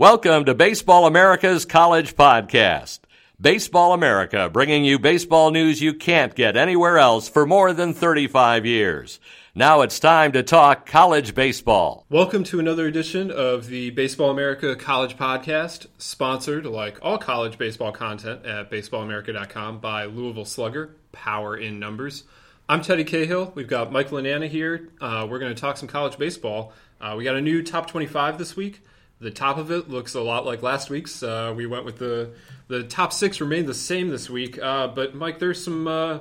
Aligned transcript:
Welcome 0.00 0.46
to 0.46 0.54
Baseball 0.54 1.04
America's 1.04 1.66
College 1.66 2.16
Podcast. 2.16 3.00
Baseball 3.38 3.92
America 3.92 4.48
bringing 4.50 4.82
you 4.82 4.98
baseball 4.98 5.50
news 5.50 5.82
you 5.82 5.92
can't 5.92 6.34
get 6.34 6.56
anywhere 6.56 6.96
else 6.96 7.28
for 7.28 7.44
more 7.44 7.74
than 7.74 7.92
35 7.92 8.64
years. 8.64 9.20
Now 9.54 9.82
it's 9.82 10.00
time 10.00 10.32
to 10.32 10.42
talk 10.42 10.86
college 10.86 11.34
baseball. 11.34 12.06
Welcome 12.08 12.44
to 12.44 12.58
another 12.58 12.86
edition 12.86 13.30
of 13.30 13.66
the 13.66 13.90
Baseball 13.90 14.30
America 14.30 14.74
College 14.74 15.18
Podcast, 15.18 15.86
sponsored, 15.98 16.64
like 16.64 16.98
all 17.02 17.18
college 17.18 17.58
baseball 17.58 17.92
content, 17.92 18.46
at 18.46 18.70
baseballamerica.com 18.70 19.80
by 19.80 20.06
Louisville 20.06 20.46
Slugger, 20.46 20.96
Power 21.12 21.58
in 21.58 21.78
Numbers. 21.78 22.24
I'm 22.70 22.80
Teddy 22.80 23.04
Cahill. 23.04 23.52
We've 23.54 23.68
got 23.68 23.92
Mike 23.92 24.08
Lananna 24.08 24.48
here. 24.48 24.88
Uh, 24.98 25.26
we're 25.28 25.40
going 25.40 25.54
to 25.54 25.60
talk 25.60 25.76
some 25.76 25.88
college 25.88 26.16
baseball. 26.16 26.72
Uh, 27.02 27.16
we 27.18 27.24
got 27.24 27.36
a 27.36 27.42
new 27.42 27.62
top 27.62 27.86
25 27.86 28.38
this 28.38 28.56
week. 28.56 28.80
The 29.20 29.30
top 29.30 29.58
of 29.58 29.70
it 29.70 29.90
looks 29.90 30.14
a 30.14 30.20
lot 30.20 30.46
like 30.46 30.62
last 30.62 30.88
week's. 30.88 31.22
Uh, 31.22 31.52
we 31.54 31.66
went 31.66 31.84
with 31.84 31.98
the 31.98 32.32
the 32.68 32.84
top 32.84 33.12
six 33.12 33.40
remained 33.40 33.68
the 33.68 33.74
same 33.74 34.08
this 34.08 34.30
week, 34.30 34.58
uh, 34.58 34.88
but 34.88 35.14
Mike, 35.14 35.38
there's 35.38 35.62
some 35.62 35.86
uh, 35.86 36.20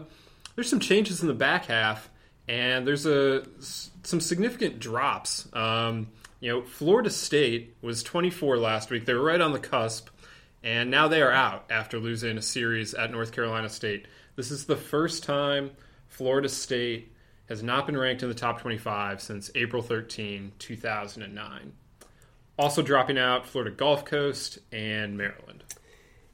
there's 0.55 0.69
some 0.69 0.81
changes 0.81 1.21
in 1.21 1.27
the 1.27 1.33
back 1.33 1.65
half, 1.65 2.09
and 2.47 2.85
there's 2.85 3.05
a 3.05 3.43
some 3.61 4.19
significant 4.19 4.79
drops. 4.79 5.47
Um, 5.53 6.07
you 6.41 6.51
know, 6.51 6.61
Florida 6.61 7.09
State 7.09 7.75
was 7.81 8.03
24 8.03 8.57
last 8.57 8.89
week. 8.89 9.05
They 9.05 9.13
were 9.13 9.23
right 9.23 9.41
on 9.41 9.53
the 9.53 9.59
cusp, 9.59 10.09
and 10.63 10.91
now 10.91 11.07
they 11.07 11.21
are 11.21 11.31
out 11.31 11.65
after 11.69 11.99
losing 11.99 12.37
a 12.37 12.41
series 12.41 12.93
at 12.93 13.11
North 13.11 13.31
Carolina 13.31 13.69
State. 13.69 14.07
This 14.35 14.51
is 14.51 14.65
the 14.65 14.75
first 14.75 15.23
time 15.23 15.71
Florida 16.07 16.49
State 16.49 17.13
has 17.47 17.63
not 17.63 17.85
been 17.85 17.97
ranked 17.97 18.23
in 18.23 18.29
the 18.29 18.35
top 18.35 18.61
25 18.61 19.21
since 19.21 19.51
April 19.55 19.81
13, 19.81 20.51
2009. 20.59 21.73
Also 22.59 22.81
dropping 22.81 23.17
out 23.17 23.47
Florida 23.47 23.73
Gulf 23.73 24.03
Coast 24.03 24.59
and 24.73 25.17
Maryland. 25.17 25.63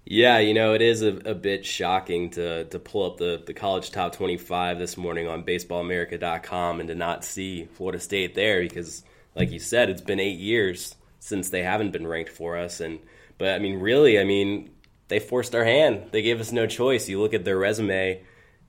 Yeah, 0.05 0.39
you 0.39 0.55
know, 0.55 0.73
it 0.73 0.81
is 0.81 1.03
a, 1.03 1.17
a, 1.17 1.35
bit 1.35 1.63
shocking 1.63 2.31
to, 2.31 2.65
to 2.65 2.79
pull 2.79 3.05
up 3.05 3.17
the, 3.17 3.43
the 3.45 3.53
college 3.53 3.91
top 3.91 4.13
25 4.13 4.79
this 4.79 4.97
morning 4.97 5.27
on 5.27 5.43
baseballamerica.com 5.43 6.79
and 6.79 6.89
to 6.89 6.95
not 6.95 7.23
see 7.23 7.65
Florida 7.65 7.99
State 7.99 8.33
there 8.33 8.61
because, 8.61 9.03
like 9.35 9.51
you 9.51 9.59
said, 9.59 9.91
it's 9.91 10.01
been 10.01 10.19
eight 10.19 10.39
years 10.39 10.95
since 11.19 11.51
they 11.51 11.61
haven't 11.61 11.91
been 11.91 12.07
ranked 12.07 12.31
for 12.31 12.57
us. 12.57 12.79
And 12.79 12.97
But, 13.37 13.49
I 13.49 13.59
mean, 13.59 13.79
really, 13.79 14.19
I 14.19 14.23
mean, 14.23 14.71
they 15.09 15.19
forced 15.19 15.53
our 15.53 15.63
hand. 15.63 16.07
They 16.09 16.23
gave 16.23 16.39
us 16.39 16.51
no 16.51 16.65
choice. 16.65 17.07
You 17.07 17.21
look 17.21 17.35
at 17.35 17.45
their 17.45 17.59
resume, 17.59 18.23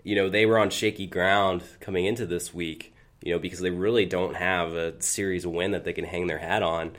you 0.05 0.15
know, 0.15 0.29
they 0.29 0.45
were 0.45 0.59
on 0.59 0.69
shaky 0.69 1.07
ground 1.07 1.63
coming 1.81 2.05
into 2.05 2.27
this 2.27 2.53
week, 2.53 2.95
you 3.23 3.33
know, 3.33 3.39
because 3.39 3.61
they 3.61 3.71
really 3.71 4.05
don't 4.05 4.37
have 4.37 4.75
a 4.75 5.01
series 5.01 5.47
win 5.47 5.71
that 5.71 5.85
they 5.85 5.95
can 5.95 6.05
hang 6.05 6.27
their 6.27 6.37
hat 6.37 6.63
on 6.63 6.93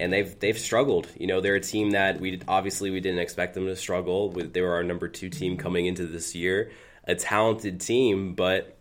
and 0.00 0.12
they've 0.12 0.38
they've 0.40 0.58
struggled. 0.58 1.08
You 1.16 1.26
know, 1.26 1.40
they're 1.40 1.56
a 1.56 1.60
team 1.60 1.90
that 1.90 2.20
we 2.20 2.40
obviously 2.48 2.90
we 2.90 3.00
didn't 3.00 3.20
expect 3.20 3.54
them 3.54 3.66
to 3.66 3.76
struggle. 3.76 4.30
They 4.30 4.62
were 4.62 4.74
our 4.74 4.82
number 4.82 5.06
two 5.08 5.28
team 5.28 5.56
coming 5.56 5.86
into 5.86 6.06
this 6.06 6.34
year, 6.34 6.72
a 7.04 7.14
talented 7.14 7.80
team, 7.80 8.34
but 8.34 8.76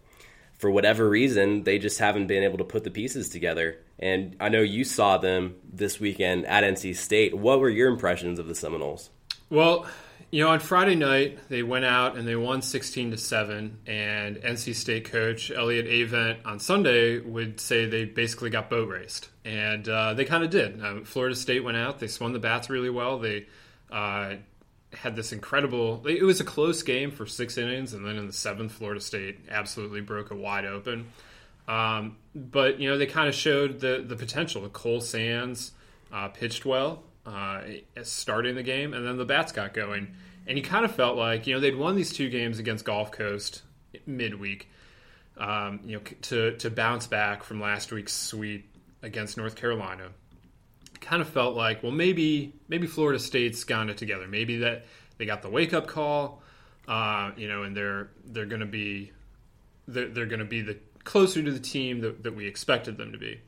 for 0.57 0.71
whatever 0.71 1.07
reason, 1.07 1.63
they 1.63 1.77
just 1.77 1.99
haven't 1.99 2.27
been 2.27 2.43
able 2.43 2.57
to 2.57 2.63
put 2.63 2.83
the 2.83 2.91
pieces 2.91 3.29
together. 3.29 3.77
And 3.97 4.35
I 4.39 4.49
know 4.49 4.61
you 4.61 4.83
saw 4.83 5.17
them 5.17 5.55
this 5.71 5.99
weekend 5.99 6.45
at 6.45 6.63
NC 6.63 6.95
State. 6.95 7.33
What 7.33 7.59
were 7.59 7.69
your 7.69 7.89
impressions 7.89 8.39
of 8.39 8.47
the 8.47 8.55
Seminoles? 8.55 9.09
Well, 9.49 9.87
you 10.31 10.43
know, 10.43 10.51
on 10.51 10.59
Friday 10.59 10.95
night 10.95 11.39
they 11.49 11.63
went 11.63 11.85
out 11.85 12.15
and 12.15 12.27
they 12.27 12.35
won 12.35 12.61
sixteen 12.61 13.11
to 13.11 13.17
seven. 13.17 13.79
And 13.87 14.37
NC 14.37 14.75
State 14.75 15.09
coach 15.09 15.51
Elliott 15.51 15.87
Avent 15.87 16.45
on 16.45 16.59
Sunday 16.59 17.19
would 17.19 17.59
say 17.59 17.85
they 17.85 18.05
basically 18.05 18.49
got 18.49 18.69
boat 18.69 18.89
raced, 18.89 19.29
and 19.43 19.87
uh, 19.87 20.13
they 20.13 20.25
kind 20.25 20.43
of 20.43 20.49
did. 20.49 20.83
Um, 20.83 21.03
Florida 21.03 21.35
State 21.35 21.63
went 21.63 21.77
out, 21.77 21.99
they 21.99 22.07
swung 22.07 22.33
the 22.33 22.39
bats 22.39 22.69
really 22.69 22.89
well. 22.89 23.17
They 23.19 23.47
uh, 23.91 24.35
had 24.93 25.15
this 25.15 25.31
incredible. 25.31 26.05
It 26.07 26.23
was 26.23 26.39
a 26.39 26.45
close 26.45 26.83
game 26.83 27.11
for 27.11 27.25
six 27.25 27.57
innings, 27.57 27.93
and 27.93 28.05
then 28.05 28.17
in 28.17 28.27
the 28.27 28.33
seventh, 28.33 28.71
Florida 28.73 29.01
State 29.01 29.39
absolutely 29.49 30.01
broke 30.01 30.31
it 30.31 30.37
wide 30.37 30.65
open. 30.65 31.07
Um, 31.67 32.17
but 32.35 32.79
you 32.79 32.89
know, 32.89 32.97
they 32.97 33.07
kind 33.07 33.27
of 33.29 33.35
showed 33.35 33.79
the 33.79 34.03
the 34.05 34.15
potential. 34.15 34.61
The 34.61 34.69
Cole 34.69 35.01
Sands 35.01 35.71
uh, 36.13 36.27
pitched 36.27 36.65
well 36.65 37.03
uh, 37.29 37.61
starting 38.03 38.55
the 38.55 38.63
game, 38.63 38.93
and 38.93 39.05
then 39.05 39.17
the 39.17 39.25
bats 39.25 39.51
got 39.51 39.73
going. 39.73 40.15
And 40.47 40.57
you 40.57 40.63
kind 40.63 40.83
of 40.83 40.95
felt 40.95 41.15
like 41.15 41.45
you 41.45 41.53
know 41.53 41.59
they'd 41.59 41.75
won 41.75 41.95
these 41.95 42.11
two 42.11 42.29
games 42.29 42.59
against 42.59 42.85
Gulf 42.85 43.11
Coast 43.11 43.61
midweek, 44.05 44.69
um, 45.37 45.81
you 45.85 45.97
know, 45.97 46.03
to 46.23 46.57
to 46.57 46.69
bounce 46.69 47.07
back 47.07 47.43
from 47.43 47.61
last 47.61 47.91
week's 47.91 48.13
sweep 48.13 48.75
against 49.03 49.37
North 49.37 49.55
Carolina. 49.55 50.09
Kind 51.01 51.21
of 51.21 51.29
felt 51.29 51.55
like 51.55 51.83
well 51.83 51.91
maybe 51.91 52.53
maybe 52.67 52.87
Florida 52.87 53.19
State's 53.19 53.63
gotten 53.63 53.89
it 53.89 53.97
together. 53.97 54.27
Maybe 54.27 54.57
that 54.57 54.85
they 55.17 55.25
got 55.25 55.41
the 55.41 55.49
wake 55.49 55.73
up 55.73 55.85
call, 55.87 56.41
uh, 56.87 57.31
you 57.37 57.47
know, 57.47 57.63
and 57.63 57.77
they're 57.77 58.09
they're 58.25 58.47
going 58.47 58.61
to 58.61 58.65
be 58.65 59.11
they're, 59.87 60.07
they're 60.07 60.25
going 60.25 60.39
to 60.39 60.45
be 60.45 60.61
the 60.61 60.77
closer 61.03 61.43
to 61.43 61.51
the 61.51 61.59
team 61.59 62.01
that, 62.01 62.23
that 62.23 62.35
we 62.35 62.47
expected 62.47 62.97
them 62.97 63.11
to 63.11 63.17
be. 63.17 63.39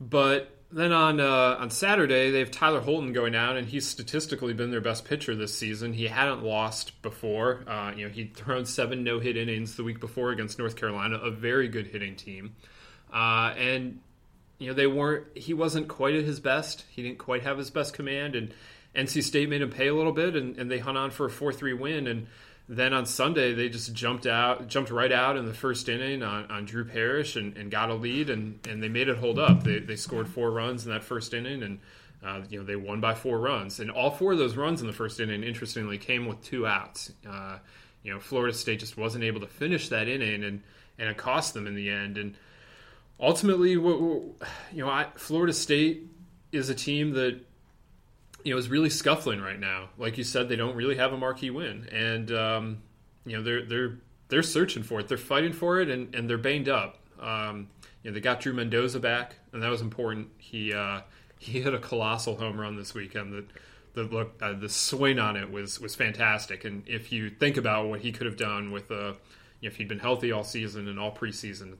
But 0.00 0.55
then 0.72 0.92
on 0.92 1.20
uh, 1.20 1.56
on 1.60 1.70
Saturday, 1.70 2.30
they 2.30 2.40
have 2.40 2.50
Tyler 2.50 2.80
Holton 2.80 3.12
going 3.12 3.34
out, 3.34 3.56
and 3.56 3.68
he's 3.68 3.86
statistically 3.86 4.52
been 4.52 4.70
their 4.70 4.80
best 4.80 5.04
pitcher 5.04 5.34
this 5.34 5.56
season. 5.56 5.92
He 5.92 6.08
hadn't 6.08 6.42
lost 6.42 7.00
before. 7.02 7.64
Uh, 7.68 7.92
you 7.96 8.06
know, 8.06 8.12
he'd 8.12 8.34
thrown 8.36 8.66
seven 8.66 9.04
no 9.04 9.20
hit 9.20 9.36
innings 9.36 9.76
the 9.76 9.84
week 9.84 10.00
before 10.00 10.30
against 10.30 10.58
North 10.58 10.76
Carolina, 10.76 11.16
a 11.16 11.30
very 11.30 11.68
good 11.68 11.86
hitting 11.86 12.16
team. 12.16 12.56
Uh, 13.12 13.54
and 13.56 14.00
you 14.58 14.68
know, 14.68 14.74
they 14.74 14.86
weren't. 14.86 15.26
He 15.36 15.54
wasn't 15.54 15.88
quite 15.88 16.14
at 16.14 16.24
his 16.24 16.40
best. 16.40 16.84
He 16.90 17.02
didn't 17.02 17.18
quite 17.18 17.42
have 17.42 17.58
his 17.58 17.70
best 17.70 17.94
command, 17.94 18.34
and 18.34 18.52
NC 18.94 19.22
State 19.22 19.48
made 19.48 19.62
him 19.62 19.70
pay 19.70 19.86
a 19.86 19.94
little 19.94 20.12
bit, 20.12 20.34
and, 20.34 20.56
and 20.58 20.70
they 20.70 20.78
hung 20.78 20.96
on 20.96 21.10
for 21.10 21.26
a 21.26 21.30
four 21.30 21.52
three 21.52 21.74
win. 21.74 22.06
And 22.06 22.26
then 22.68 22.92
on 22.92 23.06
Sunday, 23.06 23.54
they 23.54 23.68
just 23.68 23.92
jumped 23.94 24.26
out, 24.26 24.66
jumped 24.66 24.90
right 24.90 25.12
out 25.12 25.36
in 25.36 25.46
the 25.46 25.54
first 25.54 25.88
inning 25.88 26.22
on, 26.22 26.50
on 26.50 26.64
Drew 26.64 26.84
Parrish 26.84 27.36
and, 27.36 27.56
and 27.56 27.70
got 27.70 27.90
a 27.90 27.94
lead, 27.94 28.28
and, 28.28 28.58
and 28.68 28.82
they 28.82 28.88
made 28.88 29.08
it 29.08 29.18
hold 29.18 29.38
up. 29.38 29.62
They, 29.62 29.78
they 29.78 29.94
scored 29.94 30.28
four 30.28 30.50
runs 30.50 30.84
in 30.84 30.92
that 30.92 31.04
first 31.04 31.32
inning, 31.32 31.62
and 31.62 31.78
uh, 32.24 32.40
you 32.50 32.58
know 32.58 32.64
they 32.64 32.74
won 32.74 33.00
by 33.00 33.14
four 33.14 33.38
runs. 33.38 33.78
And 33.78 33.90
all 33.90 34.10
four 34.10 34.32
of 34.32 34.38
those 34.38 34.56
runs 34.56 34.80
in 34.80 34.88
the 34.88 34.92
first 34.92 35.20
inning, 35.20 35.44
interestingly, 35.44 35.96
came 35.96 36.26
with 36.26 36.42
two 36.42 36.66
outs. 36.66 37.12
Uh, 37.28 37.58
you 38.02 38.12
know, 38.12 38.18
Florida 38.18 38.52
State 38.52 38.80
just 38.80 38.96
wasn't 38.96 39.22
able 39.22 39.40
to 39.40 39.46
finish 39.46 39.88
that 39.90 40.08
inning, 40.08 40.42
and 40.42 40.62
and 40.98 41.08
it 41.08 41.16
cost 41.16 41.54
them 41.54 41.68
in 41.68 41.76
the 41.76 41.90
end. 41.90 42.18
And 42.18 42.36
ultimately, 43.20 43.76
what, 43.76 44.00
what, 44.00 44.22
you 44.72 44.84
know, 44.84 44.90
I, 44.90 45.06
Florida 45.14 45.52
State 45.52 46.04
is 46.50 46.68
a 46.68 46.74
team 46.74 47.12
that 47.12 47.40
you 48.46 48.52
know, 48.52 48.58
is 48.58 48.68
really 48.68 48.90
scuffling 48.90 49.40
right 49.40 49.58
now. 49.58 49.88
Like 49.98 50.16
you 50.16 50.22
said, 50.22 50.48
they 50.48 50.54
don't 50.54 50.76
really 50.76 50.94
have 50.94 51.12
a 51.12 51.16
marquee 51.16 51.50
win, 51.50 51.88
and 51.90 52.30
um, 52.30 52.78
you 53.24 53.36
know 53.36 53.42
they're 53.42 53.64
they're 53.64 53.98
they're 54.28 54.44
searching 54.44 54.84
for 54.84 55.00
it. 55.00 55.08
They're 55.08 55.18
fighting 55.18 55.52
for 55.52 55.80
it, 55.80 55.90
and, 55.90 56.14
and 56.14 56.30
they're 56.30 56.38
banged 56.38 56.68
up. 56.68 56.98
Um, 57.20 57.68
you 58.04 58.10
know, 58.10 58.14
they 58.14 58.20
got 58.20 58.40
Drew 58.40 58.52
Mendoza 58.52 59.00
back, 59.00 59.34
and 59.52 59.60
that 59.64 59.68
was 59.68 59.80
important. 59.80 60.28
He 60.38 60.72
uh, 60.72 61.00
he 61.40 61.60
hit 61.60 61.74
a 61.74 61.80
colossal 61.80 62.36
home 62.36 62.60
run 62.60 62.76
this 62.76 62.94
weekend. 62.94 63.32
That 63.32 63.46
the 63.94 64.04
look, 64.04 64.40
uh, 64.40 64.52
the 64.52 64.68
swing 64.68 65.18
on 65.18 65.34
it 65.34 65.50
was 65.50 65.80
was 65.80 65.96
fantastic. 65.96 66.64
And 66.64 66.84
if 66.86 67.10
you 67.10 67.30
think 67.30 67.56
about 67.56 67.88
what 67.88 67.98
he 67.98 68.12
could 68.12 68.26
have 68.26 68.36
done 68.36 68.70
with, 68.70 68.92
uh, 68.92 68.94
you 68.94 69.02
know, 69.02 69.14
if 69.62 69.76
he'd 69.76 69.88
been 69.88 69.98
healthy 69.98 70.30
all 70.30 70.44
season 70.44 70.86
and 70.86 71.00
all 71.00 71.12
preseason, 71.12 71.78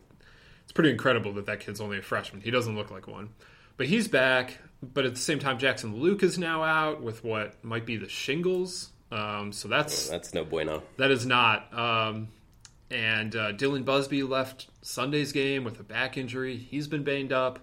it's 0.64 0.72
pretty 0.72 0.90
incredible 0.90 1.32
that 1.34 1.46
that 1.46 1.60
kid's 1.60 1.80
only 1.80 1.98
a 1.98 2.02
freshman. 2.02 2.42
He 2.42 2.50
doesn't 2.50 2.74
look 2.74 2.90
like 2.90 3.06
one, 3.06 3.28
but 3.76 3.86
he's 3.86 4.08
back. 4.08 4.58
But 4.82 5.06
at 5.06 5.14
the 5.14 5.20
same 5.20 5.38
time, 5.38 5.58
Jackson 5.58 5.94
Lueck 5.94 6.22
is 6.22 6.38
now 6.38 6.62
out 6.62 7.02
with 7.02 7.24
what 7.24 7.62
might 7.64 7.86
be 7.86 7.96
the 7.96 8.08
shingles. 8.08 8.90
Um, 9.10 9.52
so 9.52 9.68
that's 9.68 10.08
that's 10.08 10.34
no 10.34 10.44
bueno. 10.44 10.82
That 10.96 11.10
is 11.10 11.24
not. 11.24 11.72
Um, 11.72 12.28
and 12.90 13.34
uh, 13.34 13.52
Dylan 13.52 13.84
Busby 13.84 14.22
left 14.22 14.68
Sunday's 14.82 15.32
game 15.32 15.64
with 15.64 15.80
a 15.80 15.82
back 15.82 16.16
injury. 16.16 16.56
He's 16.56 16.88
been 16.88 17.04
banged 17.04 17.32
up. 17.32 17.60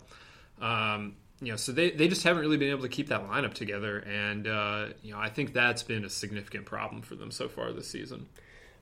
Um, 0.62 1.15
you 1.42 1.51
know, 1.51 1.57
so 1.57 1.71
they, 1.71 1.92
they 1.92 2.07
just 2.07 2.24
haven't 2.24 2.42
really 2.42 2.57
been 2.57 2.69
able 2.69 2.83
to 2.83 2.89
keep 2.89 3.10
that 3.10 3.27
lineup 3.30 3.54
together, 3.54 4.00
and 4.00 4.48
uh, 4.48 4.86
you 5.01 5.12
know, 5.12 5.19
I 5.19 5.30
think 5.30 5.54
that's 5.54 5.83
been 5.83 6.06
a 6.06 6.10
significant 6.10 6.65
problem 6.65 7.01
for 7.01 7.15
them 7.15 7.31
so 7.31 7.50
far 7.50 7.71
this 7.74 7.88
season. 7.88 8.27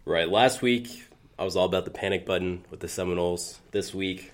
Right. 0.05 0.29
Last 0.29 0.61
week, 0.61 1.07
I 1.39 1.43
was 1.43 1.55
all 1.55 1.65
about 1.65 1.85
the 1.85 1.91
panic 1.91 2.25
button 2.25 2.65
with 2.69 2.79
the 2.79 2.87
Seminoles. 2.87 3.59
This 3.71 3.93
week, 3.93 4.31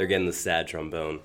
they're 0.00 0.06
getting 0.06 0.26
the 0.26 0.32
sad 0.32 0.66
trombone 0.66 1.20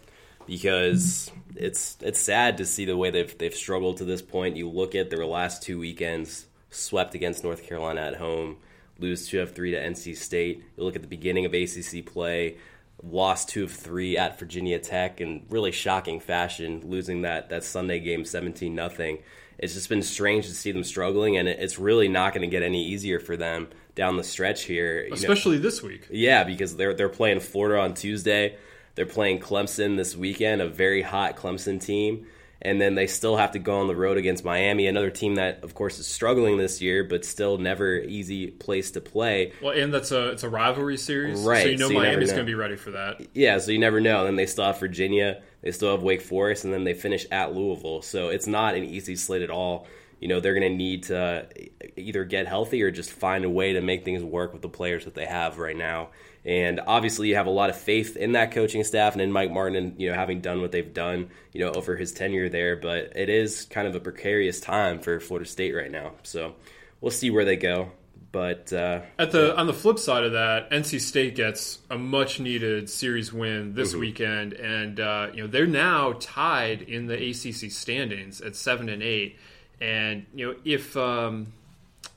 because 0.45 1.31
it's 1.55 1.97
it's 2.01 2.19
sad 2.19 2.57
to 2.57 2.65
see 2.65 2.83
the 2.83 2.97
way 2.97 3.09
they've 3.09 3.37
they've 3.37 3.55
struggled 3.55 3.95
to 3.97 4.03
this 4.03 4.21
point. 4.21 4.57
You 4.57 4.69
look 4.69 4.95
at 4.95 5.09
their 5.09 5.25
last 5.25 5.63
two 5.63 5.79
weekends, 5.79 6.45
swept 6.71 7.15
against 7.15 7.45
North 7.45 7.63
Carolina 7.63 8.01
at 8.01 8.17
home, 8.17 8.57
lose 8.99 9.29
two 9.29 9.39
of 9.39 9.55
three 9.55 9.71
to 9.71 9.81
NC 9.81 10.17
State. 10.17 10.61
You 10.75 10.83
look 10.83 10.97
at 10.97 11.03
the 11.03 11.07
beginning 11.07 11.45
of 11.45 11.53
ACC 11.53 12.05
play, 12.05 12.57
lost 13.01 13.47
two 13.47 13.63
of 13.63 13.71
three 13.71 14.17
at 14.17 14.37
Virginia 14.37 14.77
Tech 14.77 15.21
in 15.21 15.45
really 15.49 15.71
shocking 15.71 16.19
fashion, 16.19 16.81
losing 16.83 17.21
that 17.21 17.47
that 17.51 17.63
Sunday 17.63 18.01
game 18.01 18.25
seventeen 18.25 18.75
nothing. 18.75 19.19
It's 19.57 19.73
just 19.73 19.87
been 19.87 20.01
strange 20.01 20.47
to 20.47 20.53
see 20.53 20.73
them 20.73 20.83
struggling, 20.83 21.37
and 21.37 21.47
it's 21.47 21.79
really 21.79 22.09
not 22.09 22.33
going 22.33 22.41
to 22.41 22.51
get 22.51 22.61
any 22.61 22.87
easier 22.87 23.21
for 23.21 23.37
them 23.37 23.69
down 23.95 24.17
the 24.17 24.23
stretch 24.23 24.63
here. 24.63 25.07
Especially 25.11 25.57
know, 25.57 25.63
this 25.63 25.81
week. 25.81 26.07
Yeah, 26.11 26.43
because 26.43 26.75
they're 26.75 26.93
they're 26.93 27.09
playing 27.09 27.39
Florida 27.39 27.81
on 27.81 27.93
Tuesday. 27.93 28.57
They're 28.95 29.05
playing 29.05 29.39
Clemson 29.39 29.97
this 29.97 30.15
weekend, 30.15 30.61
a 30.61 30.69
very 30.69 31.01
hot 31.01 31.35
Clemson 31.35 31.81
team. 31.81 32.27
And 32.61 32.81
then 32.81 32.95
they 32.95 33.05
still 33.05 33.35
have 33.35 33.51
to 33.51 33.59
go 33.59 33.79
on 33.79 33.87
the 33.87 33.95
road 33.95 34.17
against 34.17 34.43
Miami, 34.43 34.87
another 34.87 35.11
team 35.11 35.35
that, 35.35 35.63
of 35.63 35.75
course, 35.75 35.99
is 35.99 36.07
struggling 36.07 36.57
this 36.57 36.81
year, 36.81 37.03
but 37.03 37.23
still 37.23 37.59
never 37.59 37.97
easy 37.97 38.47
place 38.47 38.91
to 38.91 39.01
play. 39.01 39.51
Well, 39.61 39.77
and 39.77 39.93
that's 39.93 40.11
a 40.11 40.29
it's 40.29 40.41
a 40.41 40.49
rivalry 40.49 40.97
series, 40.97 41.41
right? 41.41 41.63
So 41.63 41.69
you 41.69 41.77
know 41.77 41.89
so 41.89 41.93
Miami's 41.93 42.31
going 42.31 42.45
to 42.45 42.49
be 42.49 42.55
ready 42.55 42.75
for 42.75 42.91
that. 42.91 43.21
Yeah, 43.35 43.59
so 43.59 43.71
you 43.71 43.77
never 43.77 43.99
know. 43.99 44.19
And 44.19 44.27
then 44.29 44.35
they 44.35 44.47
still 44.47 44.65
have 44.65 44.79
Virginia, 44.79 45.43
they 45.61 45.71
still 45.71 45.91
have 45.91 46.01
Wake 46.01 46.21
Forest, 46.21 46.63
and 46.63 46.73
then 46.73 46.85
they 46.85 46.95
finish 46.95 47.27
at 47.29 47.53
Louisville. 47.53 48.01
So 48.01 48.29
it's 48.29 48.47
not 48.47 48.73
an 48.73 48.85
easy 48.85 49.15
slate 49.15 49.43
at 49.43 49.51
all. 49.51 49.85
You 50.25 50.29
know 50.29 50.39
they're 50.39 50.55
going 50.55 50.71
to 50.71 50.75
need 50.75 51.03
to 51.03 51.47
either 51.95 52.23
get 52.23 52.47
healthy 52.47 52.81
or 52.81 52.89
just 52.89 53.11
find 53.11 53.45
a 53.45 53.49
way 53.49 53.73
to 53.73 53.81
make 53.81 54.03
things 54.03 54.23
work 54.23 54.53
with 54.53 54.63
the 54.63 54.69
players 54.69 55.05
that 55.05 55.13
they 55.13 55.27
have 55.27 55.59
right 55.59 55.77
now. 55.77 56.09
And 56.43 56.81
obviously, 56.87 57.27
you 57.27 57.35
have 57.35 57.45
a 57.45 57.51
lot 57.51 57.69
of 57.69 57.77
faith 57.77 58.17
in 58.17 58.31
that 58.31 58.49
coaching 58.49 58.83
staff 58.83 59.13
and 59.13 59.21
in 59.21 59.31
Mike 59.31 59.51
Martin, 59.51 59.75
and, 59.75 60.01
you 60.01 60.09
know, 60.09 60.15
having 60.15 60.41
done 60.41 60.61
what 60.61 60.71
they've 60.71 60.91
done, 60.91 61.29
you 61.53 61.59
know, 61.59 61.73
over 61.73 61.95
his 61.95 62.11
tenure 62.11 62.49
there. 62.49 62.75
But 62.75 63.15
it 63.15 63.29
is 63.29 63.65
kind 63.65 63.87
of 63.87 63.93
a 63.93 63.99
precarious 63.99 64.59
time 64.59 64.97
for 64.97 65.19
Florida 65.19 65.47
State 65.47 65.75
right 65.75 65.91
now. 65.91 66.13
So 66.23 66.55
we'll 67.01 67.11
see 67.11 67.29
where 67.29 67.45
they 67.45 67.55
go. 67.55 67.91
But 68.31 68.73
uh, 68.73 69.01
at 69.19 69.31
the 69.31 69.49
yeah. 69.49 69.61
on 69.61 69.67
the 69.67 69.73
flip 69.75 69.99
side 69.99 70.23
of 70.23 70.31
that, 70.31 70.71
NC 70.71 71.01
State 71.01 71.35
gets 71.35 71.81
a 71.91 71.99
much 71.99 72.39
needed 72.39 72.89
series 72.89 73.31
win 73.31 73.75
this 73.75 73.91
mm-hmm. 73.91 73.99
weekend, 73.99 74.53
and 74.53 74.99
uh, 74.99 75.27
you 75.35 75.43
know 75.43 75.47
they're 75.47 75.67
now 75.67 76.15
tied 76.19 76.81
in 76.81 77.05
the 77.05 77.13
ACC 77.13 77.71
standings 77.71 78.41
at 78.41 78.55
seven 78.55 78.89
and 78.89 79.03
eight. 79.03 79.37
And 79.81 80.25
you 80.33 80.47
know 80.47 80.55
if 80.63 80.95
um, 80.97 81.53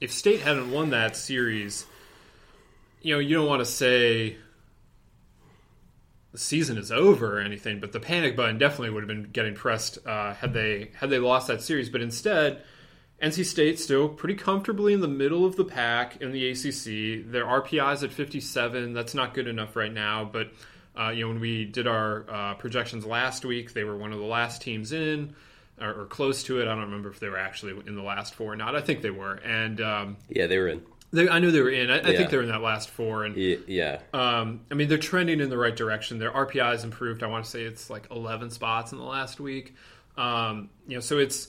if 0.00 0.12
State 0.12 0.40
hadn't 0.40 0.70
won 0.70 0.90
that 0.90 1.16
series 1.16 1.86
you 3.02 3.14
know, 3.14 3.20
you 3.20 3.36
don't 3.36 3.46
want 3.46 3.60
to 3.60 3.66
say 3.66 4.36
the 6.32 6.38
season 6.38 6.78
is 6.78 6.90
over 6.90 7.38
or 7.38 7.40
anything, 7.40 7.80
but 7.80 7.92
the 7.92 8.00
panic 8.00 8.36
button 8.36 8.58
definitely 8.58 8.90
would 8.90 9.02
have 9.02 9.08
been 9.08 9.30
getting 9.32 9.54
pressed 9.54 9.98
uh, 10.06 10.34
had 10.34 10.52
they 10.52 10.90
had 10.94 11.10
they 11.10 11.18
lost 11.18 11.48
that 11.48 11.62
series. 11.62 11.88
But 11.88 12.02
instead, 12.02 12.62
NC 13.22 13.44
State 13.44 13.78
still 13.78 14.08
pretty 14.08 14.34
comfortably 14.34 14.92
in 14.92 15.00
the 15.00 15.08
middle 15.08 15.44
of 15.44 15.56
the 15.56 15.64
pack 15.64 16.20
in 16.20 16.32
the 16.32 16.50
ACC. 16.50 17.30
Their 17.30 17.44
RPIs 17.44 18.02
at 18.02 18.12
57. 18.12 18.92
That's 18.92 19.14
not 19.14 19.34
good 19.34 19.46
enough 19.46 19.76
right 19.76 19.92
now, 19.92 20.24
but 20.24 20.50
uh, 20.98 21.10
you 21.10 21.22
know 21.22 21.28
when 21.28 21.40
we 21.40 21.64
did 21.64 21.86
our 21.86 22.26
uh, 22.28 22.54
projections 22.54 23.06
last 23.06 23.44
week, 23.44 23.72
they 23.72 23.84
were 23.84 23.96
one 23.96 24.12
of 24.12 24.18
the 24.18 24.26
last 24.26 24.60
teams 24.60 24.92
in. 24.92 25.34
Or, 25.80 26.02
or, 26.02 26.06
close 26.06 26.42
to 26.44 26.60
it. 26.60 26.62
I 26.62 26.74
don't 26.74 26.84
remember 26.84 27.10
if 27.10 27.20
they 27.20 27.28
were 27.28 27.38
actually 27.38 27.80
in 27.86 27.94
the 27.94 28.02
last 28.02 28.34
four 28.34 28.52
or 28.52 28.56
not. 28.56 28.74
I 28.74 28.80
think 28.80 29.02
they 29.02 29.10
were. 29.10 29.34
And 29.34 29.80
um, 29.80 30.16
yeah, 30.28 30.46
they 30.46 30.58
were 30.58 30.68
in. 30.68 30.82
They, 31.12 31.28
I 31.28 31.38
knew 31.38 31.50
they 31.50 31.62
were 31.62 31.70
in. 31.70 31.90
I, 31.90 32.00
I 32.00 32.16
think 32.16 32.30
they're 32.30 32.42
in 32.42 32.48
that 32.48 32.60
last 32.60 32.90
four, 32.90 33.24
and 33.24 33.36
yeah. 33.66 34.00
Um, 34.12 34.60
I 34.70 34.74
mean, 34.74 34.88
they're 34.88 34.98
trending 34.98 35.40
in 35.40 35.48
the 35.48 35.56
right 35.56 35.74
direction. 35.74 36.18
Their 36.18 36.30
RPI 36.30 36.72
has 36.72 36.84
improved. 36.84 37.22
I 37.22 37.28
want 37.28 37.44
to 37.44 37.50
say 37.50 37.62
it's 37.62 37.88
like 37.88 38.08
11 38.10 38.50
spots 38.50 38.92
in 38.92 38.98
the 38.98 39.04
last 39.04 39.40
week. 39.40 39.74
Um, 40.18 40.68
you 40.86 40.96
know, 40.96 41.00
so 41.00 41.18
it's 41.18 41.48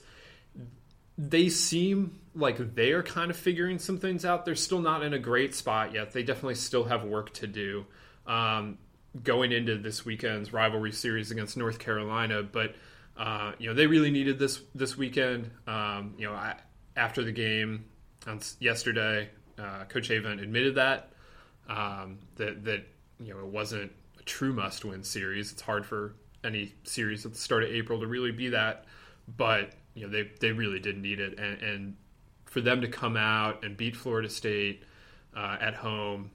they 1.17 1.49
seem 1.49 2.17
like 2.33 2.75
they 2.75 2.93
are 2.93 3.03
kind 3.03 3.29
of 3.29 3.35
figuring 3.35 3.79
some 3.79 3.97
things 3.97 4.23
out. 4.23 4.45
They're 4.45 4.55
still 4.55 4.79
not 4.79 5.03
in 5.03 5.13
a 5.13 5.19
great 5.19 5.53
spot 5.53 5.93
yet. 5.93 6.13
They 6.13 6.23
definitely 6.23 6.55
still 6.55 6.85
have 6.85 7.03
work 7.03 7.33
to 7.35 7.47
do 7.47 7.85
um, 8.25 8.77
going 9.21 9.51
into 9.51 9.77
this 9.77 10.05
weekend's 10.05 10.53
rivalry 10.53 10.93
series 10.93 11.31
against 11.31 11.57
North 11.57 11.79
Carolina. 11.79 12.43
But 12.43 12.75
uh, 13.19 13.51
you 13.59 13.67
know, 13.67 13.75
they 13.75 13.85
really 13.85 14.11
needed 14.11 14.39
this 14.39 14.61
this 14.73 14.97
weekend. 14.97 15.51
Um, 15.67 16.15
you 16.17 16.25
know, 16.25 16.33
I, 16.33 16.55
after 16.95 17.21
the 17.21 17.33
game 17.33 17.85
on 18.25 18.39
yesterday, 18.59 19.29
uh, 19.57 19.83
Coach 19.89 20.09
Avent 20.09 20.41
admitted 20.41 20.75
that 20.75 21.11
um, 21.67 22.19
that 22.37 22.63
that 22.63 22.87
you 23.19 23.33
know 23.33 23.39
it 23.39 23.47
wasn't 23.47 23.91
a 24.17 24.23
true 24.23 24.53
must-win 24.53 25.03
series. 25.03 25.51
It's 25.51 25.61
hard 25.61 25.85
for 25.85 26.15
any 26.45 26.73
series 26.85 27.25
at 27.25 27.33
the 27.33 27.37
start 27.37 27.63
of 27.63 27.69
April 27.69 27.99
to 27.99 28.07
really 28.07 28.31
be 28.31 28.47
that, 28.49 28.85
but 29.35 29.73
you 29.95 30.05
know 30.05 30.11
they 30.11 30.31
they 30.39 30.53
really 30.53 30.79
did 30.79 30.97
need 30.97 31.19
it, 31.19 31.37
and, 31.37 31.61
and 31.61 31.95
for 32.45 32.61
them 32.61 32.79
to 32.81 32.87
come 32.87 33.17
out 33.17 33.65
and 33.65 33.75
beat 33.75 33.97
Florida 33.97 34.29
State 34.29 34.83
uh, 35.35 35.57
at 35.59 35.75
home, 35.75 36.31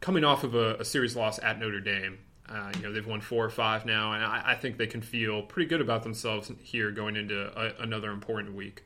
coming 0.00 0.22
off 0.22 0.44
of 0.44 0.54
a, 0.54 0.76
a 0.76 0.84
series 0.84 1.16
loss 1.16 1.40
at 1.40 1.58
Notre 1.58 1.80
Dame. 1.80 2.18
Uh, 2.50 2.72
you 2.76 2.82
know 2.82 2.92
they've 2.92 3.06
won 3.06 3.20
four 3.20 3.44
or 3.44 3.50
five 3.50 3.84
now, 3.84 4.12
and 4.12 4.24
I, 4.24 4.42
I, 4.46 4.54
think 4.54 4.78
they 4.78 4.86
can 4.86 5.02
feel 5.02 5.42
pretty 5.42 5.68
good 5.68 5.82
about 5.82 6.02
themselves 6.02 6.50
here 6.62 6.90
going 6.90 7.14
into 7.14 7.52
a, 7.54 7.82
another 7.82 8.10
important 8.10 8.54
week. 8.54 8.84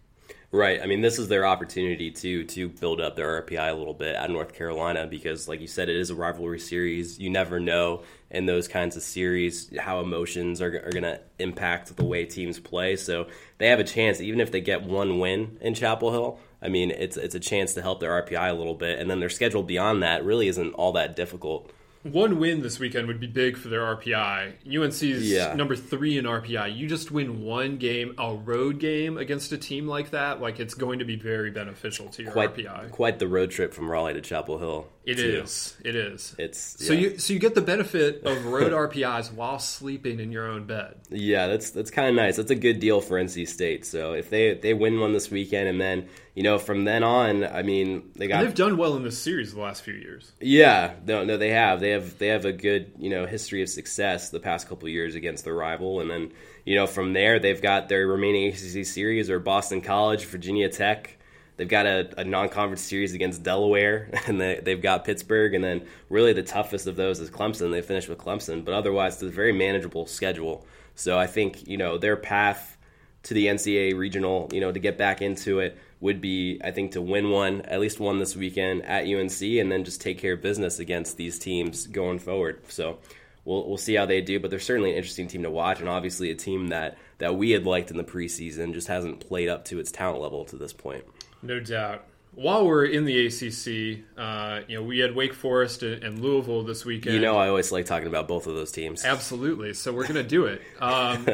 Right. 0.55 0.83
I 0.83 0.87
mean, 0.87 1.01
this 1.01 1.19
is 1.19 1.29
their 1.29 1.47
opportunity 1.47 2.11
to 2.11 2.45
to 2.45 2.69
build 2.69 3.01
up 3.01 3.17
their 3.17 3.41
RPI 3.41 3.71
a 3.71 3.75
little 3.75 3.95
bit 3.95 4.15
at 4.15 4.31
North 4.31 4.53
Carolina 4.53 5.07
because, 5.07 5.49
like 5.49 5.63
you 5.63 5.67
said, 5.67 5.89
it 5.89 5.97
is 5.97 6.11
a 6.11 6.15
rivalry 6.15 6.59
series. 6.59 7.19
You 7.19 7.31
never 7.31 7.59
know 7.59 8.03
in 8.31 8.45
those 8.45 8.69
kinds 8.69 8.95
of 8.95 9.03
series 9.03 9.75
how 9.79 10.01
emotions 10.01 10.61
are, 10.61 10.67
are 10.85 10.91
going 10.91 11.05
to 11.05 11.21
impact 11.39 11.97
the 11.97 12.05
way 12.05 12.27
teams 12.27 12.59
play. 12.59 12.97
So 12.97 13.29
they 13.57 13.69
have 13.69 13.81
a 13.81 13.85
chance, 13.85 14.21
even 14.21 14.41
if 14.41 14.53
they 14.53 14.61
get 14.61 14.83
one 14.83 15.19
win 15.19 15.57
in 15.63 15.73
Chapel 15.73 16.11
Hill. 16.11 16.39
I 16.61 16.69
mean, 16.69 16.91
it's 16.91 17.17
it's 17.17 17.35
a 17.35 17.41
chance 17.41 17.73
to 17.75 17.83
help 17.83 18.01
their 18.01 18.23
RPI 18.23 18.51
a 18.51 18.55
little 18.55 18.75
bit, 18.75 18.99
and 18.99 19.11
then 19.11 19.21
their 19.21 19.31
schedule 19.31 19.63
beyond 19.63 20.03
that 20.03 20.23
really 20.23 20.49
isn't 20.49 20.75
all 20.75 20.93
that 20.93 21.17
difficult 21.17 21.73
one 22.03 22.39
win 22.39 22.63
this 22.63 22.79
weekend 22.79 23.07
would 23.07 23.21
be 23.21 23.27
big 23.27 23.57
for 23.57 23.69
their 23.69 23.81
RPI. 23.81 24.55
UNC's 24.67 25.31
yeah. 25.31 25.55
number 25.55 25.77
three 25.77 26.19
in 26.19 26.25
RPI. 26.25 26.77
You 26.77 26.89
just 26.89 27.11
win 27.11 27.43
one 27.43 27.77
game, 27.77 28.15
a 28.19 28.35
road 28.35 28.79
game 28.79 29.17
against 29.17 29.53
a 29.53 29.59
team 29.59 29.87
like 29.87 30.11
that, 30.11 30.41
like 30.41 30.59
it's 30.59 30.75
going 30.75 30.99
to 30.99 31.05
be 31.05 31.17
very 31.17 31.51
beneficial 31.51 32.09
to 32.09 32.23
your 32.25 32.33
quite, 32.33 32.57
RPI. 32.57 32.91
Quite 32.91 33.19
the 33.19 33.29
road 33.29 33.51
trip 33.51 33.73
from 33.73 33.91
Raleigh 33.91 34.15
to 34.15 34.21
Chapel 34.21 34.59
Hill. 34.59 34.89
It 35.05 35.17
too. 35.17 35.43
is. 35.43 35.77
It 35.85 35.97
is. 35.97 36.35
It's 36.39 36.77
yeah. 36.79 36.87
so 36.87 36.93
you 36.95 37.19
so 37.19 37.33
you 37.33 37.41
get 37.41 37.57
the 37.57 37.61
benefit 37.61 38.23
of 38.25 38.47
road 38.47 38.73
RPIs 38.93 39.33
while 39.33 39.59
sleeping 39.59 40.21
in 40.21 40.31
your 40.31 40.47
own 40.47 40.65
bed. 40.65 40.95
Yeah, 41.11 41.49
that's 41.49 41.71
that's 41.71 41.91
kind 41.91 42.09
of 42.09 42.15
nice. 42.15 42.37
That's 42.37 42.53
a 42.53 42.57
good 42.57 42.79
deal 42.79 43.01
for 43.01 43.21
NC 43.21 43.49
State. 43.49 43.85
So 43.85 44.13
if 44.13 44.31
they 44.31 44.55
they 44.55 44.75
win 44.75 45.01
one 45.01 45.13
this 45.13 45.29
weekend 45.31 45.69
and 45.69 45.81
then 45.81 46.09
you 46.35 46.45
know 46.45 46.59
from 46.59 46.85
then 46.85 47.03
on, 47.03 47.45
I 47.45 47.63
mean 47.63 48.11
they 48.15 48.29
got 48.29 48.41
and 48.41 48.47
they've 48.47 48.55
done 48.55 48.77
well 48.77 48.97
in 48.97 49.03
this 49.03 49.19
series 49.19 49.53
the 49.55 49.61
last 49.61 49.83
few 49.83 49.95
years. 49.95 50.33
Yeah, 50.41 50.95
no, 51.05 51.25
no, 51.25 51.37
they 51.37 51.51
have. 51.51 51.81
They 51.81 51.91
have 51.91 52.19
they 52.19 52.29
have 52.29 52.45
a 52.45 52.53
good 52.53 52.93
you 52.99 53.11
know 53.11 53.27
history 53.27 53.63
of 53.63 53.69
success 53.69 54.31
the 54.31 54.41
past 54.41 54.69
couple 54.69 54.89
years 54.89 55.17
against 55.17 55.45
their 55.45 55.55
rival, 55.55 56.01
and 56.01 56.09
then 56.09 56.33
you 56.65 56.77
know 56.77 56.87
from 56.87 57.13
there 57.13 57.41
they've 57.41 57.63
got 57.63 57.89
their 57.89 58.07
remaining 58.07 58.53
ACC 58.53 58.87
series 58.87 59.31
or 59.31 59.41
Boston 59.41 59.81
College, 59.81 60.27
Virginia 60.27 60.69
Tech. 60.69 61.19
They've 61.57 61.69
got 61.69 61.87
a, 61.87 62.21
a 62.21 62.25
non-conference 62.25 62.81
series 62.81 63.15
against 63.15 63.43
Delaware, 63.43 64.11
and 64.27 64.41
they, 64.41 64.61
they've 64.63 64.81
got 64.81 65.05
Pittsburgh, 65.05 65.55
and 65.55 65.63
then 65.63 65.87
really 66.09 66.33
the 66.33 66.43
toughest 66.43 66.87
of 66.87 66.97
those 66.97 67.21
is 67.21 67.31
Clemson. 67.31 67.71
They 67.71 67.83
finished 67.83 68.09
with 68.09 68.19
Clemson, 68.19 68.65
but 68.65 68.75
otherwise 68.75 69.15
it's 69.15 69.23
a 69.23 69.29
very 69.29 69.53
manageable 69.53 70.07
schedule 70.07 70.67
So 70.95 71.19
I 71.19 71.27
think 71.27 71.67
you 71.69 71.77
know 71.77 71.99
their 71.99 72.17
path 72.17 72.77
to 73.25 73.35
the 73.35 73.47
NCAA 73.47 73.97
regional, 73.97 74.49
you 74.53 74.61
know, 74.61 74.73
to 74.73 74.81
get 74.81 74.99
back 74.99 75.23
into 75.23 75.61
it 75.61 75.79
would 76.01 76.21
be, 76.21 76.61
I 76.65 76.73
think, 76.73 76.93
to 76.93 77.01
win 77.01 77.31
one, 77.31 77.61
at 77.63 77.81
least 77.81 78.01
one 78.01 78.19
this 78.19 78.35
weekend 78.35 78.85
at 78.85 79.07
UNC, 79.07 79.41
and 79.41 79.71
then 79.71 79.85
just 79.85 80.01
take 80.01 80.19
care 80.19 80.33
of 80.33 80.43
business 80.43 80.81
against 80.81 81.17
these 81.17 81.39
teams 81.39 81.87
going 81.87 82.19
forward. 82.19 82.61
So 82.69 82.99
we'll 83.45 83.69
we'll 83.69 83.79
see 83.79 83.95
how 83.95 84.07
they 84.07 84.21
do, 84.21 84.41
but 84.41 84.51
they're 84.51 84.59
certainly 84.59 84.91
an 84.91 84.97
interesting 84.97 85.29
team 85.29 85.43
to 85.45 85.51
watch, 85.51 85.81
and 85.81 85.89
obviously 85.89 86.31
a 86.31 86.35
team 86.35 86.69
that 86.69 86.99
that 87.19 87.37
we 87.37 87.51
had 87.53 87.65
liked 87.65 87.91
in 87.91 87.97
the 87.97 88.05
preseason 88.05 88.75
just 88.75 88.89
hasn't 88.89 89.21
played 89.21 89.49
up 89.49 89.65
to 89.67 89.79
its 89.79 89.93
talent 89.93 90.21
level 90.21 90.45
to 90.47 90.57
this 90.57 90.73
point. 90.73 91.05
No 91.43 91.61
doubt. 91.61 92.05
While 92.35 92.67
we're 92.67 92.87
in 92.87 93.05
the 93.05 93.27
ACC, 93.27 94.05
uh, 94.17 94.61
you 94.67 94.77
know, 94.77 94.83
we 94.83 95.01
had 95.01 95.15
Wake 95.15 95.35
Forest 95.35 95.83
and 95.83 96.21
Louisville 96.21 96.63
this 96.65 96.85
weekend. 96.85 97.15
You 97.15 97.21
know, 97.21 97.37
I 97.37 97.49
always 97.49 97.71
like 97.71 97.85
talking 97.85 98.09
about 98.09 98.27
both 98.27 98.47
of 98.47 98.55
those 98.55 98.73
teams. 98.73 99.05
Absolutely. 99.05 99.75
So 99.75 99.93
we're 99.93 100.05
going 100.05 100.15
to 100.15 100.23
do 100.23 100.47
it. 100.47 100.63
Um, 100.81 101.27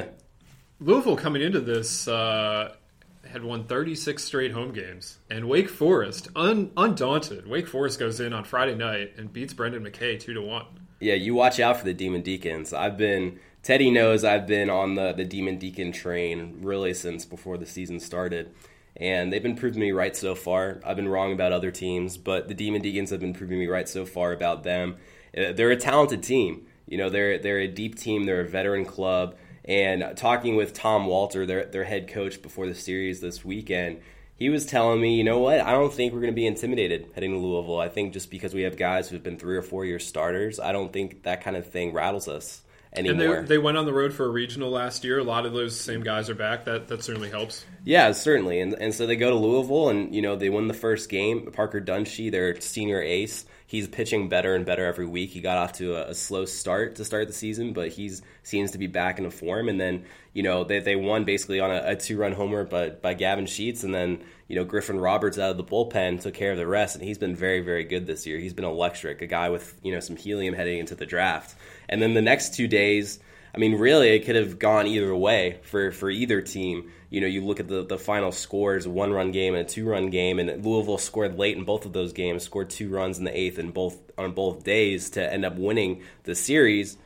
Louisville 0.80 1.16
coming 1.16 1.42
into 1.42 1.60
this 1.60 2.06
uh, 2.06 2.72
had 3.28 3.42
won 3.42 3.64
36 3.64 4.22
straight 4.22 4.52
home 4.52 4.72
games, 4.72 5.18
and 5.28 5.48
Wake 5.48 5.68
Forest, 5.68 6.28
un- 6.36 6.70
undaunted, 6.76 7.46
Wake 7.48 7.66
Forest 7.66 7.98
goes 7.98 8.20
in 8.20 8.32
on 8.32 8.44
Friday 8.44 8.74
night 8.74 9.14
and 9.16 9.32
beats 9.32 9.52
Brendan 9.52 9.84
McKay 9.84 10.18
two 10.20 10.34
to 10.34 10.42
one. 10.42 10.66
Yeah, 11.00 11.14
you 11.14 11.34
watch 11.34 11.60
out 11.60 11.76
for 11.78 11.84
the 11.84 11.94
Demon 11.94 12.22
Deacons. 12.22 12.72
I've 12.72 12.96
been 12.96 13.38
Teddy 13.62 13.90
knows 13.90 14.24
I've 14.24 14.46
been 14.46 14.70
on 14.70 14.94
the 14.94 15.12
the 15.12 15.24
Demon 15.24 15.58
Deacon 15.58 15.92
train 15.92 16.58
really 16.62 16.94
since 16.94 17.24
before 17.24 17.58
the 17.58 17.66
season 17.66 18.00
started 18.00 18.54
and 18.96 19.32
they've 19.32 19.42
been 19.42 19.56
proving 19.56 19.80
me 19.80 19.92
right 19.92 20.16
so 20.16 20.34
far. 20.34 20.80
I've 20.84 20.96
been 20.96 21.08
wrong 21.08 21.32
about 21.32 21.52
other 21.52 21.70
teams, 21.70 22.16
but 22.16 22.48
the 22.48 22.54
Demon 22.54 22.82
Deacons 22.82 23.10
have 23.10 23.20
been 23.20 23.34
proving 23.34 23.58
me 23.58 23.66
right 23.66 23.88
so 23.88 24.04
far 24.04 24.32
about 24.32 24.64
them. 24.64 24.96
Uh, 25.36 25.52
they're 25.52 25.70
a 25.70 25.76
talented 25.76 26.22
team. 26.22 26.66
You 26.86 26.98
know, 26.98 27.10
they're 27.10 27.38
they're 27.38 27.60
a 27.60 27.68
deep 27.68 27.96
team. 27.96 28.24
They're 28.24 28.40
a 28.40 28.48
veteran 28.48 28.84
club. 28.84 29.36
And 29.64 30.16
talking 30.16 30.56
with 30.56 30.72
Tom 30.72 31.06
Walter, 31.06 31.46
their 31.46 31.66
their 31.66 31.84
head 31.84 32.08
coach 32.08 32.40
before 32.40 32.66
the 32.66 32.74
series 32.74 33.20
this 33.20 33.44
weekend, 33.44 34.00
he 34.36 34.48
was 34.48 34.64
telling 34.64 35.00
me, 35.00 35.16
you 35.16 35.24
know 35.24 35.38
what? 35.38 35.60
I 35.60 35.72
don't 35.72 35.92
think 35.92 36.12
we're 36.12 36.20
going 36.20 36.32
to 36.32 36.36
be 36.36 36.46
intimidated 36.46 37.10
heading 37.14 37.32
to 37.32 37.38
Louisville. 37.38 37.78
I 37.78 37.88
think 37.88 38.14
just 38.14 38.30
because 38.30 38.54
we 38.54 38.62
have 38.62 38.76
guys 38.76 39.08
who've 39.08 39.22
been 39.22 39.38
three 39.38 39.56
or 39.56 39.62
four 39.62 39.84
year 39.84 39.98
starters, 39.98 40.58
I 40.58 40.72
don't 40.72 40.92
think 40.92 41.24
that 41.24 41.42
kind 41.42 41.56
of 41.56 41.66
thing 41.66 41.92
rattles 41.92 42.26
us 42.26 42.62
anymore. 42.92 43.36
And 43.36 43.46
they, 43.46 43.56
they 43.56 43.58
went 43.58 43.76
on 43.76 43.86
the 43.86 43.92
road 43.92 44.12
for 44.12 44.24
a 44.24 44.28
regional 44.28 44.70
last 44.70 45.04
year. 45.04 45.18
A 45.18 45.24
lot 45.24 45.46
of 45.46 45.52
those 45.52 45.78
same 45.78 46.02
guys 46.02 46.30
are 46.30 46.34
back. 46.34 46.64
That 46.64 46.88
that 46.88 47.02
certainly 47.04 47.30
helps. 47.30 47.64
Yeah, 47.84 48.12
certainly. 48.12 48.60
And 48.60 48.74
and 48.74 48.94
so 48.94 49.06
they 49.06 49.16
go 49.16 49.30
to 49.30 49.36
Louisville, 49.36 49.88
and 49.88 50.14
you 50.14 50.22
know 50.22 50.36
they 50.36 50.50
win 50.50 50.68
the 50.68 50.74
first 50.74 51.08
game. 51.08 51.50
Parker 51.52 51.80
Dunshee, 51.80 52.30
their 52.30 52.60
senior 52.60 53.00
ace, 53.00 53.44
he's 53.68 53.86
pitching 53.86 54.30
better 54.30 54.54
and 54.54 54.64
better 54.64 54.86
every 54.86 55.06
week. 55.06 55.30
He 55.30 55.40
got 55.40 55.58
off 55.58 55.74
to 55.74 55.94
a, 55.94 56.08
a, 56.08 56.14
slow 56.14 56.46
start 56.46 56.96
to 56.96 57.04
start 57.04 57.28
the 57.28 57.34
season, 57.34 57.74
but 57.74 57.90
he's 57.90 58.22
seems 58.42 58.70
to 58.72 58.78
be 58.78 58.86
back 58.86 59.18
into 59.18 59.30
form. 59.30 59.68
And 59.68 59.78
then 59.78 60.06
you 60.32 60.42
know 60.42 60.64
they 60.64 60.80
they 60.80 60.96
won 60.96 61.24
basically 61.24 61.60
on 61.60 61.70
a, 61.70 61.82
a 61.84 61.96
two 61.96 62.16
run 62.16 62.32
homer, 62.32 62.64
but 62.64 63.00
by 63.00 63.14
Gavin 63.14 63.46
Sheets, 63.46 63.84
and 63.84 63.94
then 63.94 64.24
you 64.48 64.56
know 64.56 64.64
Griffin 64.64 64.98
Roberts 64.98 65.38
out 65.38 65.50
of 65.50 65.56
the 65.58 65.64
bullpen 65.64 66.20
took 66.20 66.34
care 66.34 66.50
of 66.50 66.58
the 66.58 66.66
rest, 66.66 66.96
and 66.96 67.04
he's 67.04 67.18
been 67.18 67.36
very 67.36 67.60
very 67.60 67.84
good 67.84 68.06
this 68.06 68.26
year. 68.26 68.38
He's 68.38 68.54
been 68.54 68.64
electric, 68.64 69.22
a 69.22 69.26
guy 69.26 69.50
with 69.50 69.78
you 69.84 69.92
know 69.92 70.00
some 70.00 70.16
helium 70.16 70.54
heading 70.54 70.78
into 70.78 70.96
the 70.96 71.06
draft. 71.06 71.54
And 71.88 72.02
then 72.02 72.14
the 72.14 72.22
next 72.22 72.54
two 72.54 72.66
days. 72.66 73.20
I 73.54 73.56
mean, 73.56 73.76
really, 73.76 74.10
it 74.10 74.26
could 74.26 74.36
have 74.36 74.58
gone 74.58 74.86
either 74.86 75.12
way 75.16 75.58
for, 75.62 75.90
for 75.90 76.10
either 76.10 76.42
team. 76.42 76.92
You 77.10 77.20
know, 77.22 77.26
you 77.26 77.44
look 77.44 77.58
at 77.60 77.68
the, 77.68 77.84
the 77.84 77.98
final 77.98 78.32
scores, 78.32 78.86
a 78.86 78.90
one 78.90 79.12
run 79.12 79.32
game 79.32 79.54
and 79.54 79.66
a 79.66 79.68
two 79.68 79.86
run 79.86 80.10
game, 80.10 80.38
and 80.38 80.64
Louisville 80.64 80.98
scored 80.98 81.38
late 81.38 81.56
in 81.56 81.64
both 81.64 81.86
of 81.86 81.92
those 81.92 82.12
games, 82.12 82.42
scored 82.42 82.70
two 82.70 82.90
runs 82.90 83.18
in 83.18 83.24
the 83.24 83.38
eighth 83.38 83.58
and 83.58 83.72
both 83.72 83.98
on 84.18 84.32
both 84.32 84.64
days 84.64 85.10
to 85.10 85.32
end 85.32 85.44
up 85.44 85.56
winning 85.56 86.02
the 86.24 86.34
series. 86.34 86.98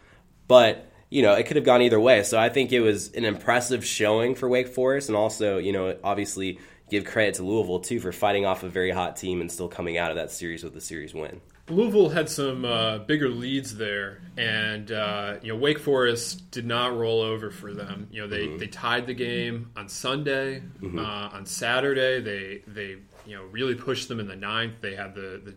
But 0.48 0.88
you 1.08 1.20
know, 1.20 1.34
it 1.34 1.46
could 1.46 1.56
have 1.56 1.64
gone 1.64 1.82
either 1.82 2.00
way. 2.00 2.22
So 2.22 2.38
I 2.38 2.48
think 2.48 2.72
it 2.72 2.80
was 2.80 3.12
an 3.12 3.26
impressive 3.26 3.84
showing 3.84 4.34
for 4.34 4.48
Wake 4.48 4.68
Forest, 4.68 5.08
and 5.08 5.16
also, 5.16 5.58
you 5.58 5.72
know, 5.72 5.96
obviously 6.02 6.58
give 6.90 7.04
credit 7.04 7.34
to 7.34 7.42
Louisville 7.42 7.80
too 7.80 8.00
for 8.00 8.12
fighting 8.12 8.46
off 8.46 8.62
a 8.62 8.68
very 8.68 8.90
hot 8.90 9.16
team 9.16 9.40
and 9.40 9.52
still 9.52 9.68
coming 9.68 9.98
out 9.98 10.10
of 10.10 10.16
that 10.16 10.30
series 10.30 10.64
with 10.64 10.76
a 10.76 10.80
series 10.80 11.14
win. 11.14 11.40
Louisville 11.72 12.10
had 12.10 12.28
some 12.28 12.64
uh, 12.64 12.98
bigger 12.98 13.28
leads 13.28 13.76
there, 13.76 14.20
and 14.36 14.92
uh, 14.92 15.36
you 15.42 15.52
know 15.52 15.58
Wake 15.58 15.78
Forest 15.78 16.50
did 16.50 16.66
not 16.66 16.96
roll 16.96 17.20
over 17.20 17.50
for 17.50 17.72
them. 17.72 18.08
You 18.10 18.22
know 18.22 18.28
they, 18.28 18.46
mm-hmm. 18.46 18.58
they 18.58 18.66
tied 18.66 19.06
the 19.06 19.14
game 19.14 19.70
on 19.76 19.88
Sunday. 19.88 20.60
Mm-hmm. 20.80 20.98
Uh, 20.98 21.02
on 21.02 21.46
Saturday, 21.46 22.20
they 22.20 22.62
they 22.66 22.96
you 23.26 23.36
know 23.36 23.44
really 23.44 23.74
pushed 23.74 24.08
them 24.08 24.20
in 24.20 24.28
the 24.28 24.36
ninth. 24.36 24.74
They 24.80 24.94
had 24.94 25.14
the, 25.14 25.40
the 25.44 25.54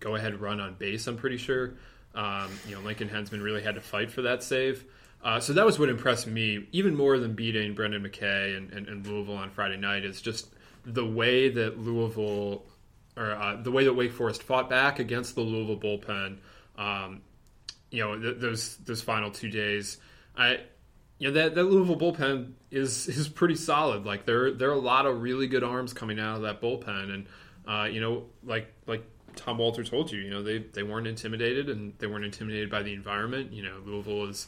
go 0.00 0.16
ahead 0.16 0.40
run 0.40 0.60
on 0.60 0.74
base. 0.74 1.06
I'm 1.06 1.16
pretty 1.16 1.38
sure. 1.38 1.74
Um, 2.14 2.50
you 2.66 2.74
know 2.74 2.80
Lincoln 2.80 3.08
Henzman 3.08 3.42
really 3.42 3.62
had 3.62 3.74
to 3.74 3.80
fight 3.80 4.10
for 4.10 4.22
that 4.22 4.42
save. 4.42 4.84
Uh, 5.22 5.40
so 5.40 5.52
that 5.52 5.66
was 5.66 5.78
what 5.78 5.88
impressed 5.88 6.26
me 6.26 6.66
even 6.72 6.94
more 6.94 7.18
than 7.18 7.34
beating 7.34 7.74
Brendan 7.74 8.04
McKay 8.04 8.56
and, 8.56 8.72
and, 8.72 8.86
and 8.86 9.06
Louisville 9.06 9.36
on 9.36 9.50
Friday 9.50 9.76
night. 9.76 10.04
Is 10.04 10.20
just 10.20 10.48
the 10.84 11.04
way 11.04 11.48
that 11.50 11.78
Louisville 11.78 12.64
or 13.18 13.32
uh, 13.32 13.56
the 13.56 13.72
way 13.72 13.84
that 13.84 13.94
Wake 13.94 14.12
Forest 14.12 14.42
fought 14.42 14.70
back 14.70 15.00
against 15.00 15.34
the 15.34 15.40
Louisville 15.40 15.78
bullpen, 15.78 16.38
um, 16.76 17.22
you 17.90 18.02
know, 18.02 18.18
th- 18.18 18.38
those 18.38 18.76
those 18.78 19.02
final 19.02 19.30
two 19.30 19.50
days, 19.50 19.98
I, 20.36 20.60
you 21.18 21.28
know, 21.28 21.34
that, 21.34 21.56
that 21.56 21.64
Louisville 21.64 21.98
bullpen 21.98 22.52
is 22.70 23.08
is 23.08 23.28
pretty 23.28 23.56
solid. 23.56 24.06
Like 24.06 24.24
there 24.24 24.52
there 24.52 24.70
are 24.70 24.74
a 24.74 24.78
lot 24.80 25.06
of 25.06 25.20
really 25.20 25.48
good 25.48 25.64
arms 25.64 25.92
coming 25.92 26.20
out 26.20 26.36
of 26.36 26.42
that 26.42 26.62
bullpen, 26.62 27.12
and 27.12 27.26
uh, 27.66 27.84
you 27.84 28.00
know, 28.00 28.26
like 28.44 28.72
like 28.86 29.02
Tom 29.34 29.58
Walter 29.58 29.82
told 29.82 30.12
you, 30.12 30.20
you 30.20 30.30
know, 30.30 30.42
they 30.42 30.58
they 30.58 30.84
weren't 30.84 31.06
intimidated 31.06 31.68
and 31.68 31.94
they 31.98 32.06
weren't 32.06 32.24
intimidated 32.24 32.70
by 32.70 32.82
the 32.82 32.94
environment. 32.94 33.52
You 33.52 33.64
know, 33.64 33.80
Louisville 33.84 34.28
is 34.28 34.46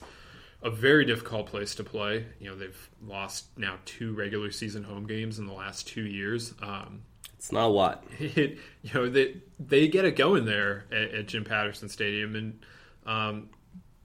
a 0.62 0.70
very 0.70 1.04
difficult 1.04 1.46
place 1.46 1.74
to 1.76 1.84
play. 1.84 2.26
You 2.38 2.50
know, 2.50 2.56
they've 2.56 2.90
lost 3.04 3.46
now 3.56 3.78
two 3.84 4.14
regular 4.14 4.50
season 4.50 4.84
home 4.84 5.06
games 5.06 5.38
in 5.38 5.46
the 5.46 5.54
last 5.54 5.88
two 5.88 6.02
years. 6.02 6.54
Um, 6.62 7.02
it's 7.40 7.52
not 7.52 7.68
a 7.68 7.72
lot. 7.72 8.04
It, 8.20 8.58
you 8.82 8.92
know, 8.92 9.08
they 9.08 9.38
they 9.58 9.88
get 9.88 10.04
it 10.04 10.14
going 10.14 10.44
there 10.44 10.84
at, 10.92 11.14
at 11.14 11.26
Jim 11.26 11.42
Patterson 11.42 11.88
Stadium, 11.88 12.36
and 12.36 12.60
um, 13.06 13.48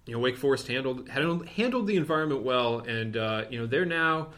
you 0.06 0.14
know, 0.14 0.20
Wake 0.20 0.38
Forest 0.38 0.70
handled 0.70 1.10
handled, 1.10 1.46
handled 1.46 1.86
the 1.86 1.98
environment 1.98 2.44
well, 2.44 2.80
and 2.80 3.18
uh, 3.18 3.44
you 3.50 3.60
know, 3.60 3.66
they're 3.66 3.86
now, 3.86 4.30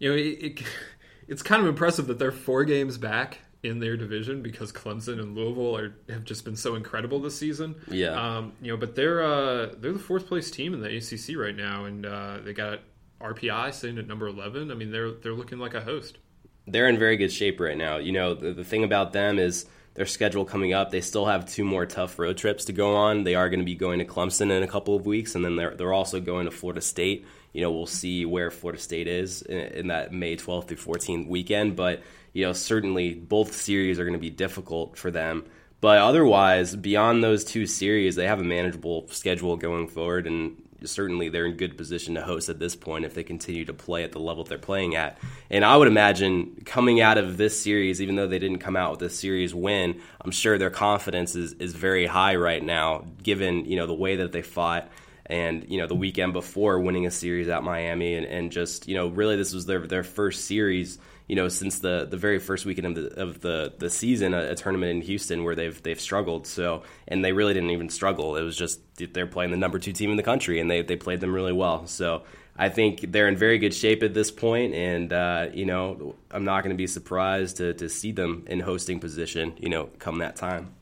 you 0.00 0.10
know, 0.10 0.16
it, 0.16 0.20
it, 0.20 0.62
it's 1.28 1.42
kind 1.42 1.62
of 1.62 1.68
impressive 1.68 2.08
that 2.08 2.18
they're 2.18 2.32
four 2.32 2.64
games 2.64 2.98
back 2.98 3.38
in 3.62 3.78
their 3.78 3.96
division 3.96 4.42
because 4.42 4.72
Clemson 4.72 5.20
and 5.20 5.36
Louisville 5.36 5.76
are 5.76 5.94
have 6.08 6.24
just 6.24 6.44
been 6.44 6.56
so 6.56 6.74
incredible 6.74 7.20
this 7.20 7.38
season. 7.38 7.76
Yeah, 7.88 8.38
um, 8.38 8.52
you 8.60 8.72
know, 8.72 8.76
but 8.76 8.96
they're 8.96 9.22
uh, 9.22 9.74
they're 9.78 9.92
the 9.92 10.00
fourth 10.00 10.26
place 10.26 10.50
team 10.50 10.74
in 10.74 10.80
the 10.80 10.88
ACC 10.96 11.36
right 11.36 11.56
now, 11.56 11.84
and 11.84 12.04
uh, 12.04 12.38
they 12.44 12.52
got 12.52 12.80
RPI 13.20 13.72
sitting 13.74 13.98
at 13.98 14.08
number 14.08 14.26
eleven. 14.26 14.72
I 14.72 14.74
mean, 14.74 14.90
they're 14.90 15.12
they're 15.12 15.34
looking 15.34 15.58
like 15.58 15.74
a 15.74 15.82
host 15.82 16.18
they're 16.66 16.88
in 16.88 16.98
very 16.98 17.16
good 17.16 17.32
shape 17.32 17.60
right 17.60 17.76
now. 17.76 17.98
You 17.98 18.12
know, 18.12 18.34
the, 18.34 18.52
the 18.52 18.64
thing 18.64 18.84
about 18.84 19.12
them 19.12 19.38
is 19.38 19.66
their 19.94 20.06
schedule 20.06 20.44
coming 20.44 20.72
up. 20.72 20.90
They 20.90 21.00
still 21.00 21.26
have 21.26 21.46
two 21.46 21.64
more 21.64 21.86
tough 21.86 22.18
road 22.18 22.36
trips 22.36 22.66
to 22.66 22.72
go 22.72 22.96
on. 22.96 23.24
They 23.24 23.34
are 23.34 23.48
going 23.48 23.60
to 23.60 23.66
be 23.66 23.74
going 23.74 24.00
to 24.00 24.04
Clemson 24.04 24.50
in 24.50 24.62
a 24.62 24.68
couple 24.68 24.96
of 24.96 25.06
weeks, 25.06 25.34
and 25.34 25.44
then 25.44 25.56
they're 25.56 25.74
they're 25.74 25.92
also 25.92 26.20
going 26.20 26.46
to 26.46 26.50
Florida 26.50 26.80
State. 26.80 27.26
You 27.52 27.60
know, 27.60 27.70
we'll 27.70 27.86
see 27.86 28.24
where 28.24 28.50
Florida 28.50 28.80
State 28.80 29.06
is 29.06 29.42
in, 29.42 29.58
in 29.58 29.86
that 29.88 30.12
May 30.12 30.36
12th 30.36 30.68
through 30.68 30.76
14th 30.78 31.28
weekend. 31.28 31.76
But 31.76 32.02
you 32.32 32.44
know, 32.44 32.52
certainly 32.52 33.14
both 33.14 33.54
series 33.54 33.98
are 33.98 34.04
going 34.04 34.14
to 34.14 34.18
be 34.18 34.30
difficult 34.30 34.98
for 34.98 35.10
them. 35.10 35.44
But 35.80 35.98
otherwise, 35.98 36.74
beyond 36.74 37.22
those 37.22 37.44
two 37.44 37.66
series, 37.66 38.16
they 38.16 38.26
have 38.26 38.40
a 38.40 38.44
manageable 38.44 39.06
schedule 39.08 39.56
going 39.56 39.86
forward, 39.86 40.26
and 40.26 40.56
certainly 40.88 41.28
they're 41.28 41.46
in 41.46 41.56
good 41.56 41.76
position 41.76 42.14
to 42.14 42.22
host 42.22 42.48
at 42.48 42.58
this 42.58 42.76
point 42.76 43.04
if 43.04 43.14
they 43.14 43.22
continue 43.22 43.64
to 43.64 43.74
play 43.74 44.04
at 44.04 44.12
the 44.12 44.18
level 44.18 44.44
they're 44.44 44.58
playing 44.58 44.94
at. 44.94 45.18
And 45.50 45.64
I 45.64 45.76
would 45.76 45.88
imagine 45.88 46.62
coming 46.64 47.00
out 47.00 47.18
of 47.18 47.36
this 47.36 47.60
series, 47.60 48.00
even 48.00 48.16
though 48.16 48.26
they 48.26 48.38
didn't 48.38 48.58
come 48.58 48.76
out 48.76 48.92
with 48.92 49.02
a 49.02 49.10
series 49.10 49.54
win, 49.54 50.00
I'm 50.20 50.30
sure 50.30 50.58
their 50.58 50.70
confidence 50.70 51.34
is, 51.34 51.52
is 51.54 51.74
very 51.74 52.06
high 52.06 52.36
right 52.36 52.62
now, 52.62 53.04
given 53.22 53.64
you 53.64 53.76
know 53.76 53.86
the 53.86 53.94
way 53.94 54.16
that 54.16 54.32
they 54.32 54.42
fought 54.42 54.90
and 55.26 55.64
you 55.68 55.78
know 55.78 55.86
the 55.86 55.94
weekend 55.94 56.32
before 56.32 56.78
winning 56.80 57.06
a 57.06 57.10
series 57.10 57.48
at 57.48 57.62
Miami 57.62 58.14
and, 58.14 58.26
and 58.26 58.52
just 58.52 58.86
you 58.88 58.94
know 58.94 59.08
really 59.08 59.36
this 59.36 59.54
was 59.54 59.66
their 59.66 59.86
their 59.86 60.02
first 60.02 60.44
series 60.44 60.98
you 61.26 61.36
know 61.36 61.48
since 61.48 61.78
the 61.78 62.06
the 62.10 62.16
very 62.16 62.38
first 62.38 62.66
weekend 62.66 62.86
of 62.86 62.94
the 62.94 63.20
of 63.20 63.40
the, 63.40 63.72
the 63.78 63.90
season 63.90 64.34
a, 64.34 64.50
a, 64.50 64.54
tournament 64.54 64.90
in 64.90 65.00
Houston 65.02 65.44
where 65.44 65.54
they've 65.54 65.82
they've 65.82 66.00
struggled 66.00 66.46
so 66.46 66.82
and 67.08 67.24
they 67.24 67.32
really 67.32 67.54
didn't 67.54 67.70
even 67.70 67.88
struggle 67.88 68.36
it 68.36 68.42
was 68.42 68.56
just 68.56 68.80
they're 69.12 69.26
playing 69.26 69.50
the 69.50 69.56
number 69.56 69.78
2 69.78 69.92
team 69.92 70.10
in 70.10 70.16
the 70.16 70.22
country 70.22 70.60
and 70.60 70.70
they 70.70 70.82
they 70.82 70.96
played 70.96 71.20
them 71.20 71.34
really 71.34 71.52
well 71.52 71.86
so 71.86 72.22
I 72.56 72.68
think 72.68 73.10
they're 73.10 73.26
in 73.26 73.36
very 73.36 73.58
good 73.58 73.74
shape 73.74 74.04
at 74.04 74.14
this 74.14 74.30
point, 74.30 74.74
and 74.74 75.12
uh, 75.12 75.48
you 75.52 75.66
know 75.66 76.14
I'm 76.30 76.44
not 76.44 76.62
going 76.62 76.70
to 76.70 76.76
be 76.76 76.86
surprised 76.86 77.56
to, 77.56 77.74
to 77.74 77.88
see 77.88 78.12
them 78.12 78.44
in 78.46 78.60
hosting 78.60 79.00
position. 79.00 79.54
You 79.58 79.70
know, 79.70 79.90
come 79.98 80.18
that 80.18 80.36
time. 80.36 80.72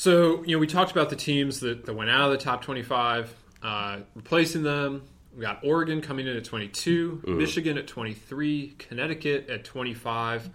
So, 0.00 0.42
you 0.44 0.56
know, 0.56 0.58
we 0.58 0.66
talked 0.66 0.92
about 0.92 1.10
the 1.10 1.16
teams 1.16 1.60
that, 1.60 1.84
that 1.84 1.92
went 1.92 2.08
out 2.08 2.32
of 2.32 2.38
the 2.38 2.42
top 2.42 2.62
25, 2.62 3.34
uh, 3.62 3.98
replacing 4.14 4.62
them. 4.62 5.02
We 5.34 5.42
got 5.42 5.60
Oregon 5.62 6.00
coming 6.00 6.26
in 6.26 6.36
at 6.36 6.44
22, 6.44 7.22
mm. 7.24 7.36
Michigan 7.36 7.78
at 7.78 7.86
23, 7.86 8.74
Connecticut 8.78 9.48
at 9.48 9.64
25. 9.64 10.50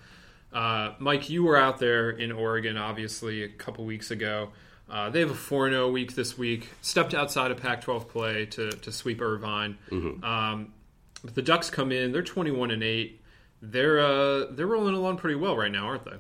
Uh, 0.51 0.93
Mike, 0.99 1.29
you 1.29 1.43
were 1.43 1.57
out 1.57 1.79
there 1.79 2.09
in 2.09 2.31
Oregon, 2.31 2.77
obviously, 2.77 3.43
a 3.43 3.49
couple 3.49 3.85
weeks 3.85 4.11
ago. 4.11 4.49
Uh, 4.89 5.09
they 5.09 5.19
have 5.19 5.31
a 5.31 5.35
4 5.35 5.69
0 5.69 5.91
week 5.91 6.15
this 6.15 6.37
week. 6.37 6.69
Stepped 6.81 7.13
outside 7.13 7.51
of 7.51 7.57
Pac 7.57 7.81
12 7.81 8.07
play 8.09 8.45
to, 8.47 8.71
to 8.71 8.91
sweep 8.91 9.21
Irvine. 9.21 9.77
Mm-hmm. 9.89 10.23
Um, 10.23 10.73
but 11.23 11.35
the 11.35 11.41
Ducks 11.41 11.69
come 11.69 11.91
in, 11.91 12.11
they're 12.11 12.21
21 12.21 12.71
and 12.71 12.83
8. 12.83 13.21
They're, 13.61 13.99
uh, 13.99 14.45
they're 14.51 14.67
rolling 14.67 14.93
along 14.93 15.17
pretty 15.17 15.35
well 15.35 15.57
right 15.57 15.71
now, 15.71 15.87
aren't 15.87 16.05
they? 16.05 16.17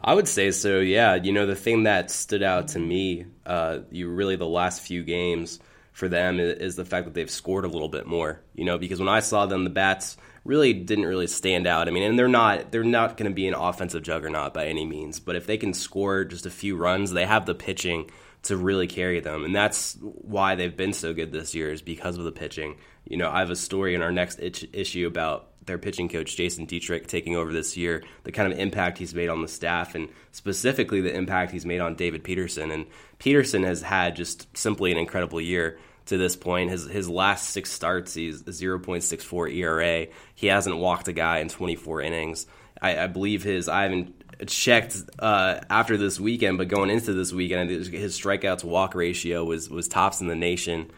I 0.00 0.12
would 0.12 0.28
say 0.28 0.50
so. 0.50 0.80
Yeah, 0.80 1.14
you 1.14 1.32
know 1.32 1.46
the 1.46 1.56
thing 1.56 1.84
that 1.84 2.10
stood 2.10 2.42
out 2.42 2.68
to 2.68 2.78
me, 2.78 3.26
uh, 3.46 3.78
you 3.90 4.08
really 4.08 4.36
the 4.36 4.46
last 4.46 4.82
few 4.82 5.02
games 5.02 5.58
for 5.96 6.08
them 6.10 6.38
is, 6.38 6.76
the 6.76 6.84
fact 6.84 7.06
that 7.06 7.14
they've 7.14 7.30
scored 7.30 7.64
a 7.64 7.68
little 7.68 7.88
bit 7.88 8.06
more. 8.06 8.42
You 8.54 8.66
know, 8.66 8.76
because 8.76 8.98
when 8.98 9.08
I 9.08 9.20
saw 9.20 9.46
them, 9.46 9.64
the 9.64 9.70
bats 9.70 10.18
really 10.44 10.74
didn't 10.74 11.06
really 11.06 11.26
stand 11.26 11.66
out. 11.66 11.88
I 11.88 11.90
mean, 11.90 12.02
and 12.02 12.18
they're 12.18 12.28
not 12.28 12.70
they're 12.70 12.84
not 12.84 13.16
going 13.16 13.30
to 13.30 13.34
be 13.34 13.48
an 13.48 13.54
offensive 13.54 14.02
juggernaut 14.02 14.52
by 14.52 14.66
any 14.66 14.84
means, 14.84 15.20
but 15.20 15.36
if 15.36 15.46
they 15.46 15.56
can 15.56 15.72
score 15.72 16.26
just 16.26 16.44
a 16.44 16.50
few 16.50 16.76
runs, 16.76 17.12
they 17.12 17.24
have 17.24 17.46
the 17.46 17.54
pitching 17.54 18.10
to 18.42 18.58
really 18.58 18.86
carry 18.86 19.20
them, 19.20 19.42
and 19.42 19.56
that's 19.56 19.96
why 20.02 20.54
they've 20.54 20.76
been 20.76 20.92
so 20.92 21.14
good 21.14 21.32
this 21.32 21.54
year 21.54 21.72
is 21.72 21.80
because 21.80 22.18
of 22.18 22.24
the 22.24 22.30
pitching. 22.32 22.76
You 23.06 23.16
know, 23.16 23.30
I 23.30 23.38
have 23.38 23.50
a 23.50 23.56
story 23.56 23.94
in 23.94 24.02
our 24.02 24.12
next 24.12 24.38
itch- 24.38 24.68
issue 24.74 25.06
about 25.06 25.48
their 25.64 25.78
pitching 25.78 26.10
coach 26.10 26.36
Jason 26.36 26.66
Dietrich 26.66 27.06
taking 27.06 27.36
over 27.36 27.54
this 27.54 27.74
year, 27.74 28.04
the 28.24 28.32
kind 28.32 28.52
of 28.52 28.58
impact 28.58 28.98
he's 28.98 29.14
made 29.14 29.30
on 29.30 29.40
the 29.40 29.48
staff, 29.48 29.94
and 29.94 30.10
specifically 30.30 31.00
the 31.00 31.14
impact 31.14 31.52
he's 31.52 31.66
made 31.66 31.80
on 31.80 31.96
David 31.96 32.22
Peterson. 32.22 32.70
And 32.70 32.86
Peterson 33.18 33.62
has 33.64 33.80
had 33.80 34.14
just 34.14 34.54
simply 34.56 34.92
an 34.92 34.98
incredible 34.98 35.40
year 35.40 35.78
to 36.06 36.16
this 36.16 36.36
point. 36.36 36.70
His 36.70 36.84
his 36.86 37.08
last 37.08 37.50
six 37.50 37.70
starts, 37.70 38.14
he's 38.14 38.42
0.64 38.42 39.54
ERA. 39.54 40.06
He 40.34 40.46
hasn't 40.46 40.76
walked 40.76 41.08
a 41.08 41.12
guy 41.12 41.38
in 41.38 41.48
24 41.48 42.02
innings. 42.02 42.46
I, 42.80 43.04
I 43.04 43.06
believe 43.06 43.42
his 43.42 43.68
I 43.68 43.82
haven't 43.82 44.14
checked 44.46 44.96
uh, 45.18 45.60
after 45.70 45.96
this 45.96 46.20
weekend, 46.20 46.58
but 46.58 46.68
going 46.68 46.90
into 46.90 47.12
this 47.12 47.32
weekend, 47.32 47.70
his 47.70 48.18
strikeout 48.18 48.58
to 48.58 48.66
walk 48.66 48.94
ratio 48.94 49.44
was 49.44 49.68
was 49.70 49.88
tops 49.88 50.20
in 50.20 50.26
the 50.26 50.36
nation. 50.36 50.90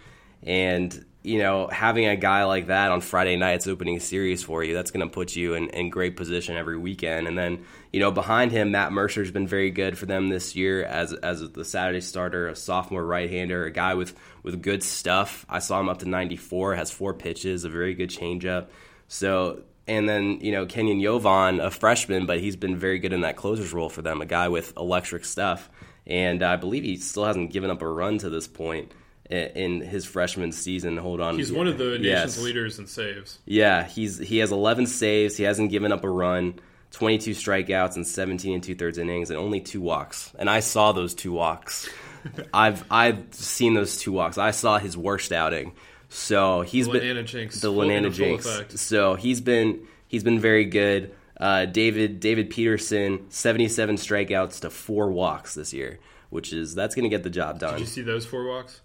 And 0.43 1.05
you 1.29 1.39
know, 1.39 1.69
having 1.69 2.07
a 2.07 2.17
guy 2.17 2.45
like 2.45 2.69
that 2.69 2.91
on 2.91 3.03
Friday 3.03 3.37
night's 3.37 3.67
opening 3.67 4.01
series 4.01 4.43
for 4.43 4.65
you, 4.65 4.73
that's 4.73 4.91
going 4.91 5.07
to 5.07 5.13
put 5.13 5.37
you 5.37 5.53
in, 5.53 5.69
in 5.69 5.91
great 5.91 6.17
position 6.17 6.57
every 6.57 6.79
weekend. 6.79 7.29
And 7.29 7.37
then, 7.37 7.67
you 7.93 8.01
know, 8.01 8.11
behind 8.11 8.51
him, 8.51 8.71
Matt 8.71 8.93
Mercer's 8.93 9.31
been 9.31 9.47
very 9.47 9.71
good 9.71 9.99
for 9.99 10.07
them 10.07 10.29
this 10.29 10.57
year 10.57 10.83
as 10.85 11.13
as 11.13 11.51
the 11.51 11.67
Saturday 11.67 12.01
starter, 12.01 12.49
a 12.49 12.57
sophomore 12.57 13.05
right-hander, 13.05 13.67
a 13.67 13.71
guy 13.71 13.93
with 13.93 14.15
with 14.43 14.63
good 14.63 14.83
stuff. 14.83 15.45
I 15.51 15.59
saw 15.59 15.79
him 15.79 15.91
up 15.91 15.99
to 15.99 16.09
94, 16.09 16.77
has 16.77 16.91
four 16.91 17.13
pitches, 17.13 17.65
a 17.65 17.69
very 17.69 17.95
good 17.95 18.09
changeup. 18.09 18.69
So, 19.07 19.65
and 19.87 20.09
then 20.09 20.41
you 20.41 20.53
know 20.53 20.65
Kenyon 20.65 20.99
Yovan, 20.99 21.63
a 21.63 21.71
freshman, 21.71 22.25
but 22.25 22.41
he's 22.41 22.57
been 22.57 22.77
very 22.79 22.99
good 22.99 23.13
in 23.13 23.21
that 23.21 23.37
closer's 23.37 23.75
role 23.75 23.91
for 23.91 24.01
them, 24.01 24.23
a 24.23 24.27
guy 24.27 24.49
with 24.49 24.75
electric 24.79 25.27
stuff. 25.27 25.69
And 26.07 26.43
I 26.43 26.57
believe 26.57 26.85
he 26.85 26.97
still 26.97 27.27
hasn't 27.27 27.53
given 27.53 27.71
up 27.71 27.83
a 27.83 27.87
run 27.87 28.17
to 28.19 28.31
this 28.31 28.49
point 28.49 28.93
in 29.31 29.81
his 29.81 30.05
freshman 30.05 30.53
season. 30.53 30.97
Hold 30.97 31.21
on, 31.21 31.37
he's 31.37 31.53
one 31.53 31.69
of 31.69 31.79
the 31.79 31.99
nation's 31.99 32.07
yes. 32.07 32.39
leaders 32.39 32.79
in 32.79 32.87
saves. 32.87 33.39
Yeah, 33.45 33.85
he's 33.85 34.19
he 34.19 34.39
has 34.39 34.53
11 34.53 34.87
saves. 34.87 35.37
He 35.37 35.45
hasn't 35.45 35.71
given 35.71 35.93
up 35.93 36.05
a 36.05 36.11
run. 36.11 36.61
22 36.93 37.33
strikeouts 37.33 37.97
and 37.97 38.07
17 38.07 38.55
and 38.55 38.63
two 38.63 38.75
thirds 38.75 38.97
innings, 38.97 39.29
and 39.31 39.39
only 39.39 39.61
two 39.61 39.81
walks. 39.81 40.33
And 40.39 40.49
I 40.49 40.61
saw 40.61 40.93
those 40.93 41.15
two 41.15 41.33
walks. 41.33 41.89
I've 42.55 42.85
I've 42.91 43.27
seen 43.33 43.75
those 43.75 43.99
two 43.99 44.13
walks. 44.13 44.39
I 44.39 44.53
saw 44.53 44.79
his 44.79 44.97
worst 44.97 45.33
outing. 45.33 45.73
So 46.09 46.63
he's 46.63 46.87
the 46.87 46.99
been 46.99 47.27
jinx, 47.27 47.61
the 47.61 47.71
Lananna 47.71 48.13
jinx. 48.13 48.81
So 48.81 49.15
he's 49.15 49.41
been 49.41 49.87
he's 50.07 50.25
been 50.25 50.41
very 50.41 50.65
good. 50.65 51.15
Uh, 51.39 51.67
David 51.67 52.21
David 52.21 52.51
Peterson, 52.51 53.31
77 53.31 53.97
strikeouts 53.97 54.61
to 54.61 54.71
four 54.71 55.11
walks 55.11 55.55
this 55.55 55.73
year, 55.73 55.99
which 56.31 56.53
is 56.53 56.75
that's 56.75 56.95
going 56.95 57.05
to 57.05 57.11
get 57.11 57.23
the 57.23 57.31
job 57.31 57.59
done. 57.59 57.75
Did 57.75 57.81
you 57.81 57.87
see 57.87 58.03
those 58.03 58.27
four 58.27 58.47
walks? 58.47 58.81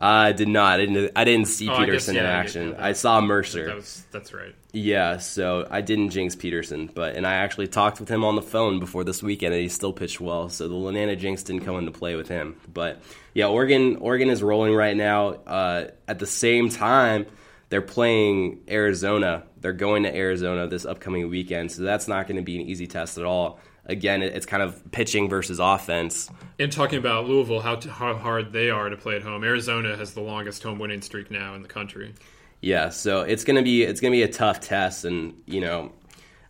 I 0.00 0.32
did 0.32 0.48
not. 0.48 0.80
I 0.80 0.86
didn't. 0.86 1.12
I 1.14 1.24
didn't 1.24 1.46
see 1.46 1.68
oh, 1.68 1.78
Peterson 1.78 2.14
guess, 2.14 2.22
yeah, 2.22 2.28
in 2.28 2.36
action. 2.36 2.74
I, 2.78 2.88
I, 2.88 2.92
saw 2.92 3.20
Mercer. 3.20 3.66
That 3.66 3.76
was, 3.76 4.04
that's 4.10 4.34
right. 4.34 4.54
Yeah, 4.72 5.18
so 5.18 5.68
I 5.70 5.82
didn't 5.82 6.10
jinx 6.10 6.34
Peterson, 6.34 6.90
but 6.92 7.14
and 7.14 7.24
I 7.24 7.34
actually 7.34 7.68
talked 7.68 8.00
with 8.00 8.08
him 8.08 8.24
on 8.24 8.34
the 8.34 8.42
phone 8.42 8.80
before 8.80 9.04
this 9.04 9.22
weekend, 9.22 9.54
and 9.54 9.62
he 9.62 9.68
still 9.68 9.92
pitched 9.92 10.20
well. 10.20 10.48
So 10.48 10.66
the 10.66 10.74
Lananna 10.74 11.16
jinx 11.16 11.44
didn't 11.44 11.64
come 11.64 11.76
into 11.76 11.92
play 11.92 12.16
with 12.16 12.28
him. 12.28 12.56
But 12.72 13.02
yeah, 13.34 13.46
Oregon. 13.46 13.96
Oregon 13.96 14.30
is 14.30 14.42
rolling 14.42 14.74
right 14.74 14.96
now. 14.96 15.28
Uh, 15.28 15.88
at 16.08 16.18
the 16.18 16.26
same 16.26 16.70
time, 16.70 17.26
they're 17.68 17.80
playing 17.80 18.62
Arizona. 18.68 19.44
They're 19.60 19.72
going 19.72 20.02
to 20.02 20.14
Arizona 20.14 20.66
this 20.66 20.84
upcoming 20.84 21.30
weekend, 21.30 21.70
so 21.70 21.82
that's 21.82 22.08
not 22.08 22.26
going 22.26 22.36
to 22.36 22.42
be 22.42 22.60
an 22.60 22.66
easy 22.66 22.88
test 22.88 23.16
at 23.16 23.24
all 23.24 23.60
again, 23.86 24.22
it's 24.22 24.46
kind 24.46 24.62
of 24.62 24.90
pitching 24.92 25.28
versus 25.28 25.58
offense. 25.58 26.30
And 26.58 26.70
talking 26.70 26.98
about 26.98 27.26
Louisville, 27.26 27.60
how, 27.60 27.76
t- 27.76 27.88
how 27.88 28.14
hard 28.14 28.52
they 28.52 28.70
are 28.70 28.88
to 28.88 28.96
play 28.96 29.16
at 29.16 29.22
home. 29.22 29.44
Arizona 29.44 29.96
has 29.96 30.14
the 30.14 30.20
longest 30.20 30.62
home 30.62 30.78
winning 30.78 31.02
streak 31.02 31.30
now 31.30 31.54
in 31.54 31.62
the 31.62 31.68
country. 31.68 32.14
Yeah, 32.60 32.88
so 32.88 33.22
it's 33.22 33.44
gonna 33.44 33.62
be 33.62 33.82
it's 33.82 34.00
gonna 34.00 34.12
be 34.12 34.22
a 34.22 34.28
tough 34.28 34.58
test, 34.60 35.04
and 35.04 35.34
you 35.44 35.60
know, 35.60 35.92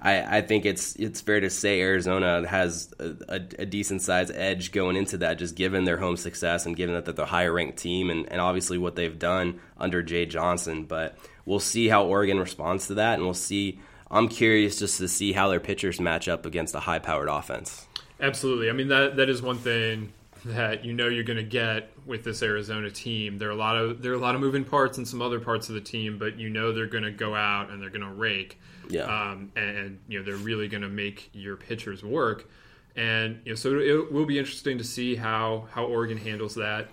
I, 0.00 0.38
I 0.38 0.40
think 0.42 0.64
it's 0.64 0.94
it's 0.94 1.20
fair 1.20 1.40
to 1.40 1.50
say 1.50 1.80
Arizona 1.80 2.46
has 2.46 2.94
a, 3.00 3.16
a, 3.28 3.34
a 3.58 3.66
decent 3.66 4.00
size 4.00 4.30
edge 4.30 4.70
going 4.70 4.94
into 4.94 5.18
that, 5.18 5.38
just 5.38 5.56
given 5.56 5.82
their 5.82 5.96
home 5.96 6.16
success 6.16 6.66
and 6.66 6.76
given 6.76 6.94
that 6.94 7.04
they're 7.04 7.14
the 7.14 7.26
higher 7.26 7.52
ranked 7.52 7.78
team, 7.78 8.10
and, 8.10 8.30
and 8.30 8.40
obviously 8.40 8.78
what 8.78 8.94
they've 8.94 9.18
done 9.18 9.58
under 9.76 10.04
Jay 10.04 10.24
Johnson. 10.24 10.84
But 10.84 11.18
we'll 11.46 11.58
see 11.58 11.88
how 11.88 12.04
Oregon 12.04 12.38
responds 12.38 12.86
to 12.86 12.94
that, 12.94 13.14
and 13.14 13.24
we'll 13.24 13.34
see 13.34 13.80
I'm 14.14 14.28
curious 14.28 14.78
just 14.78 14.98
to 14.98 15.08
see 15.08 15.32
how 15.32 15.48
their 15.48 15.60
pitchers 15.60 16.00
match 16.00 16.28
up 16.28 16.46
against 16.46 16.74
a 16.74 16.80
high 16.80 17.00
powered 17.00 17.28
offense. 17.28 17.86
Absolutely. 18.20 18.70
I 18.70 18.72
mean 18.72 18.88
that 18.88 19.16
that 19.16 19.28
is 19.28 19.42
one 19.42 19.58
thing 19.58 20.12
that 20.44 20.84
you 20.84 20.92
know 20.92 21.08
you're 21.08 21.24
going 21.24 21.38
to 21.38 21.42
get 21.42 21.90
with 22.06 22.22
this 22.22 22.42
Arizona 22.42 22.90
team. 22.90 23.38
There 23.38 23.48
are 23.48 23.52
a 23.52 23.56
lot 23.56 23.76
of 23.76 24.02
there 24.02 24.12
are 24.12 24.16
a 24.16 24.20
lot 24.20 24.34
of 24.34 24.40
moving 24.40 24.64
parts 24.64 24.98
in 24.98 25.04
some 25.04 25.22
other 25.22 25.40
parts 25.40 25.68
of 25.68 25.74
the 25.74 25.80
team, 25.80 26.18
but 26.18 26.38
you 26.38 26.50
know 26.50 26.72
they're 26.72 26.86
going 26.86 27.04
to 27.04 27.10
go 27.10 27.34
out 27.34 27.70
and 27.70 27.82
they're 27.82 27.90
going 27.90 28.02
to 28.02 28.12
rake. 28.12 28.60
Yeah. 28.88 29.04
Um, 29.04 29.50
and, 29.56 29.76
and, 29.76 29.98
you 30.08 30.18
know 30.18 30.24
they're 30.24 30.36
really 30.36 30.68
going 30.68 30.82
to 30.82 30.88
make 30.88 31.30
your 31.32 31.56
pitchers 31.56 32.04
work. 32.04 32.48
And 32.96 33.40
you 33.44 33.52
know 33.52 33.56
so 33.56 33.78
it 33.78 34.12
will 34.12 34.26
be 34.26 34.38
interesting 34.38 34.78
to 34.78 34.84
see 34.84 35.16
how 35.16 35.66
how 35.70 35.84
Oregon 35.84 36.18
handles 36.18 36.54
that. 36.54 36.88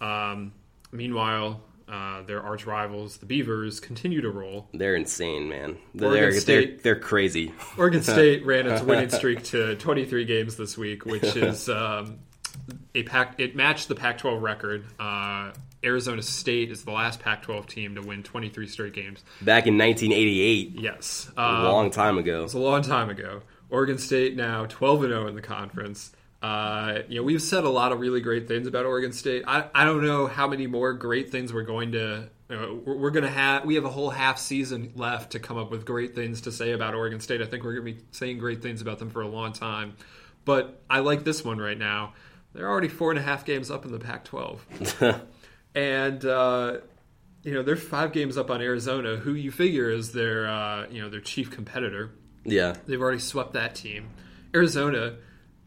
Um, 0.00 0.52
meanwhile, 0.90 1.60
uh, 1.88 2.22
their 2.22 2.42
arch 2.42 2.66
rivals, 2.66 3.18
the 3.18 3.26
Beavers, 3.26 3.80
continue 3.80 4.20
to 4.20 4.30
roll. 4.30 4.68
They're 4.72 4.94
insane, 4.94 5.48
man. 5.48 5.78
They're 5.94 6.32
State, 6.32 6.82
they're, 6.82 6.94
they're 6.94 7.00
crazy. 7.00 7.52
Oregon 7.76 8.02
State 8.02 8.44
ran 8.44 8.66
its 8.66 8.82
winning 8.82 9.10
streak 9.10 9.42
to 9.44 9.76
23 9.76 10.24
games 10.24 10.56
this 10.56 10.76
week, 10.78 11.04
which 11.04 11.24
is 11.36 11.68
um, 11.68 12.18
a 12.94 13.02
pack. 13.02 13.34
It 13.38 13.56
matched 13.56 13.88
the 13.88 13.94
Pac-12 13.94 14.40
record. 14.40 14.84
Uh, 14.98 15.52
Arizona 15.84 16.22
State 16.22 16.70
is 16.70 16.84
the 16.84 16.92
last 16.92 17.20
Pac-12 17.20 17.66
team 17.66 17.94
to 17.96 18.02
win 18.02 18.22
23 18.22 18.68
straight 18.68 18.92
games. 18.92 19.24
Back 19.40 19.66
in 19.66 19.76
1988. 19.76 20.80
Yes, 20.80 21.30
um, 21.36 21.56
a 21.56 21.62
long 21.64 21.90
time 21.90 22.18
ago. 22.18 22.44
It's 22.44 22.54
a 22.54 22.58
long 22.58 22.82
time 22.82 23.10
ago. 23.10 23.42
Oregon 23.70 23.98
State 23.98 24.36
now 24.36 24.66
12 24.66 25.04
and 25.04 25.12
0 25.12 25.26
in 25.28 25.34
the 25.34 25.42
conference. 25.42 26.12
Uh, 26.42 27.02
you 27.08 27.16
know, 27.18 27.22
we've 27.22 27.40
said 27.40 27.62
a 27.62 27.68
lot 27.68 27.92
of 27.92 28.00
really 28.00 28.20
great 28.20 28.48
things 28.48 28.66
about 28.66 28.84
Oregon 28.84 29.12
State. 29.12 29.44
I, 29.46 29.68
I 29.72 29.84
don't 29.84 30.04
know 30.04 30.26
how 30.26 30.48
many 30.48 30.66
more 30.66 30.92
great 30.92 31.30
things 31.30 31.52
we're 31.52 31.62
going 31.62 31.92
to. 31.92 32.28
Uh, 32.50 32.74
we're, 32.84 32.96
we're 32.96 33.10
going 33.10 33.22
to 33.22 33.30
have. 33.30 33.64
We 33.64 33.76
have 33.76 33.84
a 33.84 33.90
whole 33.90 34.10
half 34.10 34.38
season 34.38 34.92
left 34.96 35.32
to 35.32 35.38
come 35.38 35.56
up 35.56 35.70
with 35.70 35.84
great 35.84 36.16
things 36.16 36.42
to 36.42 36.52
say 36.52 36.72
about 36.72 36.94
Oregon 36.94 37.20
State. 37.20 37.40
I 37.42 37.46
think 37.46 37.62
we're 37.62 37.74
going 37.74 37.86
to 37.86 38.00
be 38.00 38.06
saying 38.10 38.38
great 38.38 38.60
things 38.60 38.82
about 38.82 38.98
them 38.98 39.08
for 39.08 39.22
a 39.22 39.28
long 39.28 39.52
time. 39.52 39.94
But 40.44 40.82
I 40.90 40.98
like 40.98 41.22
this 41.22 41.44
one 41.44 41.58
right 41.58 41.78
now. 41.78 42.14
They're 42.54 42.68
already 42.68 42.88
four 42.88 43.10
and 43.10 43.20
a 43.20 43.22
half 43.22 43.44
games 43.44 43.70
up 43.70 43.84
in 43.84 43.92
the 43.92 44.00
Pac-12, 44.00 45.20
and 45.76 46.24
uh, 46.24 46.78
you 47.44 47.54
know 47.54 47.62
they're 47.62 47.76
five 47.76 48.12
games 48.12 48.36
up 48.36 48.50
on 48.50 48.60
Arizona, 48.60 49.16
who 49.16 49.32
you 49.34 49.50
figure 49.52 49.90
is 49.90 50.12
their 50.12 50.48
uh, 50.48 50.86
you 50.90 51.00
know 51.00 51.08
their 51.08 51.20
chief 51.20 51.50
competitor. 51.52 52.10
Yeah, 52.44 52.74
they've 52.86 53.00
already 53.00 53.20
swept 53.20 53.52
that 53.54 53.76
team. 53.76 54.10
Arizona 54.54 55.14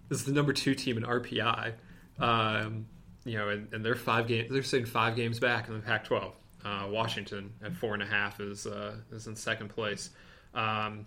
is 0.10 0.26
the 0.26 0.32
number 0.32 0.54
two 0.54 0.76
team 0.76 0.98
in 0.98 1.04
RPI. 1.04 1.74
Um, 2.20 2.88
you 3.26 3.38
know, 3.38 3.50
and, 3.50 3.74
and, 3.74 3.84
they're 3.84 3.96
five 3.96 4.28
games. 4.28 4.52
They're 4.52 4.64
sitting 4.64 4.86
five 4.86 5.16
games 5.16 5.40
back 5.40 5.68
in 5.68 5.74
the 5.74 5.80
Pac-12. 5.80 6.32
Uh, 6.64 6.88
Washington 6.90 7.54
at 7.64 7.76
four 7.76 7.94
and 7.94 8.02
a 8.02 8.06
half 8.06 8.40
is 8.40 8.66
uh, 8.66 8.96
is 9.12 9.28
in 9.28 9.36
second 9.36 9.70
place. 9.70 10.10
Um, 10.54 11.06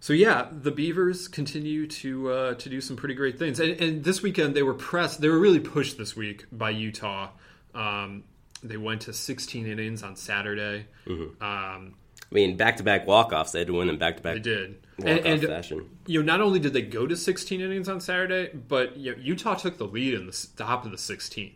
so 0.00 0.12
yeah, 0.12 0.48
the 0.52 0.70
Beavers 0.70 1.28
continue 1.28 1.86
to 1.86 2.30
uh, 2.30 2.54
to 2.54 2.68
do 2.68 2.80
some 2.80 2.96
pretty 2.96 3.14
great 3.14 3.38
things. 3.38 3.60
And, 3.60 3.80
and, 3.80 4.04
this 4.04 4.22
weekend 4.22 4.54
they 4.54 4.62
were 4.62 4.74
pressed. 4.74 5.20
They 5.20 5.28
were 5.28 5.38
really 5.38 5.60
pushed 5.60 5.96
this 5.96 6.14
week 6.14 6.44
by 6.52 6.70
Utah. 6.70 7.30
Um, 7.74 8.24
they 8.62 8.76
went 8.76 9.02
to 9.02 9.12
16 9.12 9.66
innings 9.66 10.02
on 10.02 10.16
Saturday. 10.16 10.86
Mm-hmm. 11.06 11.42
Um, 11.42 11.94
I 12.30 12.34
mean, 12.34 12.56
back 12.56 12.76
to 12.76 12.82
back 12.82 13.06
walk 13.06 13.32
offs. 13.32 13.52
They 13.52 13.60
had 13.60 13.68
to 13.68 13.74
win 13.74 13.88
in 13.88 13.98
back 13.98 14.18
to 14.18 14.22
back. 14.22 14.34
They 14.34 14.40
did. 14.40 14.86
And, 14.98 15.20
and 15.20 15.42
fashion. 15.42 15.88
You 16.06 16.22
know, 16.22 16.32
not 16.32 16.40
only 16.40 16.58
did 16.58 16.72
they 16.72 16.82
go 16.82 17.06
to 17.06 17.16
16 17.16 17.60
innings 17.60 17.88
on 17.88 18.00
Saturday, 18.00 18.54
but 18.54 18.96
you 18.96 19.12
know, 19.14 19.22
Utah 19.22 19.54
took 19.54 19.78
the 19.78 19.86
lead 19.86 20.14
in 20.14 20.26
the 20.26 20.46
top 20.56 20.84
of 20.84 20.90
the 20.90 20.96
16th. 20.96 21.52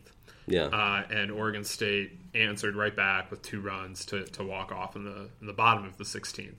Yeah. 0.47 0.65
Uh, 0.65 1.03
and 1.09 1.31
Oregon 1.31 1.63
State 1.63 2.19
answered 2.33 2.75
right 2.75 2.95
back 2.95 3.31
with 3.31 3.41
two 3.41 3.61
runs 3.61 4.05
to, 4.05 4.25
to 4.25 4.43
walk 4.43 4.71
off 4.71 4.95
in 4.95 5.03
the 5.03 5.29
in 5.39 5.47
the 5.47 5.53
bottom 5.53 5.85
of 5.85 5.97
the 5.97 6.03
16th. 6.03 6.53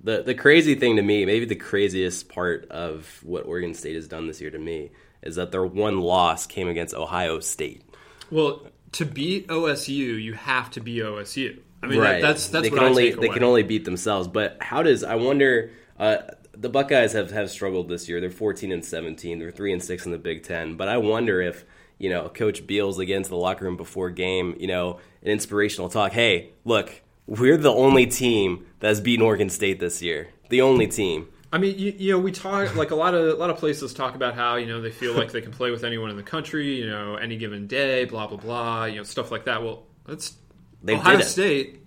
The 0.00 0.22
the 0.22 0.34
crazy 0.34 0.74
thing 0.74 0.96
to 0.96 1.02
me, 1.02 1.24
maybe 1.24 1.44
the 1.44 1.56
craziest 1.56 2.28
part 2.28 2.68
of 2.70 3.20
what 3.24 3.46
Oregon 3.46 3.74
State 3.74 3.96
has 3.96 4.06
done 4.06 4.26
this 4.26 4.40
year 4.40 4.50
to 4.50 4.58
me, 4.58 4.90
is 5.22 5.36
that 5.36 5.50
their 5.50 5.64
one 5.64 6.00
loss 6.00 6.46
came 6.46 6.68
against 6.68 6.94
Ohio 6.94 7.40
State. 7.40 7.82
Well, 8.30 8.66
to 8.92 9.04
beat 9.04 9.48
OSU, 9.48 10.22
you 10.22 10.34
have 10.34 10.70
to 10.72 10.80
be 10.80 10.98
OSU. 10.98 11.60
I 11.82 11.86
mean, 11.86 12.00
right. 12.00 12.20
that, 12.20 12.28
that's 12.28 12.48
that's 12.48 12.64
they 12.64 12.70
what 12.70 12.78
can 12.78 12.86
I 12.86 12.90
only 12.90 13.10
they 13.12 13.28
can 13.28 13.42
only 13.42 13.62
beat 13.62 13.84
themselves. 13.84 14.28
But 14.28 14.58
how 14.60 14.82
does 14.82 15.02
I 15.02 15.16
wonder? 15.16 15.72
Uh, 15.98 16.18
the 16.60 16.68
Buckeyes 16.68 17.12
have, 17.12 17.30
have 17.30 17.50
struggled 17.50 17.88
this 17.88 18.08
year. 18.08 18.20
They're 18.20 18.30
14 18.30 18.72
and 18.72 18.84
17. 18.84 19.38
They're 19.38 19.50
three 19.50 19.72
and 19.72 19.82
six 19.82 20.04
in 20.04 20.12
the 20.12 20.18
Big 20.18 20.42
Ten. 20.42 20.76
But 20.76 20.88
I 20.88 20.98
wonder 20.98 21.40
if 21.40 21.64
you 21.98 22.10
know 22.10 22.28
Coach 22.28 22.66
Beals 22.66 22.98
again 22.98 23.22
to 23.22 23.28
the 23.28 23.36
locker 23.36 23.64
room 23.64 23.76
before 23.76 24.10
game. 24.10 24.56
You 24.58 24.66
know, 24.66 25.00
an 25.22 25.30
inspirational 25.30 25.88
talk. 25.88 26.12
Hey, 26.12 26.50
look, 26.64 27.02
we're 27.26 27.56
the 27.56 27.72
only 27.72 28.06
team 28.06 28.66
that's 28.80 29.00
beaten 29.00 29.24
Oregon 29.24 29.50
State 29.50 29.78
this 29.78 30.02
year. 30.02 30.28
The 30.48 30.62
only 30.62 30.88
team. 30.88 31.28
I 31.50 31.56
mean, 31.56 31.78
you, 31.78 31.94
you 31.96 32.12
know, 32.12 32.18
we 32.18 32.30
talk 32.32 32.74
like 32.74 32.90
a 32.90 32.94
lot 32.94 33.14
of 33.14 33.26
a 33.26 33.34
lot 33.34 33.50
of 33.50 33.56
places 33.56 33.94
talk 33.94 34.14
about 34.14 34.34
how 34.34 34.56
you 34.56 34.66
know 34.66 34.80
they 34.80 34.90
feel 34.90 35.14
like 35.14 35.32
they 35.32 35.40
can 35.40 35.52
play 35.52 35.70
with 35.70 35.84
anyone 35.84 36.10
in 36.10 36.16
the 36.16 36.22
country, 36.22 36.76
you 36.76 36.86
know, 36.86 37.16
any 37.16 37.36
given 37.36 37.66
day, 37.66 38.04
blah 38.04 38.26
blah 38.26 38.36
blah, 38.36 38.84
you 38.84 38.96
know, 38.96 39.02
stuff 39.04 39.30
like 39.30 39.44
that. 39.44 39.62
Well, 39.62 39.84
that's 40.06 40.36
They 40.82 40.94
Ohio 40.94 41.16
did 41.16 41.24
it. 41.24 41.28
State 41.28 41.82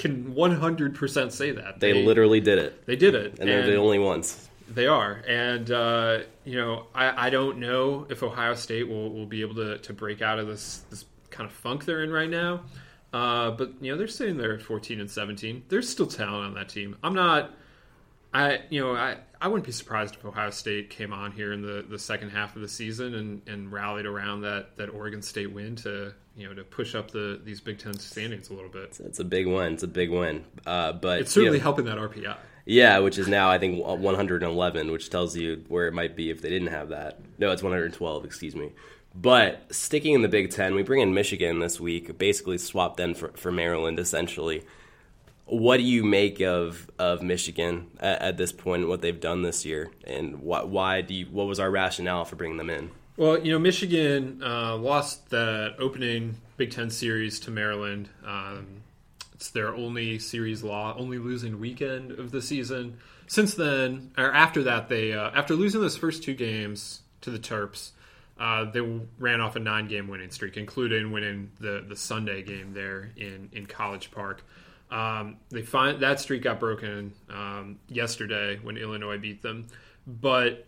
can 0.00 0.34
100% 0.34 1.30
say 1.30 1.50
that 1.52 1.78
They 1.78 2.02
literally 2.02 2.40
did 2.40 2.58
it, 2.58 2.86
they 2.86 2.96
did 2.96 3.14
it, 3.14 3.38
and 3.38 3.48
they're 3.48 3.66
the 3.66 3.76
only 3.76 3.98
ones. 3.98 4.48
They 4.68 4.86
are, 4.86 5.22
and 5.26 5.70
uh, 5.70 6.20
you 6.44 6.56
know, 6.56 6.86
I, 6.94 7.26
I 7.26 7.30
don't 7.30 7.58
know 7.58 8.06
if 8.08 8.22
Ohio 8.22 8.54
State 8.54 8.88
will, 8.88 9.10
will 9.10 9.26
be 9.26 9.42
able 9.42 9.56
to, 9.56 9.78
to 9.78 9.92
break 9.92 10.22
out 10.22 10.38
of 10.38 10.46
this 10.46 10.84
this 10.90 11.04
kind 11.30 11.48
of 11.48 11.54
funk 11.54 11.84
they're 11.84 12.02
in 12.02 12.10
right 12.10 12.30
now. 12.30 12.62
Uh, 13.12 13.50
but 13.50 13.72
you 13.80 13.90
know, 13.90 13.98
they're 13.98 14.08
sitting 14.08 14.36
there 14.36 14.54
at 14.54 14.62
14 14.62 15.00
and 15.00 15.10
17. 15.10 15.64
There's 15.68 15.88
still 15.88 16.06
talent 16.06 16.46
on 16.46 16.54
that 16.54 16.68
team. 16.68 16.96
I'm 17.02 17.14
not. 17.14 17.52
I 18.32 18.60
you 18.70 18.80
know 18.80 18.94
I, 18.94 19.16
I 19.40 19.48
wouldn't 19.48 19.66
be 19.66 19.72
surprised 19.72 20.14
if 20.14 20.24
Ohio 20.24 20.50
State 20.50 20.88
came 20.90 21.12
on 21.12 21.32
here 21.32 21.52
in 21.52 21.62
the, 21.62 21.84
the 21.88 21.98
second 21.98 22.30
half 22.30 22.54
of 22.54 22.62
the 22.62 22.68
season 22.68 23.14
and, 23.14 23.42
and 23.48 23.72
rallied 23.72 24.06
around 24.06 24.42
that, 24.42 24.76
that 24.76 24.88
Oregon 24.90 25.20
State 25.20 25.52
win 25.52 25.76
to 25.76 26.14
you 26.36 26.48
know 26.48 26.54
to 26.54 26.64
push 26.64 26.94
up 26.94 27.10
the 27.10 27.40
these 27.42 27.60
Big 27.60 27.78
Ten 27.78 27.98
standings 27.98 28.50
a 28.50 28.54
little 28.54 28.70
bit. 28.70 28.98
It's 29.04 29.18
a 29.18 29.24
big 29.24 29.46
win. 29.46 29.74
It's 29.74 29.82
a 29.82 29.88
big 29.88 30.10
win. 30.10 30.44
Uh, 30.66 30.92
but 30.92 31.20
It's 31.20 31.32
certainly 31.32 31.58
you 31.58 31.60
know, 31.60 31.64
helping 31.64 31.84
that 31.86 31.98
RPI. 31.98 32.36
Yeah, 32.66 32.98
which 32.98 33.18
is 33.18 33.26
now 33.26 33.50
I 33.50 33.58
think 33.58 33.84
111, 33.84 34.90
which 34.92 35.10
tells 35.10 35.36
you 35.36 35.64
where 35.68 35.88
it 35.88 35.94
might 35.94 36.14
be 36.14 36.30
if 36.30 36.40
they 36.42 36.50
didn't 36.50 36.68
have 36.68 36.90
that. 36.90 37.18
No, 37.38 37.50
it's 37.50 37.62
112. 37.62 38.24
Excuse 38.24 38.54
me. 38.54 38.72
But 39.14 39.74
sticking 39.74 40.14
in 40.14 40.22
the 40.22 40.28
Big 40.28 40.50
Ten, 40.50 40.74
we 40.74 40.82
bring 40.82 41.00
in 41.00 41.12
Michigan 41.12 41.58
this 41.58 41.80
week, 41.80 42.16
basically 42.16 42.58
swap 42.58 42.96
them 42.96 43.14
for, 43.14 43.28
for 43.30 43.50
Maryland, 43.50 43.98
essentially. 43.98 44.62
What 45.46 45.78
do 45.78 45.82
you 45.82 46.04
make 46.04 46.40
of 46.40 46.88
of 46.96 47.22
Michigan 47.22 47.88
at, 47.98 48.22
at 48.22 48.36
this 48.36 48.52
point? 48.52 48.86
What 48.86 49.00
they've 49.02 49.20
done 49.20 49.42
this 49.42 49.64
year, 49.64 49.90
and 50.04 50.42
why, 50.42 50.62
why 50.62 51.00
do 51.00 51.12
you? 51.12 51.26
What 51.26 51.48
was 51.48 51.58
our 51.58 51.70
rationale 51.70 52.24
for 52.24 52.36
bringing 52.36 52.56
them 52.56 52.70
in? 52.70 52.92
Well, 53.20 53.38
you 53.38 53.52
know, 53.52 53.58
Michigan 53.58 54.40
uh, 54.42 54.78
lost 54.78 55.28
that 55.28 55.74
opening 55.78 56.38
Big 56.56 56.70
Ten 56.70 56.88
series 56.88 57.38
to 57.40 57.50
Maryland. 57.50 58.08
Um, 58.24 58.82
it's 59.34 59.50
their 59.50 59.74
only 59.74 60.18
series 60.18 60.62
law, 60.62 60.96
only 60.96 61.18
losing 61.18 61.60
weekend 61.60 62.12
of 62.12 62.30
the 62.30 62.40
season. 62.40 62.96
Since 63.26 63.56
then, 63.56 64.12
or 64.16 64.32
after 64.32 64.62
that, 64.62 64.88
they 64.88 65.12
uh, 65.12 65.32
after 65.32 65.54
losing 65.54 65.82
those 65.82 65.98
first 65.98 66.22
two 66.22 66.32
games 66.32 67.02
to 67.20 67.30
the 67.30 67.38
Terps, 67.38 67.90
uh, 68.38 68.70
they 68.70 68.80
ran 69.18 69.42
off 69.42 69.54
a 69.54 69.60
nine-game 69.60 70.08
winning 70.08 70.30
streak, 70.30 70.56
including 70.56 71.12
winning 71.12 71.50
the 71.60 71.84
the 71.86 71.96
Sunday 71.96 72.42
game 72.42 72.72
there 72.72 73.10
in 73.18 73.50
in 73.52 73.66
College 73.66 74.10
Park. 74.12 74.42
Um, 74.90 75.36
they 75.50 75.60
find 75.60 76.00
that 76.00 76.20
streak 76.20 76.40
got 76.40 76.58
broken 76.58 77.12
um, 77.28 77.80
yesterday 77.86 78.58
when 78.62 78.78
Illinois 78.78 79.18
beat 79.18 79.42
them, 79.42 79.66
but 80.06 80.66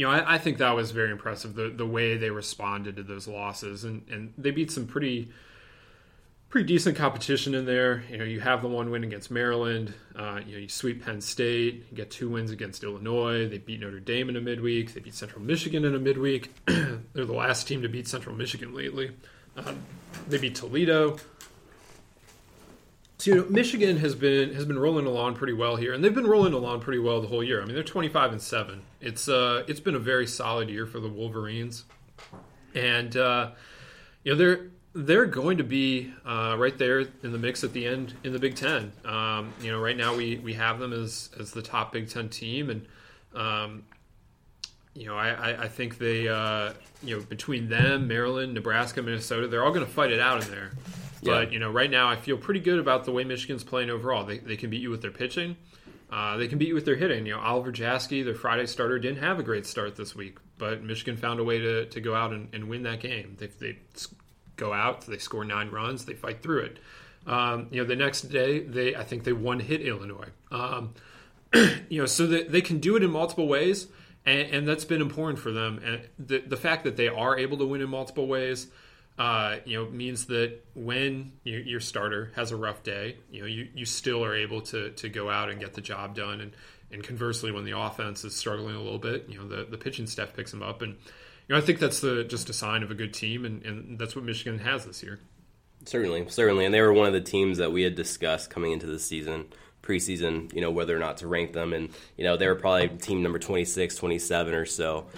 you 0.00 0.06
know, 0.06 0.12
I, 0.12 0.36
I 0.36 0.38
think 0.38 0.56
that 0.58 0.74
was 0.74 0.92
very 0.92 1.10
impressive 1.10 1.54
the 1.54 1.68
the 1.68 1.84
way 1.84 2.16
they 2.16 2.30
responded 2.30 2.96
to 2.96 3.02
those 3.02 3.28
losses, 3.28 3.84
and 3.84 4.02
and 4.10 4.32
they 4.38 4.50
beat 4.50 4.70
some 4.70 4.86
pretty 4.86 5.28
pretty 6.48 6.66
decent 6.66 6.96
competition 6.96 7.54
in 7.54 7.66
there. 7.66 8.02
You 8.10 8.16
know, 8.16 8.24
you 8.24 8.40
have 8.40 8.62
the 8.62 8.68
one 8.68 8.90
win 8.90 9.04
against 9.04 9.30
Maryland. 9.30 9.92
Uh, 10.16 10.40
you 10.46 10.54
know, 10.54 10.58
you 10.60 10.70
sweep 10.70 11.04
Penn 11.04 11.20
State. 11.20 11.84
You 11.90 11.96
get 11.98 12.10
two 12.10 12.30
wins 12.30 12.50
against 12.50 12.82
Illinois. 12.82 13.46
They 13.46 13.58
beat 13.58 13.78
Notre 13.78 14.00
Dame 14.00 14.30
in 14.30 14.36
a 14.36 14.40
midweek. 14.40 14.94
They 14.94 15.00
beat 15.00 15.12
Central 15.12 15.42
Michigan 15.42 15.84
in 15.84 15.94
a 15.94 15.98
midweek. 15.98 16.50
They're 16.64 17.26
the 17.26 17.34
last 17.34 17.68
team 17.68 17.82
to 17.82 17.88
beat 17.90 18.08
Central 18.08 18.34
Michigan 18.34 18.74
lately. 18.74 19.10
Um, 19.54 19.82
they 20.28 20.38
beat 20.38 20.54
Toledo. 20.54 21.18
So 23.20 23.30
you 23.30 23.36
know, 23.36 23.46
Michigan 23.50 23.98
has 23.98 24.14
been 24.14 24.54
has 24.54 24.64
been 24.64 24.78
rolling 24.78 25.04
along 25.04 25.34
pretty 25.34 25.52
well 25.52 25.76
here, 25.76 25.92
and 25.92 26.02
they've 26.02 26.14
been 26.14 26.26
rolling 26.26 26.54
along 26.54 26.80
pretty 26.80 27.00
well 27.00 27.20
the 27.20 27.28
whole 27.28 27.44
year. 27.44 27.60
I 27.60 27.66
mean, 27.66 27.74
they're 27.74 27.84
twenty 27.84 28.08
five 28.08 28.32
and 28.32 28.40
seven. 28.40 28.80
It's 29.02 29.28
uh, 29.28 29.62
it's 29.68 29.78
been 29.78 29.94
a 29.94 29.98
very 29.98 30.26
solid 30.26 30.70
year 30.70 30.86
for 30.86 31.00
the 31.00 31.08
Wolverines, 31.08 31.84
and 32.74 33.14
uh, 33.18 33.50
you 34.24 34.32
know 34.32 34.38
they're 34.38 34.70
they're 34.94 35.26
going 35.26 35.58
to 35.58 35.64
be 35.64 36.10
uh, 36.24 36.56
right 36.58 36.78
there 36.78 37.00
in 37.00 37.32
the 37.32 37.38
mix 37.38 37.62
at 37.62 37.74
the 37.74 37.86
end 37.86 38.14
in 38.24 38.32
the 38.32 38.38
Big 38.38 38.56
Ten. 38.56 38.90
Um, 39.04 39.52
you 39.60 39.70
know, 39.70 39.78
right 39.78 39.98
now 39.98 40.16
we 40.16 40.38
we 40.38 40.54
have 40.54 40.78
them 40.78 40.94
as 40.94 41.28
as 41.38 41.52
the 41.52 41.60
top 41.60 41.92
Big 41.92 42.08
Ten 42.08 42.30
team, 42.30 42.70
and 42.70 42.86
um, 43.34 43.84
you 44.94 45.04
know, 45.04 45.16
I, 45.16 45.64
I, 45.64 45.68
think 45.68 45.98
they, 45.98 46.26
uh, 46.26 46.72
you 47.02 47.16
know, 47.16 47.22
between 47.22 47.68
them, 47.68 48.08
Maryland, 48.08 48.54
Nebraska, 48.54 49.00
Minnesota, 49.00 49.46
they're 49.46 49.64
all 49.64 49.70
going 49.70 49.86
to 49.86 49.92
fight 49.92 50.10
it 50.10 50.18
out 50.18 50.42
in 50.44 50.50
there. 50.50 50.72
But, 51.22 51.48
Yeah. 51.48 51.52
you 51.52 51.58
know, 51.58 51.70
right 51.70 51.90
now 51.90 52.08
I 52.08 52.16
feel 52.16 52.36
pretty 52.38 52.60
good 52.60 52.78
about 52.78 53.04
the 53.04 53.12
way 53.12 53.24
Michigan's 53.24 53.64
playing 53.64 53.90
overall. 53.90 54.24
They, 54.24 54.38
they 54.38 54.56
can 54.56 54.70
beat 54.70 54.80
you 54.80 54.90
with 54.90 55.02
their 55.02 55.10
pitching. 55.10 55.56
Uh, 56.10 56.36
they 56.38 56.48
can 56.48 56.58
beat 56.58 56.68
you 56.68 56.74
with 56.74 56.84
their 56.84 56.96
hitting. 56.96 57.24
You 57.26 57.34
know, 57.34 57.40
Oliver 57.40 57.70
Jaskie, 57.70 58.24
their 58.24 58.34
Friday 58.34 58.66
starter, 58.66 58.98
didn't 58.98 59.22
have 59.22 59.38
a 59.38 59.42
great 59.44 59.64
start 59.66 59.94
this 59.96 60.14
week, 60.16 60.38
but 60.58 60.82
Michigan 60.82 61.16
found 61.16 61.38
a 61.38 61.44
way 61.44 61.58
to, 61.58 61.86
to 61.86 62.00
go 62.00 62.14
out 62.14 62.32
and, 62.32 62.48
and 62.52 62.68
win 62.68 62.82
that 62.82 63.00
game. 63.00 63.36
They, 63.38 63.46
they 63.46 63.78
go 64.56 64.72
out, 64.72 65.02
they 65.02 65.18
score 65.18 65.44
nine 65.44 65.70
runs, 65.70 66.04
they 66.06 66.14
fight 66.14 66.42
through 66.42 66.62
it. 66.62 66.78
Um, 67.26 67.68
you 67.70 67.80
know, 67.80 67.86
the 67.86 67.96
next 67.96 68.22
day, 68.22 68.60
they 68.60 68.96
I 68.96 69.04
think 69.04 69.24
they 69.24 69.32
one 69.32 69.60
hit 69.60 69.82
Illinois. 69.82 70.28
Um, 70.50 70.94
you 71.88 72.00
know, 72.00 72.06
so 72.06 72.26
that 72.26 72.50
they 72.50 72.60
can 72.62 72.78
do 72.78 72.96
it 72.96 73.02
in 73.02 73.10
multiple 73.10 73.46
ways, 73.46 73.88
and, 74.24 74.48
and 74.50 74.68
that's 74.68 74.84
been 74.84 75.02
important 75.02 75.38
for 75.38 75.52
them. 75.52 75.80
And 75.84 76.00
the 76.18 76.38
the 76.40 76.56
fact 76.56 76.84
that 76.84 76.96
they 76.96 77.08
are 77.08 77.38
able 77.38 77.58
to 77.58 77.66
win 77.66 77.82
in 77.82 77.90
multiple 77.90 78.26
ways, 78.26 78.68
uh, 79.20 79.58
you 79.66 79.76
know, 79.76 79.90
means 79.90 80.24
that 80.26 80.64
when 80.74 81.30
you, 81.44 81.58
your 81.58 81.78
starter 81.78 82.32
has 82.36 82.52
a 82.52 82.56
rough 82.56 82.82
day, 82.82 83.18
you 83.30 83.42
know, 83.42 83.46
you, 83.46 83.68
you 83.74 83.84
still 83.84 84.24
are 84.24 84.34
able 84.34 84.62
to 84.62 84.92
to 84.92 85.10
go 85.10 85.28
out 85.28 85.50
and 85.50 85.60
get 85.60 85.74
the 85.74 85.82
job 85.82 86.14
done. 86.14 86.40
And 86.40 86.52
and 86.90 87.04
conversely, 87.04 87.52
when 87.52 87.66
the 87.66 87.78
offense 87.78 88.24
is 88.24 88.34
struggling 88.34 88.74
a 88.74 88.80
little 88.80 88.98
bit, 88.98 89.26
you 89.28 89.36
know, 89.36 89.46
the 89.46 89.66
the 89.66 89.76
pitching 89.76 90.06
staff 90.06 90.32
picks 90.34 90.52
them 90.52 90.62
up. 90.62 90.80
And 90.80 90.94
you 90.94 91.54
know, 91.54 91.58
I 91.58 91.60
think 91.60 91.80
that's 91.80 92.00
the 92.00 92.24
just 92.24 92.48
a 92.48 92.54
sign 92.54 92.82
of 92.82 92.90
a 92.90 92.94
good 92.94 93.12
team, 93.12 93.44
and, 93.44 93.62
and 93.62 93.98
that's 93.98 94.16
what 94.16 94.24
Michigan 94.24 94.58
has 94.60 94.86
this 94.86 95.02
year. 95.02 95.20
Certainly, 95.84 96.30
certainly, 96.30 96.64
and 96.64 96.72
they 96.72 96.80
were 96.80 96.92
one 96.92 97.06
of 97.06 97.12
the 97.12 97.20
teams 97.20 97.58
that 97.58 97.72
we 97.72 97.82
had 97.82 97.96
discussed 97.96 98.48
coming 98.48 98.72
into 98.72 98.86
the 98.86 98.98
season, 98.98 99.48
preseason. 99.82 100.50
You 100.54 100.62
know 100.62 100.70
whether 100.70 100.96
or 100.96 100.98
not 100.98 101.18
to 101.18 101.28
rank 101.28 101.52
them, 101.52 101.74
and 101.74 101.90
you 102.16 102.24
know 102.24 102.38
they 102.38 102.46
were 102.48 102.54
probably 102.54 102.88
team 102.88 103.22
number 103.22 103.38
26, 103.38 103.96
27 103.96 104.54
or 104.54 104.64
so. 104.64 105.08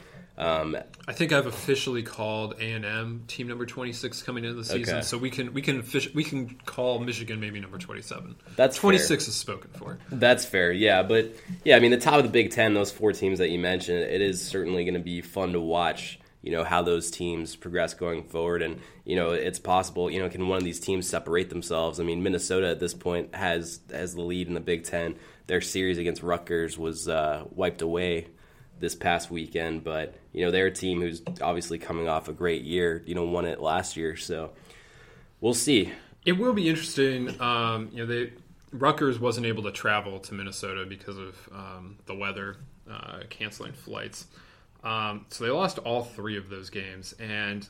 Um, 0.43 0.77
I 1.07 1.13
think 1.13 1.33
I've 1.33 1.47
officially 1.47 2.03
called 2.03 2.55
A 2.61 2.73
and 2.73 2.85
M 2.85 3.25
team 3.27 3.49
number 3.49 3.67
twenty 3.67 3.93
six 3.93 4.23
coming 4.23 4.45
into 4.45 4.57
the 4.57 4.65
season, 4.65 4.97
Okay. 4.97 5.05
so 5.05 5.19
we 5.19 5.31
can 5.31 5.53
we 5.55 5.63
can 5.63 5.83
offici- 5.83 6.15
we 6.15 6.25
can 6.25 6.57
call 6.67 6.99
Michigan 6.99 7.41
maybe 7.41 7.61
number 7.61 7.79
twenty 7.79 8.03
seven. 8.03 8.37
That's 8.57 8.77
twenty 8.77 8.99
six 8.99 9.29
is 9.29 9.35
spoken 9.35 9.71
for. 9.73 9.99
That's 10.11 10.45
fair, 10.45 10.73
yeah. 10.73 11.03
But 11.03 11.35
yeah, 11.65 11.77
I 11.77 11.81
mean, 11.81 11.91
the 11.91 11.97
top 11.99 12.15
of 12.15 12.25
the 12.25 12.31
Big 12.31 12.51
Ten, 12.51 12.75
those 12.75 12.91
four 12.91 13.13
teams 13.13 13.39
that 13.39 13.51
you 13.51 13.59
mentioned, 13.59 13.99
it 14.01 14.21
is 14.21 14.47
certainly 14.47 14.85
going 14.85 14.95
to 14.95 15.01
be 15.01 15.21
fun 15.21 15.53
to 15.53 15.61
watch. 15.61 16.19
You 16.43 16.51
know 16.51 16.65
how 16.65 16.83
those 16.83 17.11
teams 17.11 17.55
progress 17.55 17.95
going 17.95 18.25
forward, 18.25 18.63
and 18.63 18.81
you 19.05 19.15
know 19.15 19.31
it's 19.31 19.61
possible. 19.61 20.11
You 20.11 20.21
know, 20.21 20.29
can 20.29 20.49
one 20.49 20.59
of 20.59 20.65
these 20.65 20.81
teams 20.81 21.09
separate 21.09 21.51
themselves? 21.51 22.01
I 22.01 22.03
mean, 22.03 22.23
Minnesota 22.25 22.69
at 22.69 22.81
this 22.81 22.95
point 22.95 23.35
has 23.35 23.79
has 23.93 24.15
the 24.17 24.23
lead 24.23 24.49
in 24.49 24.55
the 24.55 24.61
Big 24.61 24.83
Ten. 24.85 25.15
Their 25.47 25.61
series 25.61 25.99
against 25.99 26.23
Rutgers 26.23 26.77
was 26.79 27.09
uh, 27.09 27.45
wiped 27.51 27.81
away 27.83 28.27
this 28.83 28.97
past 28.97 29.31
weekend, 29.31 29.85
but 29.85 30.17
you 30.33 30.45
know 30.45 30.51
they're 30.51 30.67
a 30.67 30.73
team 30.73 31.01
who's 31.01 31.23
obviously 31.41 31.79
coming 31.79 32.09
off 32.09 32.29
a 32.29 32.33
great 32.33 32.63
year. 32.63 33.03
You 33.07 33.15
know, 33.15 33.25
won 33.25 33.47
it 33.47 33.63
last 33.63 33.97
year, 33.97 34.17
so 34.17 34.51
we'll 35.41 35.55
see. 35.55 35.93
It 36.27 36.33
will 36.33 36.53
be 36.53 36.69
interesting. 36.69 37.41
Um, 37.41 37.89
you 37.93 37.99
know, 37.99 38.07
they 38.07 38.33
Rutgers 38.73 39.21
wasn't 39.21 39.47
able 39.47 39.63
to 39.63 39.73
travel 39.73 40.19
to 40.19 40.35
Minnesota 40.35 40.85
because 40.85 41.17
of 41.17 41.49
um, 41.55 41.97
the 42.07 42.15
weather, 42.15 42.57
uh, 42.91 43.21
canceling 43.31 43.73
flights. 43.73 44.27
Um, 44.83 45.27
so 45.29 45.45
they 45.45 45.51
lost 45.51 45.79
all 45.79 46.03
three 46.03 46.37
of 46.37 46.49
those 46.51 46.69
games, 46.69 47.15
and 47.21 47.67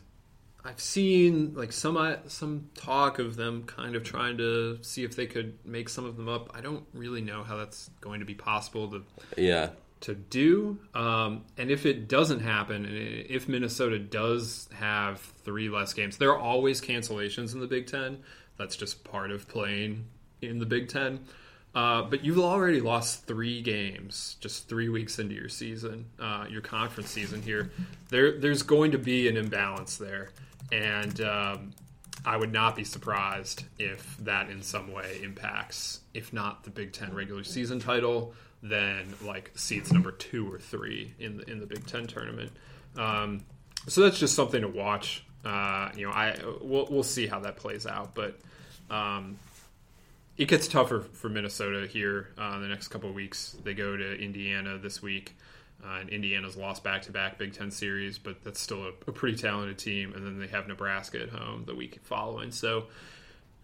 I've 0.64 0.80
seen 0.80 1.52
like 1.54 1.72
some 1.72 1.98
uh, 1.98 2.16
some 2.26 2.70
talk 2.74 3.18
of 3.18 3.36
them 3.36 3.64
kind 3.64 3.96
of 3.96 4.02
trying 4.02 4.38
to 4.38 4.78
see 4.80 5.04
if 5.04 5.14
they 5.14 5.26
could 5.26 5.58
make 5.62 5.90
some 5.90 6.06
of 6.06 6.16
them 6.16 6.30
up. 6.30 6.50
I 6.54 6.62
don't 6.62 6.86
really 6.94 7.20
know 7.20 7.42
how 7.42 7.58
that's 7.58 7.90
going 8.00 8.20
to 8.20 8.26
be 8.26 8.34
possible 8.34 8.88
to 8.92 9.02
Yeah, 9.36 9.70
to 10.02 10.14
do. 10.14 10.78
Um, 10.94 11.44
and 11.56 11.70
if 11.70 11.86
it 11.86 12.08
doesn't 12.08 12.40
happen, 12.40 12.84
and 12.84 12.96
if 12.96 13.48
Minnesota 13.48 13.98
does 13.98 14.68
have 14.74 15.20
three 15.20 15.68
less 15.68 15.92
games, 15.94 16.18
there 16.18 16.30
are 16.30 16.38
always 16.38 16.80
cancellations 16.80 17.54
in 17.54 17.60
the 17.60 17.66
Big 17.66 17.86
Ten. 17.86 18.18
That's 18.58 18.76
just 18.76 19.04
part 19.04 19.30
of 19.30 19.48
playing 19.48 20.06
in 20.40 20.58
the 20.58 20.66
Big 20.66 20.88
Ten. 20.88 21.20
Uh, 21.74 22.02
but 22.02 22.22
you've 22.22 22.38
already 22.38 22.80
lost 22.80 23.26
three 23.26 23.62
games 23.62 24.36
just 24.40 24.68
three 24.68 24.90
weeks 24.90 25.18
into 25.18 25.34
your 25.34 25.48
season, 25.48 26.04
uh, 26.20 26.44
your 26.50 26.60
conference 26.60 27.08
season 27.08 27.40
here. 27.40 27.70
There, 28.10 28.38
there's 28.38 28.62
going 28.62 28.92
to 28.92 28.98
be 28.98 29.26
an 29.26 29.38
imbalance 29.38 29.96
there, 29.96 30.30
and 30.70 31.18
um, 31.22 31.70
I 32.26 32.36
would 32.36 32.52
not 32.52 32.76
be 32.76 32.84
surprised 32.84 33.64
if 33.78 34.18
that 34.18 34.50
in 34.50 34.60
some 34.60 34.92
way 34.92 35.20
impacts, 35.22 36.00
if 36.12 36.32
not 36.32 36.64
the 36.64 36.70
Big 36.70 36.92
Ten 36.92 37.14
regular 37.14 37.42
season 37.42 37.80
title, 37.80 38.34
then 38.62 39.14
like 39.24 39.50
seats 39.54 39.92
number 39.92 40.12
two 40.12 40.50
or 40.50 40.58
three 40.58 41.12
in 41.18 41.38
the 41.38 41.50
in 41.50 41.60
the 41.60 41.66
Big 41.66 41.86
Ten 41.86 42.06
tournament. 42.06 42.52
Um, 42.96 43.44
so 43.88 44.02
that's 44.02 44.18
just 44.18 44.34
something 44.34 44.60
to 44.60 44.68
watch. 44.68 45.24
Uh, 45.44 45.90
you 45.96 46.06
know, 46.06 46.12
I 46.12 46.38
we'll, 46.60 46.86
we'll 46.90 47.02
see 47.02 47.26
how 47.26 47.40
that 47.40 47.56
plays 47.56 47.86
out, 47.86 48.14
but 48.14 48.38
um, 48.90 49.36
it 50.36 50.46
gets 50.46 50.68
tougher 50.68 51.00
for 51.12 51.28
Minnesota 51.28 51.86
here 51.86 52.28
uh, 52.38 52.52
in 52.56 52.62
the 52.62 52.68
next 52.68 52.88
couple 52.88 53.08
of 53.08 53.14
weeks. 53.14 53.56
They 53.64 53.74
go 53.74 53.96
to 53.96 54.14
Indiana 54.14 54.78
this 54.78 55.02
week. 55.02 55.36
Uh, 55.84 55.98
and 55.98 56.10
Indiana's 56.10 56.56
lost 56.56 56.84
back-to-back 56.84 57.38
Big 57.38 57.54
Ten 57.54 57.72
series, 57.72 58.16
but 58.16 58.44
that's 58.44 58.60
still 58.60 58.84
a, 58.84 58.90
a, 59.08 59.12
pretty 59.12 59.36
talented 59.36 59.78
team. 59.78 60.12
And 60.14 60.24
then 60.24 60.38
they 60.38 60.46
have 60.46 60.68
Nebraska 60.68 61.20
at 61.20 61.28
home 61.28 61.64
the 61.66 61.74
week 61.74 61.98
following. 62.04 62.52
So 62.52 62.84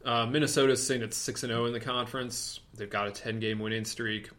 uh, 0.04 0.26
Minnesota's 0.26 0.84
sitting 0.84 1.04
at 1.04 1.14
six 1.14 1.44
and 1.44 1.50
zero 1.50 1.62
oh 1.62 1.66
in 1.66 1.72
the 1.72 1.78
conference. 1.78 2.58
They've 2.74 2.90
got 2.90 3.06
a 3.06 3.12
ten-game 3.12 3.60
winning 3.60 3.84
streak. 3.84 4.30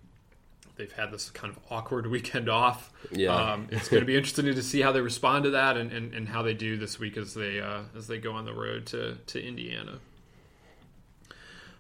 They've 0.80 0.92
had 0.92 1.12
this 1.12 1.30
kind 1.30 1.54
of 1.54 1.60
awkward 1.70 2.08
weekend 2.12 2.50
off. 2.50 2.92
Yeah, 3.12 3.36
um, 3.36 3.68
it's 3.70 3.90
going 3.90 4.02
to 4.02 4.08
be 4.08 4.16
interesting 4.16 4.46
to 4.46 4.64
see 4.64 4.82
how 4.82 4.92
they 4.94 5.02
respond 5.02 5.44
to 5.44 5.52
that 5.52 5.78
and, 5.78 5.92
and, 5.92 6.14
and 6.14 6.28
how 6.28 6.42
they 6.42 6.54
do 6.54 6.78
this 6.78 6.98
week 6.98 7.18
as 7.18 7.34
they 7.34 7.60
uh, 7.60 7.82
as 7.96 8.08
they 8.08 8.18
go 8.18 8.32
on 8.34 8.46
the 8.46 8.54
road 8.54 8.88
to 8.88 9.16
to 9.28 9.46
Indiana. 9.46 10.00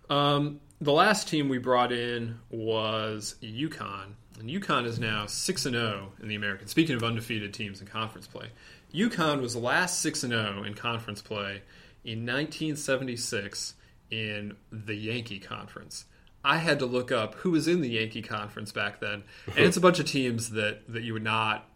Um, 0.09 0.59
the 0.81 0.91
last 0.91 1.29
team 1.29 1.49
we 1.49 1.59
brought 1.59 1.91
in 1.91 2.39
was 2.49 3.35
UConn, 3.41 4.13
and 4.37 4.49
UConn 4.49 4.85
is 4.85 4.99
now 4.99 5.25
six 5.27 5.65
and 5.65 5.75
zero 5.75 6.09
oh 6.09 6.21
in 6.21 6.27
the 6.27 6.35
American. 6.35 6.67
Speaking 6.67 6.95
of 6.95 7.03
undefeated 7.03 7.53
teams 7.53 7.79
in 7.79 7.87
conference 7.87 8.27
play, 8.27 8.49
UConn 8.93 9.41
was 9.41 9.55
last 9.55 10.01
six 10.01 10.23
and 10.23 10.33
zero 10.33 10.57
oh 10.59 10.63
in 10.63 10.73
conference 10.73 11.21
play 11.21 11.61
in 12.03 12.25
1976 12.25 13.75
in 14.11 14.55
the 14.71 14.95
Yankee 14.95 15.39
Conference. 15.39 16.05
I 16.43 16.57
had 16.57 16.79
to 16.79 16.85
look 16.85 17.11
up 17.11 17.35
who 17.35 17.51
was 17.51 17.67
in 17.67 17.81
the 17.81 17.89
Yankee 17.89 18.21
Conference 18.21 18.71
back 18.71 18.99
then, 18.99 19.23
and 19.47 19.59
it's 19.59 19.77
a 19.77 19.81
bunch 19.81 19.99
of 19.99 20.05
teams 20.05 20.51
that 20.51 20.81
that 20.87 21.03
you 21.03 21.13
would 21.13 21.23
not, 21.23 21.67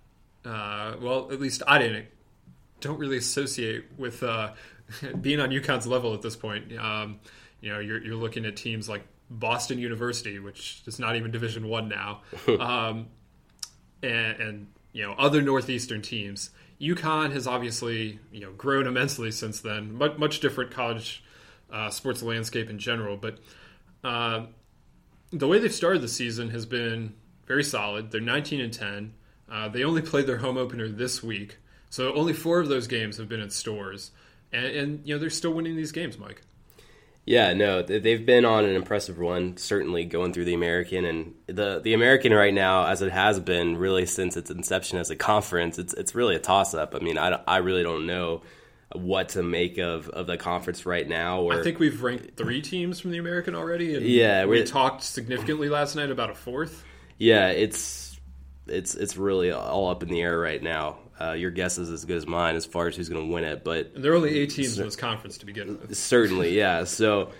uh, 0.45 0.95
well, 1.02 1.32
at 1.32 1.39
least 1.39 1.63
I 1.67 1.80
didn't, 1.80 2.08
don't 2.82 2.99
really 2.99 3.17
associate 3.17 3.86
with 3.97 4.23
uh, 4.23 4.52
being 5.21 5.39
on 5.39 5.49
UConn's 5.49 5.88
level 5.88 6.13
at 6.13 6.21
this 6.21 6.36
point. 6.36 6.78
Um, 6.78 7.19
you 7.62 7.71
know, 7.71 7.80
you're, 7.80 8.04
you're 8.04 8.15
looking 8.15 8.45
at 8.45 8.58
teams 8.58 8.89
like 8.89 9.04
Boston 9.30 9.80
University, 9.80 10.38
which 10.39 10.82
is 10.86 10.99
not 10.99 11.15
even 11.15 11.32
Division 11.32 11.67
One 11.67 11.88
now, 11.88 12.21
um, 12.60 13.08
and, 14.02 14.39
and, 14.39 14.67
you 14.91 15.02
know 15.02 15.13
other 15.13 15.41
northeastern 15.41 16.04
teams. 16.04 16.52
UConn 16.80 17.32
has 17.32 17.47
obviously 17.47 18.19
you 18.32 18.41
know 18.41 18.52
grown 18.52 18.86
immensely 18.86 19.32
since 19.32 19.60
then. 19.60 19.93
Much, 19.95 20.17
much 20.19 20.39
different 20.39 20.69
college 20.69 21.23
uh, 21.71 21.89
sports 21.89 22.21
landscape 22.21 22.69
in 22.69 22.78
general, 22.78 23.17
but 23.17 23.39
uh, 24.03 24.45
the 25.31 25.47
way 25.47 25.59
they've 25.59 25.73
started 25.73 26.01
the 26.01 26.07
season 26.07 26.49
has 26.49 26.65
been 26.65 27.13
very 27.45 27.63
solid. 27.63 28.11
They're 28.11 28.21
19 28.21 28.61
and 28.61 28.73
10. 28.73 29.13
Uh, 29.51 29.69
they 29.69 29.83
only 29.83 30.01
played 30.01 30.27
their 30.27 30.37
home 30.37 30.57
opener 30.57 30.87
this 30.87 31.21
week, 31.21 31.57
so 31.89 32.13
only 32.13 32.33
four 32.33 32.59
of 32.59 32.69
those 32.69 32.87
games 32.87 33.17
have 33.17 33.29
been 33.29 33.41
at 33.41 33.51
Storrs, 33.51 34.11
and, 34.51 34.65
and 34.65 35.07
you 35.07 35.13
know 35.13 35.19
they're 35.19 35.29
still 35.29 35.53
winning 35.53 35.75
these 35.75 35.91
games, 35.91 36.17
Mike. 36.17 36.41
Yeah, 37.25 37.53
no, 37.53 37.81
they've 37.81 38.25
been 38.25 38.43
on 38.43 38.65
an 38.65 38.75
impressive 38.75 39.17
run. 39.17 39.55
Certainly 39.55 40.05
going 40.05 40.33
through 40.33 40.45
the 40.45 40.55
American 40.55 41.05
and 41.05 41.35
the 41.47 41.79
the 41.81 41.93
American 41.93 42.33
right 42.33 42.53
now, 42.53 42.85
as 42.85 43.01
it 43.01 43.11
has 43.11 43.39
been 43.39 43.77
really 43.77 44.05
since 44.05 44.35
its 44.35 44.49
inception 44.49 44.97
as 44.97 45.09
a 45.09 45.15
conference, 45.15 45.79
it's 45.79 45.93
it's 45.93 46.15
really 46.15 46.35
a 46.35 46.39
toss 46.39 46.73
up. 46.73 46.95
I 46.95 46.99
mean, 46.99 47.17
I, 47.17 47.39
I 47.47 47.57
really 47.57 47.83
don't 47.83 48.07
know 48.07 48.41
what 48.93 49.29
to 49.29 49.43
make 49.43 49.77
of, 49.77 50.10
of 50.10 50.27
the 50.27 50.38
conference 50.38 50.86
right 50.86 51.08
now. 51.08 51.41
Or, 51.41 51.60
I 51.60 51.63
think 51.63 51.79
we've 51.79 52.01
ranked 52.01 52.38
three 52.38 52.62
teams 52.62 52.99
from 52.99 53.12
the 53.12 53.17
American 53.17 53.56
already. 53.56 53.95
And 53.95 54.06
yeah, 54.06 54.45
we 54.45 54.63
talked 54.63 55.03
significantly 55.03 55.69
last 55.69 55.95
night 55.95 56.12
about 56.12 56.29
a 56.29 56.36
fourth. 56.36 56.84
Yeah, 57.17 57.49
it's 57.49 58.19
it's 58.67 58.95
it's 58.95 59.17
really 59.17 59.51
all 59.51 59.89
up 59.89 60.03
in 60.03 60.10
the 60.10 60.21
air 60.21 60.38
right 60.38 60.62
now. 60.62 60.99
Uh, 61.19 61.34
your 61.34 61.51
guess 61.51 61.77
is 61.77 61.89
as 61.89 62.06
good 62.06 62.17
as 62.17 62.25
mine 62.25 62.56
as 62.56 62.65
far 62.65 62.88
as 62.88 62.95
who's 62.95 63.10
going 63.10 63.27
to 63.27 63.34
win 63.34 63.43
it. 63.43 63.63
But 63.63 63.91
and 63.95 64.03
there 64.03 64.13
are 64.13 64.15
only 64.15 64.38
eight 64.38 64.51
teams 64.51 64.77
in 64.77 64.86
this 64.86 64.95
conference 64.95 65.38
to 65.39 65.45
begin 65.45 65.79
with. 65.79 65.95
Certainly, 65.95 66.58
yeah. 66.58 66.86
So 66.86 67.32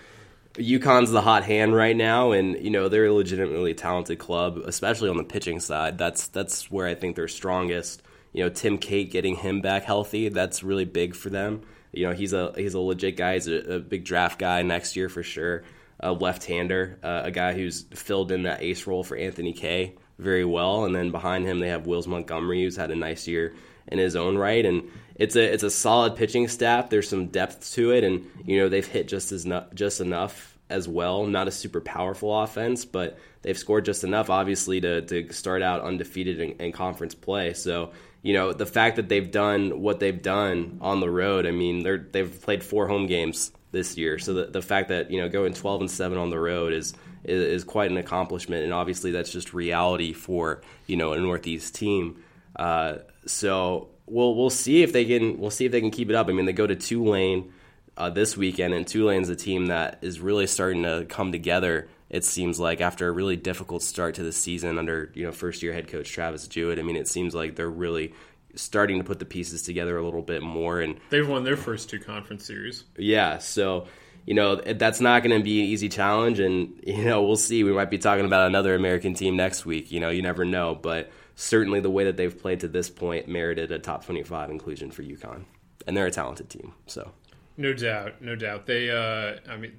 UConn's 0.54 1.10
the 1.10 1.20
hot 1.20 1.44
hand 1.44 1.74
right 1.74 1.96
now, 1.96 2.32
and 2.32 2.56
you 2.62 2.70
know 2.70 2.88
they're 2.88 3.06
a 3.06 3.12
legitimately 3.12 3.74
talented 3.74 4.18
club, 4.18 4.58
especially 4.64 5.08
on 5.08 5.16
the 5.16 5.24
pitching 5.24 5.60
side. 5.60 5.98
That's 5.98 6.28
that's 6.28 6.70
where 6.70 6.86
I 6.86 6.94
think 6.94 7.16
they're 7.16 7.28
strongest. 7.28 8.02
You 8.34 8.44
know, 8.44 8.50
Tim 8.50 8.76
Cate 8.76 9.10
getting 9.10 9.36
him 9.36 9.62
back 9.62 9.84
healthy, 9.84 10.28
that's 10.28 10.62
really 10.62 10.84
big 10.84 11.14
for 11.14 11.30
them. 11.30 11.62
You 11.92 12.08
know, 12.08 12.12
he's 12.12 12.34
a 12.34 12.52
he's 12.56 12.74
a 12.74 12.80
legit 12.80 13.16
guy. 13.16 13.34
He's 13.34 13.48
a, 13.48 13.76
a 13.76 13.78
big 13.78 14.04
draft 14.04 14.38
guy 14.38 14.60
next 14.62 14.96
year 14.96 15.08
for 15.08 15.22
sure. 15.22 15.62
A 16.00 16.12
left-hander, 16.12 16.98
uh, 17.02 17.22
a 17.24 17.30
guy 17.30 17.54
who's 17.54 17.82
filled 17.94 18.32
in 18.32 18.42
that 18.42 18.62
ace 18.62 18.86
role 18.86 19.04
for 19.04 19.16
Anthony 19.16 19.52
Kay 19.52 19.94
very 20.18 20.44
well. 20.44 20.84
And 20.84 20.94
then 20.94 21.12
behind 21.12 21.46
him, 21.46 21.60
they 21.60 21.68
have 21.68 21.86
Wills 21.86 22.08
Montgomery, 22.08 22.64
who's 22.64 22.76
had 22.76 22.90
a 22.90 22.96
nice 22.96 23.28
year 23.28 23.54
in 23.88 23.98
his 23.98 24.16
own 24.16 24.36
right. 24.36 24.66
And 24.66 24.90
it's 25.14 25.36
a 25.36 25.52
it's 25.52 25.62
a 25.62 25.70
solid 25.70 26.16
pitching 26.16 26.48
staff. 26.48 26.90
There's 26.90 27.08
some 27.08 27.28
depth 27.28 27.72
to 27.74 27.92
it, 27.92 28.02
and 28.02 28.26
you 28.44 28.58
know 28.58 28.68
they've 28.68 28.86
hit 28.86 29.06
just 29.06 29.30
as 29.30 29.46
no, 29.46 29.64
just 29.72 30.00
enough 30.00 30.58
as 30.68 30.88
well. 30.88 31.26
Not 31.26 31.46
a 31.46 31.52
super 31.52 31.80
powerful 31.80 32.36
offense, 32.42 32.84
but 32.84 33.18
they've 33.42 33.56
scored 33.56 33.84
just 33.84 34.02
enough, 34.02 34.30
obviously, 34.30 34.80
to 34.80 35.02
to 35.02 35.32
start 35.32 35.62
out 35.62 35.82
undefeated 35.82 36.40
in, 36.40 36.50
in 36.60 36.72
conference 36.72 37.14
play. 37.14 37.52
So 37.52 37.92
you 38.24 38.32
know 38.32 38.54
the 38.54 38.64
fact 38.64 38.96
that 38.96 39.10
they've 39.10 39.30
done 39.30 39.82
what 39.82 40.00
they've 40.00 40.20
done 40.20 40.78
on 40.80 41.00
the 41.00 41.10
road. 41.10 41.46
I 41.46 41.50
mean, 41.50 41.82
they're 41.82 41.98
they've 41.98 42.42
played 42.42 42.64
four 42.64 42.88
home 42.88 43.06
games 43.06 43.52
this 43.70 43.98
year. 43.98 44.18
So 44.18 44.32
the 44.32 44.46
the 44.46 44.62
fact 44.62 44.88
that 44.88 45.10
you 45.10 45.20
know 45.20 45.28
going 45.28 45.52
12 45.52 45.82
and 45.82 45.90
seven 45.90 46.16
on 46.16 46.30
the 46.30 46.38
road 46.38 46.72
is 46.72 46.94
is, 47.22 47.42
is 47.42 47.64
quite 47.64 47.90
an 47.90 47.98
accomplishment, 47.98 48.64
and 48.64 48.72
obviously 48.72 49.10
that's 49.10 49.30
just 49.30 49.52
reality 49.52 50.14
for 50.14 50.62
you 50.86 50.96
know 50.96 51.12
a 51.12 51.18
Northeast 51.18 51.74
team. 51.74 52.24
Uh, 52.56 52.96
so 53.26 53.90
we'll 54.06 54.34
we'll 54.34 54.48
see 54.48 54.82
if 54.82 54.94
they 54.94 55.04
can 55.04 55.38
we'll 55.38 55.50
see 55.50 55.66
if 55.66 55.72
they 55.72 55.82
can 55.82 55.90
keep 55.90 56.08
it 56.08 56.16
up. 56.16 56.28
I 56.28 56.32
mean, 56.32 56.46
they 56.46 56.54
go 56.54 56.66
to 56.66 56.76
Tulane 56.76 57.52
uh, 57.98 58.08
this 58.08 58.38
weekend, 58.38 58.72
and 58.72 58.86
Tulane's 58.86 59.28
a 59.28 59.36
team 59.36 59.66
that 59.66 59.98
is 60.00 60.18
really 60.18 60.46
starting 60.46 60.84
to 60.84 61.04
come 61.10 61.30
together. 61.30 61.88
It 62.14 62.24
seems 62.24 62.60
like 62.60 62.80
after 62.80 63.08
a 63.08 63.10
really 63.10 63.34
difficult 63.34 63.82
start 63.82 64.14
to 64.14 64.22
the 64.22 64.30
season 64.30 64.78
under 64.78 65.10
you 65.14 65.24
know 65.24 65.32
first 65.32 65.64
year 65.64 65.72
head 65.72 65.88
coach 65.88 66.12
Travis 66.12 66.46
Jewett. 66.46 66.78
I 66.78 66.82
mean, 66.82 66.94
it 66.94 67.08
seems 67.08 67.34
like 67.34 67.56
they're 67.56 67.68
really 67.68 68.14
starting 68.54 68.98
to 68.98 69.04
put 69.04 69.18
the 69.18 69.24
pieces 69.24 69.62
together 69.62 69.96
a 69.96 70.04
little 70.04 70.22
bit 70.22 70.40
more. 70.40 70.80
And 70.80 71.00
they've 71.10 71.28
won 71.28 71.42
their 71.42 71.56
first 71.56 71.90
two 71.90 71.98
conference 71.98 72.46
series. 72.46 72.84
Yeah, 72.96 73.38
so 73.38 73.88
you 74.26 74.34
know 74.34 74.54
that's 74.54 75.00
not 75.00 75.24
going 75.24 75.36
to 75.36 75.42
be 75.42 75.58
an 75.58 75.66
easy 75.66 75.88
challenge, 75.88 76.38
and 76.38 76.80
you 76.86 77.04
know 77.04 77.24
we'll 77.24 77.34
see. 77.34 77.64
We 77.64 77.72
might 77.72 77.90
be 77.90 77.98
talking 77.98 78.26
about 78.26 78.46
another 78.46 78.76
American 78.76 79.14
team 79.14 79.36
next 79.36 79.66
week. 79.66 79.90
You 79.90 79.98
know, 79.98 80.10
you 80.10 80.22
never 80.22 80.44
know, 80.44 80.76
but 80.76 81.10
certainly 81.34 81.80
the 81.80 81.90
way 81.90 82.04
that 82.04 82.16
they've 82.16 82.40
played 82.40 82.60
to 82.60 82.68
this 82.68 82.90
point 82.90 83.26
merited 83.26 83.72
a 83.72 83.80
top 83.80 84.04
25 84.04 84.50
inclusion 84.50 84.92
for 84.92 85.02
UConn. 85.02 85.46
And 85.84 85.96
they're 85.96 86.06
a 86.06 86.12
talented 86.12 86.48
team. 86.48 86.74
So, 86.86 87.10
no 87.56 87.74
doubt, 87.74 88.22
no 88.22 88.36
doubt. 88.36 88.66
They, 88.66 88.88
uh, 88.88 89.40
I 89.50 89.56
mean, 89.56 89.72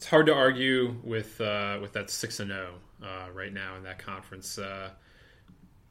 it's 0.00 0.06
hard 0.06 0.24
to 0.24 0.34
argue 0.34 0.96
with 1.04 1.38
uh, 1.42 1.76
with 1.78 1.92
that 1.92 2.08
six 2.08 2.40
and 2.40 2.48
zero 2.48 2.70
oh, 3.02 3.06
uh, 3.06 3.30
right 3.34 3.52
now 3.52 3.76
in 3.76 3.82
that 3.82 3.98
conference. 3.98 4.56
Uh, 4.56 4.88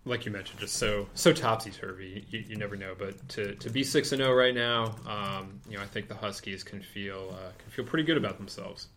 like 0.03 0.25
you 0.25 0.31
mentioned, 0.31 0.59
just 0.59 0.77
so 0.77 1.07
so 1.13 1.31
topsy 1.31 1.69
turvy. 1.69 2.25
You, 2.31 2.43
you, 2.47 2.55
never 2.55 2.75
know, 2.75 2.95
but 2.97 3.29
to, 3.29 3.53
to 3.53 3.69
be 3.69 3.83
six 3.83 4.11
and 4.11 4.19
zero 4.19 4.31
oh 4.31 4.33
right 4.33 4.55
now, 4.55 4.95
um, 5.05 5.61
you 5.69 5.77
know, 5.77 5.83
I 5.83 5.85
think 5.85 6.07
the 6.07 6.15
Huskies 6.15 6.63
can 6.63 6.81
feel 6.81 7.35
uh, 7.37 7.51
can 7.59 7.69
feel 7.69 7.85
pretty 7.85 8.03
good 8.03 8.17
about 8.17 8.37
themselves. 8.37 8.87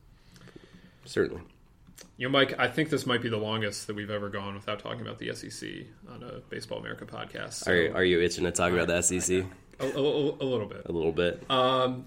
Certainly. 1.05 1.43
You 2.17 2.29
know, 2.29 2.33
Mike, 2.33 2.59
I 2.59 2.69
think 2.69 2.89
this 2.89 3.05
might 3.05 3.21
be 3.21 3.29
the 3.29 3.37
longest 3.37 3.89
that 3.89 3.97
we've 3.97 4.11
ever 4.11 4.31
gone 4.31 4.55
without 4.55 4.79
talking 4.79 5.03
about 5.03 5.19
the 5.19 5.35
SEC 5.35 5.69
on 6.09 6.23
a 6.23 6.41
Baseball 6.49 6.79
America 6.79 7.05
podcast. 7.05 7.65
So, 7.65 7.71
are, 7.71 7.97
are 7.97 8.05
you 8.05 8.23
itching 8.23 8.45
to 8.45 8.51
talk 8.51 8.73
about 8.73 8.87
the 8.87 9.03
SEC? 9.03 9.45
A, 9.79 9.85
a, 9.85 9.89
a, 9.89 10.47
little 10.47 10.67
bit. 10.67 10.87
A 10.87 10.93
little 10.93 11.13
bit. 11.13 11.45
Um, 11.51 12.07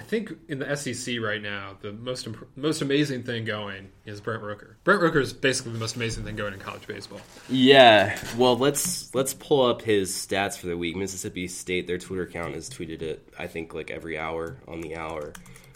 I 0.00 0.02
think 0.02 0.32
in 0.48 0.60
the 0.60 0.76
SEC 0.76 1.20
right 1.20 1.42
now, 1.42 1.76
the 1.82 1.92
most 1.92 2.26
imp- 2.26 2.48
most 2.56 2.80
amazing 2.80 3.22
thing 3.22 3.44
going 3.44 3.90
is 4.06 4.18
Brent 4.22 4.42
Rooker. 4.42 4.76
Brent 4.82 5.02
Rooker 5.02 5.20
is 5.20 5.34
basically 5.34 5.72
the 5.72 5.78
most 5.78 5.94
amazing 5.94 6.24
thing 6.24 6.36
going 6.36 6.54
in 6.54 6.58
college 6.58 6.86
baseball. 6.86 7.20
Yeah. 7.50 8.18
Well, 8.38 8.56
let's 8.56 9.14
let's 9.14 9.34
pull 9.34 9.66
up 9.66 9.82
his 9.82 10.10
stats 10.10 10.56
for 10.56 10.68
the 10.68 10.76
week. 10.76 10.96
Mississippi 10.96 11.46
State, 11.48 11.86
their 11.86 11.98
Twitter 11.98 12.22
account 12.22 12.54
has 12.54 12.70
tweeted 12.70 13.02
it. 13.02 13.28
I 13.38 13.46
think 13.46 13.74
like 13.74 13.90
every 13.90 14.18
hour 14.18 14.56
on 14.66 14.80
the 14.80 14.96
hour. 14.96 15.34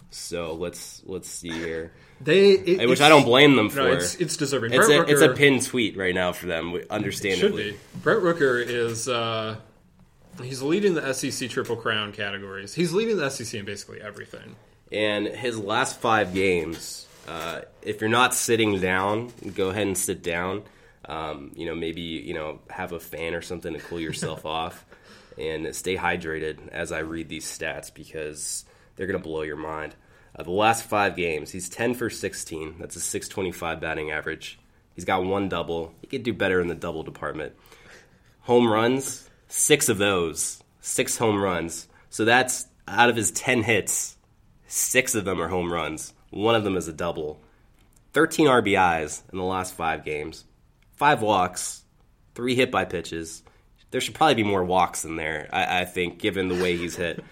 So 0.08 0.54
let's 0.54 1.02
let's 1.04 1.28
see 1.28 1.50
here. 1.50 1.92
They, 2.18 2.52
it, 2.52 2.88
which 2.88 3.02
I 3.02 3.10
don't 3.10 3.24
blame 3.24 3.56
them 3.56 3.68
for. 3.68 3.80
No, 3.80 3.92
it's, 3.92 4.14
it's 4.14 4.38
deserving. 4.38 4.72
It's 4.72 4.88
a, 4.88 4.92
Rooker, 4.92 5.08
it's 5.10 5.20
a 5.20 5.34
pin 5.34 5.60
tweet 5.60 5.98
right 5.98 6.14
now 6.14 6.32
for 6.32 6.46
them, 6.46 6.80
understandably. 6.88 7.72
should 7.72 7.74
be. 7.74 8.00
Brent 8.00 8.22
Rooker 8.22 8.64
is 8.66 9.06
uh, 9.06 9.56
he's 10.42 10.62
leading 10.62 10.94
the 10.94 11.12
SEC 11.12 11.48
Triple 11.50 11.76
Crown 11.76 12.12
categories. 12.12 12.74
He's 12.74 12.92
leading 12.92 13.16
the 13.16 13.30
SEC 13.30 13.58
in 13.58 13.64
basically 13.64 14.00
everything. 14.00 14.56
And 14.92 15.26
his 15.26 15.58
last 15.58 16.00
five 16.00 16.34
games, 16.34 17.06
Uh, 17.26 17.62
if 17.80 18.02
you're 18.02 18.10
not 18.10 18.34
sitting 18.34 18.78
down, 18.80 19.32
go 19.54 19.70
ahead 19.70 19.86
and 19.86 19.96
sit 19.96 20.22
down. 20.22 20.62
Um, 21.06 21.52
you 21.56 21.64
know, 21.64 21.74
maybe 21.74 22.02
you 22.02 22.34
know 22.34 22.60
have 22.68 22.92
a 22.92 23.00
fan 23.00 23.34
or 23.34 23.40
something 23.40 23.72
to 23.72 23.78
cool 23.80 23.98
yourself 23.98 24.44
off, 24.60 24.84
and 25.38 25.74
stay 25.74 25.96
hydrated 25.96 26.68
as 26.68 26.92
I 26.92 26.98
read 26.98 27.30
these 27.30 27.46
stats 27.46 27.92
because 27.92 28.66
they're 28.96 29.06
gonna 29.06 29.18
blow 29.20 29.40
your 29.40 29.56
mind. 29.56 29.94
Uh, 30.36 30.42
the 30.42 30.50
last 30.50 30.84
five 30.84 31.16
games, 31.16 31.50
he's 31.50 31.70
10 31.70 31.94
for 31.94 32.10
16. 32.10 32.74
That's 32.78 32.96
a 32.96 33.00
625 33.00 33.80
batting 33.80 34.10
average. 34.10 34.58
He's 34.94 35.06
got 35.06 35.24
one 35.24 35.48
double. 35.48 35.94
He 36.02 36.06
could 36.06 36.24
do 36.24 36.34
better 36.34 36.60
in 36.60 36.68
the 36.68 36.74
double 36.74 37.04
department. 37.04 37.54
Home 38.42 38.68
runs, 38.70 39.23
six 39.48 39.88
of 39.88 39.98
those, 39.98 40.62
six 40.80 41.16
home 41.16 41.40
runs. 41.40 41.88
So 42.10 42.24
that's 42.24 42.66
out 42.86 43.08
of 43.08 43.16
his 43.16 43.30
10 43.32 43.62
hits, 43.62 44.16
six 44.66 45.14
of 45.14 45.24
them 45.24 45.40
are 45.40 45.48
home 45.48 45.72
runs. 45.72 46.12
One 46.30 46.54
of 46.54 46.64
them 46.64 46.76
is 46.76 46.88
a 46.88 46.92
double. 46.92 47.40
13 48.12 48.46
RBIs 48.46 49.22
in 49.32 49.38
the 49.38 49.44
last 49.44 49.74
five 49.74 50.04
games, 50.04 50.44
five 50.96 51.22
walks, 51.22 51.82
three 52.34 52.54
hit 52.54 52.70
by 52.70 52.84
pitches. 52.84 53.42
There 53.90 54.00
should 54.00 54.14
probably 54.14 54.34
be 54.34 54.44
more 54.44 54.64
walks 54.64 55.04
in 55.04 55.16
there, 55.16 55.48
I, 55.52 55.80
I 55.80 55.84
think, 55.84 56.18
given 56.18 56.48
the 56.48 56.62
way 56.62 56.76
he's 56.76 56.96
hit. 56.96 57.24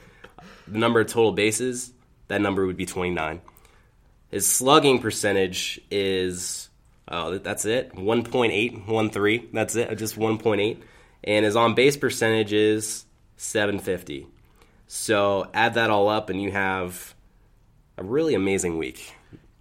the 0.67 0.79
number 0.79 1.01
of 1.01 1.09
total 1.09 1.33
bases, 1.33 1.93
that 2.29 2.41
number 2.41 2.67
would 2.67 2.77
be 2.77 2.87
29. 2.87 3.41
His 4.31 4.47
slugging 4.47 5.01
percentage 5.01 5.81
is, 5.91 6.71
oh, 7.07 7.39
that's 7.39 7.65
it, 7.65 7.95
1.813. 7.95 9.53
That's 9.53 9.77
it, 9.77 9.95
just 9.99 10.17
1.8. 10.17 10.79
And 11.25 11.45
his 11.45 11.57
on 11.57 11.75
base 11.75 11.97
percentage 11.97 12.53
is 12.53 13.07
750. 13.37 14.27
So 14.87 15.49
add 15.55 15.75
that 15.75 15.91
all 15.91 16.09
up, 16.09 16.29
and 16.31 16.41
you 16.41 16.51
have 16.51 17.15
a 17.97 18.05
really 18.05 18.35
amazing 18.35 18.79
week. 18.79 19.15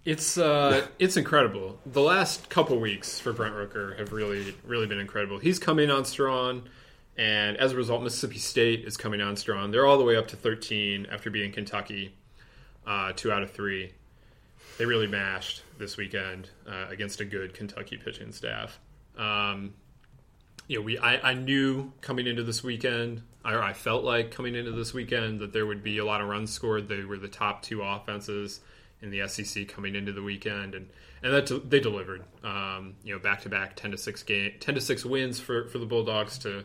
It's 0.04 0.36
uh, 0.36 0.86
it's 0.98 1.16
incredible. 1.16 1.78
The 1.86 2.02
last 2.02 2.48
couple 2.50 2.78
weeks 2.78 3.18
for 3.18 3.32
Brent 3.32 3.54
Rooker 3.54 3.98
have 3.98 4.12
really, 4.12 4.54
really 4.64 4.86
been 4.86 4.98
incredible. 4.98 5.38
He's 5.38 5.58
coming 5.58 5.90
on 5.90 6.04
strong, 6.04 6.64
and 7.16 7.56
as 7.56 7.72
a 7.72 7.76
result, 7.76 8.02
Mississippi 8.02 8.38
State 8.38 8.84
is 8.84 8.96
coming 8.96 9.20
on 9.20 9.36
strong. 9.36 9.70
They're 9.70 9.86
all 9.86 9.98
the 9.98 10.04
way 10.04 10.16
up 10.16 10.28
to 10.28 10.36
13 10.36 11.06
after 11.10 11.30
beating 11.30 11.52
Kentucky, 11.52 12.14
uh, 12.86 13.12
two 13.14 13.32
out 13.32 13.42
of 13.42 13.52
three. 13.52 13.92
They 14.78 14.86
really 14.86 15.06
mashed 15.06 15.62
this 15.78 15.96
weekend 15.96 16.50
uh, 16.66 16.86
against 16.88 17.20
a 17.20 17.24
good 17.24 17.54
Kentucky 17.54 17.96
pitching 17.96 18.32
staff. 18.32 18.78
Um, 19.16 19.74
you 20.72 20.78
know, 20.78 20.84
we 20.84 20.96
I, 20.96 21.32
I 21.32 21.34
knew 21.34 21.92
coming 22.00 22.26
into 22.26 22.42
this 22.42 22.64
weekend, 22.64 23.20
or 23.44 23.62
I 23.62 23.74
felt 23.74 24.04
like 24.04 24.30
coming 24.30 24.54
into 24.54 24.72
this 24.72 24.94
weekend 24.94 25.40
that 25.40 25.52
there 25.52 25.66
would 25.66 25.82
be 25.82 25.98
a 25.98 26.04
lot 26.04 26.22
of 26.22 26.28
runs 26.28 26.50
scored. 26.50 26.88
They 26.88 27.04
were 27.04 27.18
the 27.18 27.28
top 27.28 27.60
two 27.60 27.82
offenses 27.82 28.60
in 29.02 29.10
the 29.10 29.28
SEC 29.28 29.68
coming 29.68 29.94
into 29.94 30.12
the 30.12 30.22
weekend, 30.22 30.74
and 30.74 30.88
and 31.22 31.34
that 31.34 31.68
they 31.68 31.78
delivered. 31.78 32.24
Um, 32.42 32.94
you 33.04 33.12
know, 33.12 33.18
back 33.18 33.42
to 33.42 33.50
back 33.50 33.76
ten 33.76 33.90
to 33.90 33.98
six 33.98 34.22
game, 34.22 34.52
ten 34.60 34.74
to 34.74 34.80
six 34.80 35.04
wins 35.04 35.38
for 35.38 35.68
for 35.68 35.76
the 35.76 35.84
Bulldogs 35.84 36.38
to 36.38 36.64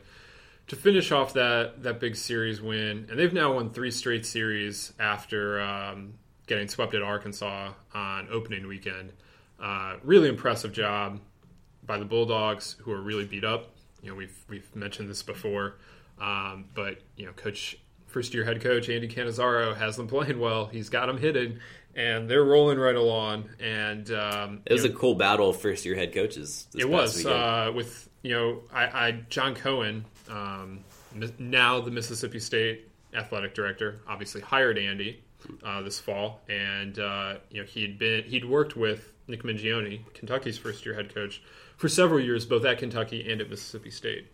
to 0.67 0.76
finish 0.78 1.12
off 1.12 1.34
that 1.34 1.84
that 1.84 2.00
big 2.00 2.15
series 2.15 2.62
win, 2.62 3.08
and 3.10 3.20
they've 3.20 3.34
now 3.34 3.56
won 3.56 3.72
three 3.72 3.91
straight 3.91 4.26
series 4.26 4.93
after 5.02 5.60
um, 5.60 6.13
getting 6.48 6.70
swept 6.70 6.93
at 6.93 7.02
Arkansas 7.02 7.74
on 7.93 8.30
opening 8.32 8.67
weekend. 8.67 9.12
Uh, 9.60 9.98
really 10.02 10.30
impressive 10.30 10.72
job 10.72 11.20
by 11.86 11.98
the 11.98 12.06
Bulldogs, 12.06 12.78
who 12.80 12.93
are 12.93 13.02
really 13.02 13.26
beat 13.26 13.43
up. 13.43 13.74
You 14.02 14.10
know, 14.10 14.16
we've 14.16 14.36
we've 14.48 14.76
mentioned 14.76 15.10
this 15.10 15.24
before, 15.24 15.76
um, 16.20 16.66
but 16.74 17.00
you 17.16 17.26
know, 17.26 17.34
coach 17.34 17.78
first 18.08 18.34
year 18.34 18.44
head 18.44 18.62
coach 18.62 18.90
Andy 18.90 19.08
Cannizaro 19.08 19.76
has 19.76 19.98
them 19.98 20.08
playing 20.08 20.40
well. 20.40 20.66
He's 20.68 20.90
got 20.90 21.08
them 21.08 21.18
hitting, 21.18 21.60
and 21.96 22.30
they're 22.30 22.44
rolling 22.44 22.80
right 22.80 22.96
along. 22.96 23.50
And 23.60 24.10
um, 24.12 24.62
it 24.66 24.74
was 24.74 24.86
know, 24.86 24.92
a 24.92 24.94
cool 24.94 25.16
battle 25.16 25.50
of 25.50 25.60
first 25.60 25.86
year 25.86 25.96
head 25.96 26.14
coaches. 26.14 26.68
it 26.76 26.90
was 26.90 27.26
uh, 27.26 27.72
with 27.74 28.10
you 28.22 28.34
know 28.34 28.62
I, 28.74 29.08
I 29.08 29.12
John 29.30 29.56
Cohen, 29.56 30.06
um, 30.30 30.80
now 31.40 31.82
the 31.82 31.92
Mississippi 31.92 32.40
State 32.40 32.88
athletic 33.14 33.54
director, 33.54 34.00
obviously 34.08 34.42
hired 34.42 34.78
Andy 34.78 35.22
uh, 35.64 35.82
this 35.82 36.00
fall, 36.00 36.42
and 36.50 37.00
uh, 37.00 37.36
you 37.50 37.62
know 37.62 37.68
he'd 37.68 37.98
been 37.98 38.24
he'd 38.24 38.46
worked 38.46 38.76
with 38.76 39.12
Nick 39.28 39.44
Mingione, 39.44 40.02
Kentucky's 40.14 40.58
first 40.58 40.86
year 40.86 40.96
head 40.96 41.14
coach, 41.14 41.42
for 41.78 41.88
several 41.88 42.20
years, 42.20 42.46
both 42.46 42.66
at 42.66 42.80
Kentucky 42.80 43.32
and 43.32 43.40
at 43.40 43.50
Mississippi 43.50 43.92
State. 43.92 44.28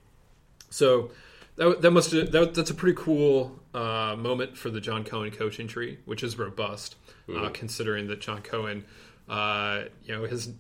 So 0.70 1.12
that, 1.56 1.82
that 1.82 1.92
must 1.92 2.12
that, 2.12 2.54
that's 2.56 2.72
a 2.72 2.74
pretty 2.74 2.98
cool 3.00 3.60
uh, 3.74 4.16
moment 4.18 4.58
for 4.58 4.70
the 4.70 4.82
John 4.82 5.04
Cohen 5.04 5.30
coaching 5.30 5.68
tree, 5.68 6.00
which 6.06 6.24
is 6.24 6.38
robust, 6.40 6.96
uh, 7.34 7.50
considering 7.54 8.08
that 8.08 8.22
John 8.22 8.42
Cohen, 8.42 8.86
uh, 9.30 9.84
you 10.04 10.16
know, 10.16 10.24
his 10.24 10.52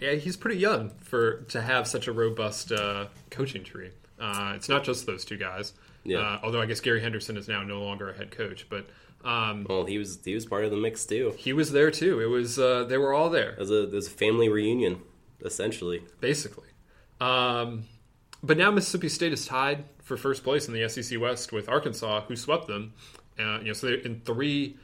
yeah, 0.00 0.12
he's 0.12 0.36
pretty 0.36 0.58
young 0.58 0.90
for 1.00 1.38
to 1.48 1.60
have 1.60 1.88
such 1.88 2.06
a 2.06 2.12
robust 2.12 2.70
uh, 2.70 3.06
coaching 3.30 3.64
tree. 3.64 3.90
Uh, 4.20 4.52
it's 4.54 4.68
not 4.68 4.84
just 4.84 5.06
those 5.06 5.24
two 5.24 5.36
guys. 5.36 5.72
Yeah. 6.04 6.18
Uh, 6.18 6.40
although 6.42 6.60
I 6.60 6.66
guess 6.66 6.80
Gary 6.80 7.00
Henderson 7.00 7.36
is 7.36 7.48
now 7.48 7.62
no 7.62 7.82
longer 7.82 8.10
a 8.10 8.16
head 8.16 8.30
coach, 8.30 8.66
but 8.70 8.86
um, 9.24 9.66
well, 9.68 9.84
he 9.84 9.98
was 9.98 10.20
he 10.24 10.34
was 10.34 10.46
part 10.46 10.64
of 10.64 10.70
the 10.70 10.76
mix 10.76 11.04
too. 11.04 11.34
He 11.36 11.52
was 11.52 11.72
there 11.72 11.90
too. 11.90 12.20
It 12.20 12.26
was 12.26 12.56
they 12.56 12.96
were 12.96 13.12
all 13.12 13.28
there. 13.28 13.50
It 13.50 13.58
was 13.58 13.70
a, 13.72 13.82
it 13.84 13.92
was 13.92 14.06
a 14.06 14.10
family 14.10 14.48
reunion, 14.48 15.02
essentially. 15.44 16.02
Basically. 16.20 16.68
Um, 17.20 17.84
but 18.42 18.56
now 18.56 18.70
Mississippi 18.70 19.08
State 19.08 19.32
is 19.32 19.46
tied 19.46 19.84
for 20.02 20.16
first 20.16 20.44
place 20.44 20.68
in 20.68 20.74
the 20.74 20.88
SEC 20.88 21.20
West 21.20 21.52
with 21.52 21.68
Arkansas, 21.68 22.22
who 22.22 22.36
swept 22.36 22.66
them. 22.66 22.94
Uh, 23.38 23.58
you 23.58 23.66
know, 23.66 23.72
so 23.72 23.88
in 23.88 24.20
three 24.24 24.76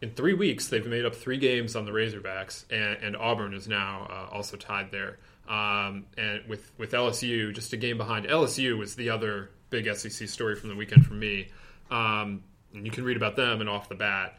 in 0.00 0.10
three 0.10 0.34
weeks 0.34 0.68
they've 0.68 0.86
made 0.86 1.04
up 1.04 1.14
three 1.14 1.38
games 1.38 1.76
on 1.76 1.84
the 1.84 1.90
Razorbacks, 1.90 2.64
and, 2.70 3.02
and 3.02 3.16
Auburn 3.16 3.54
is 3.54 3.68
now 3.68 4.06
uh, 4.10 4.34
also 4.34 4.56
tied 4.56 4.90
there. 4.90 5.18
Um, 5.48 6.06
and 6.16 6.42
with 6.48 6.70
with 6.78 6.92
LSU, 6.92 7.54
just 7.54 7.72
a 7.72 7.76
game 7.76 7.98
behind. 7.98 8.26
LSU 8.26 8.78
was 8.78 8.94
the 8.96 9.10
other 9.10 9.50
big 9.70 9.92
SEC 9.94 10.28
story 10.28 10.56
from 10.56 10.68
the 10.70 10.76
weekend 10.76 11.06
for 11.06 11.14
me. 11.14 11.48
Um, 11.90 12.42
and 12.72 12.84
you 12.84 12.90
can 12.90 13.04
read 13.04 13.16
about 13.16 13.36
them 13.36 13.60
and 13.60 13.68
off 13.68 13.88
the 13.88 13.94
bat. 13.94 14.38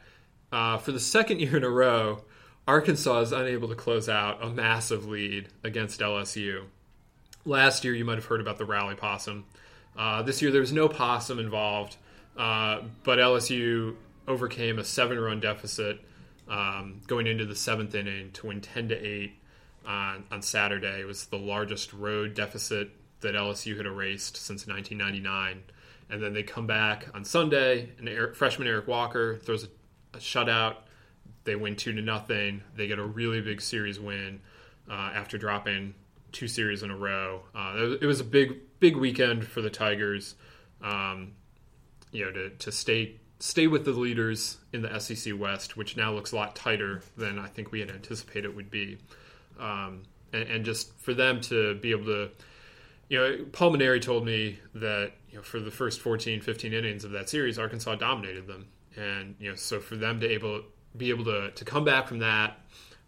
Uh, 0.52 0.78
for 0.78 0.92
the 0.92 1.00
second 1.00 1.40
year 1.42 1.58
in 1.58 1.64
a 1.64 1.70
row, 1.70 2.24
Arkansas 2.68 3.20
is 3.20 3.32
unable 3.32 3.68
to 3.68 3.76
close 3.76 4.10
out 4.10 4.44
a 4.44 4.50
massive 4.50 5.08
lead 5.08 5.50
against 5.64 6.00
LSU. 6.00 6.64
Last 7.46 7.84
year, 7.84 7.94
you 7.94 8.06
might 8.06 8.18
have 8.18 8.26
heard 8.26 8.42
about 8.42 8.58
the 8.58 8.66
rally 8.66 8.96
possum. 8.96 9.46
Uh, 9.96 10.24
this 10.24 10.42
year, 10.42 10.52
there 10.52 10.62
was 10.62 10.74
no 10.74 10.90
possum 10.90 11.40
involved, 11.40 11.96
uh, 12.38 12.82
but 13.04 13.20
LSU 13.20 13.96
overcame 14.28 14.80
a 14.80 14.84
seven-run 14.84 15.40
deficit 15.40 16.02
um, 16.50 17.02
going 17.08 17.28
into 17.28 17.46
the 17.46 17.56
seventh 17.56 17.94
inning 17.94 18.32
to 18.32 18.48
win 18.48 18.62
ten 18.62 18.90
to 18.90 18.96
eight 18.96 19.34
on, 19.86 20.24
on 20.32 20.42
Saturday. 20.42 21.02
It 21.02 21.06
was 21.06 21.26
the 21.28 21.38
largest 21.38 21.94
road 21.94 22.34
deficit 22.34 22.92
that 23.22 23.36
LSU 23.36 23.78
had 23.78 23.86
erased 23.86 24.38
since 24.38 24.68
1999. 24.68 25.64
And 26.10 26.22
then 26.22 26.34
they 26.34 26.44
come 26.44 26.68
back 26.68 27.08
on 27.14 27.26
Sunday, 27.26 27.90
and 27.98 28.08
Eric, 28.08 28.36
freshman 28.36 28.68
Eric 28.68 28.88
Walker 28.88 29.38
throws 29.38 29.64
a, 29.64 29.68
a, 30.18 30.20
shutout. 30.20 30.76
They 31.46 31.56
win 31.56 31.76
two 31.76 31.94
to 31.94 32.02
nothing. 32.02 32.62
They 32.76 32.88
get 32.88 33.00
a 33.00 33.06
really 33.06 33.40
big 33.42 33.62
series 33.62 34.00
win 34.00 34.42
uh, 34.90 35.12
after 35.14 35.38
dropping 35.38 35.94
two 36.32 36.48
series 36.48 36.84
in 36.84 36.92
a 36.92 36.98
row. 36.98 37.44
Uh, 37.56 37.96
it 38.02 38.06
was 38.06 38.20
a 38.20 38.26
big 38.26 38.58
big 38.80 38.98
weekend 38.98 39.46
for 39.46 39.62
the 39.62 39.70
Tigers. 39.70 40.36
Um, 40.82 41.32
you 42.12 42.26
know, 42.26 42.32
to, 42.32 42.50
to 42.50 42.72
stay 42.72 43.16
stay 43.40 43.68
with 43.68 43.86
the 43.86 43.92
leaders 43.92 44.58
in 44.74 44.82
the 44.82 45.00
SEC 45.00 45.38
West, 45.38 45.78
which 45.78 45.98
now 45.98 46.12
looks 46.12 46.32
a 46.32 46.36
lot 46.36 46.56
tighter 46.56 47.02
than 47.18 47.38
I 47.38 47.48
think 47.48 47.72
we 47.72 47.80
had 47.80 47.90
anticipated 47.90 48.46
it 48.46 48.56
would 48.56 48.72
be, 48.72 48.98
um, 49.60 50.04
and, 50.34 50.44
and, 50.50 50.66
just 50.66 50.98
for 51.00 51.14
them 51.14 51.42
to 51.42 51.76
be 51.76 51.92
able 51.92 52.06
to, 52.06 52.30
you 53.10 53.20
know, 53.20 53.46
Paul 53.52 53.74
Mainieri 53.74 54.02
told 54.02 54.26
me 54.26 54.60
that 54.76 55.12
you 55.30 55.38
know 55.38 55.44
for 55.44 55.60
the 55.60 55.72
first 55.72 56.02
14, 56.02 56.42
15 56.42 56.74
innings 56.74 57.04
of 57.04 57.12
that 57.12 57.30
series, 57.30 57.60
Arkansas 57.60 57.96
dominated 57.96 58.48
them, 58.48 58.68
and 58.96 59.36
you 59.40 59.50
know, 59.50 59.56
so 59.56 59.80
for 59.80 59.96
them 59.96 60.20
to 60.22 60.28
able 60.28 60.64
be 60.98 61.10
able 61.10 61.26
to 61.26 61.52
to 61.52 61.66
come 61.66 61.84
back 61.84 62.08
from 62.08 62.20
that 62.20 62.60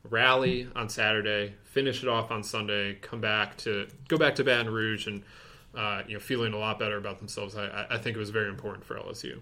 rally 0.09 0.67
on 0.75 0.89
Saturday, 0.89 1.53
finish 1.63 2.03
it 2.03 2.09
off 2.09 2.31
on 2.31 2.43
Sunday, 2.43 2.95
come 2.95 3.21
back 3.21 3.57
to 3.57 3.87
go 4.07 4.17
back 4.17 4.35
to 4.35 4.43
Baton 4.43 4.71
Rouge, 4.71 5.07
and 5.07 5.23
uh, 5.75 6.01
you 6.07 6.13
know 6.13 6.19
feeling 6.19 6.53
a 6.53 6.57
lot 6.57 6.79
better 6.79 6.97
about 6.97 7.19
themselves. 7.19 7.55
I, 7.55 7.87
I 7.89 7.97
think 7.97 8.15
it 8.15 8.19
was 8.19 8.29
very 8.29 8.49
important 8.49 8.85
for 8.85 8.95
LSU. 8.95 9.39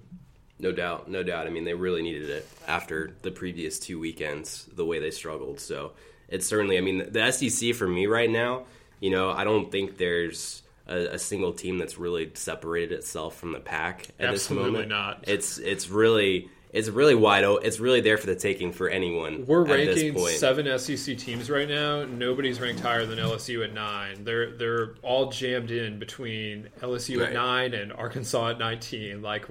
No 0.58 0.72
doubt, 0.72 1.10
no 1.10 1.22
doubt. 1.22 1.48
I 1.48 1.50
mean, 1.50 1.66
they 1.66 1.74
really 1.74 2.02
needed 2.02 2.30
it 2.30 2.48
after 2.68 3.14
the 3.24 3.32
previous 3.32 3.78
two 3.78 4.00
weekends, 4.00 4.66
the 4.74 4.86
way 4.86 5.00
they 5.00 5.12
struggled. 5.12 5.60
So 5.60 5.94
it's 6.30 6.48
certainly. 6.48 6.78
I 6.78 6.82
mean, 6.82 7.12
the 7.12 7.32
SEC 7.32 7.76
for 7.76 7.88
me 7.88 8.08
right 8.08 8.30
now, 8.30 8.66
you 9.00 9.10
know, 9.10 9.32
I 9.32 9.44
don't 9.44 9.70
think 9.70 9.98
there's 9.98 10.64
a, 10.88 11.08
a, 11.14 11.20
single 11.20 11.52
team 11.52 11.78
that's 11.78 11.98
really 11.98 12.32
separated 12.36 12.98
itself 12.98 13.38
from 13.38 13.52
the 13.52 13.60
pack 13.60 14.08
at 14.20 14.30
Absolutely 14.30 14.66
this 14.66 14.74
moment. 14.74 14.90
not. 14.90 15.24
It's 15.28 15.58
it's 15.58 15.90
really 15.90 16.50
it's 16.76 16.90
really 16.90 17.16
wide 17.16 17.46
open. 17.46 17.66
It's 17.66 17.80
really 17.80 18.02
there 18.02 18.18
for 18.18 18.26
the 18.26 18.36
taking 18.36 18.74
for 18.74 18.90
anyone. 18.90 19.46
We're 19.46 19.64
ranking 19.64 20.18
seven 20.28 20.78
SEC 20.78 21.18
teams 21.18 21.50
right 21.50 21.70
now. 21.70 22.04
Nobody's 22.04 22.60
ranked 22.60 22.82
higher 22.82 23.06
than 23.06 23.18
LSU 23.18 23.64
at 23.64 23.74
nine. 23.74 24.26
They're 24.26 24.52
they're 24.52 24.96
all 25.02 25.32
jammed 25.32 25.72
in 25.72 26.00
between 26.00 26.68
LSU 26.82 27.22
right. 27.22 27.30
at 27.30 27.34
nine 27.34 27.74
and 27.74 27.94
Arkansas 27.94 28.50
at 28.50 28.60
nineteen. 28.60 29.22
Like 29.22 29.46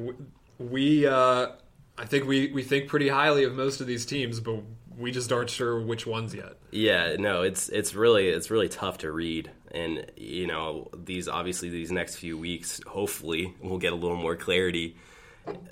we, 0.58 1.06
uh, 1.06 1.52
I 1.96 2.04
think 2.04 2.26
we 2.26 2.52
we 2.52 2.62
think 2.62 2.88
pretty 2.88 3.08
highly 3.08 3.44
of 3.44 3.54
most 3.54 3.80
of 3.80 3.86
these 3.86 4.04
teams, 4.04 4.38
but 4.38 4.62
we 4.98 5.10
just 5.10 5.32
aren't 5.32 5.48
sure 5.48 5.80
which 5.80 6.06
ones 6.06 6.34
yet. 6.34 6.58
Yeah, 6.72 7.16
no, 7.18 7.40
it's 7.40 7.70
it's 7.70 7.94
really 7.94 8.28
it's 8.28 8.50
really 8.50 8.68
tough 8.68 8.98
to 8.98 9.10
read, 9.10 9.50
and 9.70 10.04
you 10.14 10.46
know 10.46 10.90
these 10.94 11.26
obviously 11.26 11.70
these 11.70 11.90
next 11.90 12.16
few 12.16 12.36
weeks, 12.36 12.82
hopefully 12.86 13.54
we'll 13.62 13.78
get 13.78 13.94
a 13.94 13.96
little 13.96 14.18
more 14.18 14.36
clarity 14.36 14.98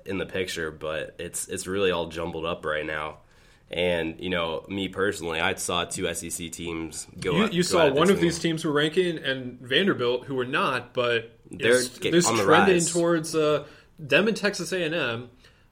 in 0.06 0.18
the 0.18 0.26
picture, 0.26 0.70
but 0.70 1.14
it's 1.18 1.48
it's 1.48 1.66
really 1.66 1.90
all 1.90 2.06
jumbled 2.08 2.44
up 2.46 2.64
right 2.64 2.84
now. 2.86 3.18
And 3.70 4.20
you 4.20 4.28
know, 4.30 4.66
me 4.68 4.88
personally, 4.88 5.40
I 5.40 5.54
saw 5.54 5.84
two 5.84 6.12
SEC 6.14 6.50
teams 6.50 7.06
go. 7.18 7.36
You, 7.36 7.44
at- 7.44 7.52
you 7.54 7.62
go 7.62 7.66
saw 7.68 7.90
one 7.92 8.10
of 8.10 8.20
these 8.20 8.38
teams 8.38 8.64
were 8.64 8.72
ranking, 8.72 9.18
and 9.18 9.58
Vanderbilt, 9.60 10.26
who 10.26 10.34
were 10.34 10.44
not, 10.44 10.92
but 10.92 11.38
They're 11.50 11.80
there's 11.82 12.26
on 12.26 12.36
the 12.36 12.44
trending 12.44 12.74
rise. 12.76 12.92
towards 12.92 13.34
uh, 13.34 13.64
them 13.98 14.28
and 14.28 14.36
Texas 14.36 14.72
A&M 14.72 15.30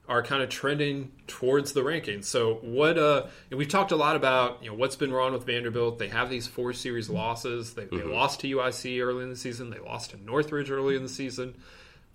are 0.09 0.23
kind 0.23 0.41
of 0.41 0.49
trending 0.49 1.11
towards 1.27 1.73
the 1.73 1.81
rankings. 1.81 2.25
So 2.25 2.55
what? 2.63 2.97
Uh, 2.97 3.27
and 3.51 3.57
we've 3.59 3.69
talked 3.69 3.91
a 3.91 3.95
lot 3.95 4.15
about 4.15 4.63
you 4.63 4.71
know 4.71 4.75
what's 4.75 4.95
been 4.95 5.13
wrong 5.13 5.33
with 5.33 5.45
Vanderbilt. 5.45 5.99
They 5.99 6.07
have 6.07 6.27
these 6.31 6.47
four 6.47 6.73
series 6.73 7.07
losses. 7.07 7.75
They, 7.75 7.83
Mm-hmm. 7.83 7.97
they 7.97 8.03
lost 8.15 8.39
to 8.39 8.47
UIC 8.57 8.99
early 9.05 9.23
in 9.23 9.29
the 9.29 9.35
season. 9.35 9.69
They 9.69 9.77
lost 9.79 10.09
to 10.09 10.17
Northridge 10.25 10.71
early 10.71 10.95
in 10.95 11.03
the 11.03 11.09
season. 11.09 11.55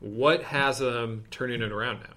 What 0.00 0.42
has 0.42 0.78
them 0.78 1.24
turning 1.30 1.62
it 1.62 1.72
around 1.72 2.00
now? 2.00 2.14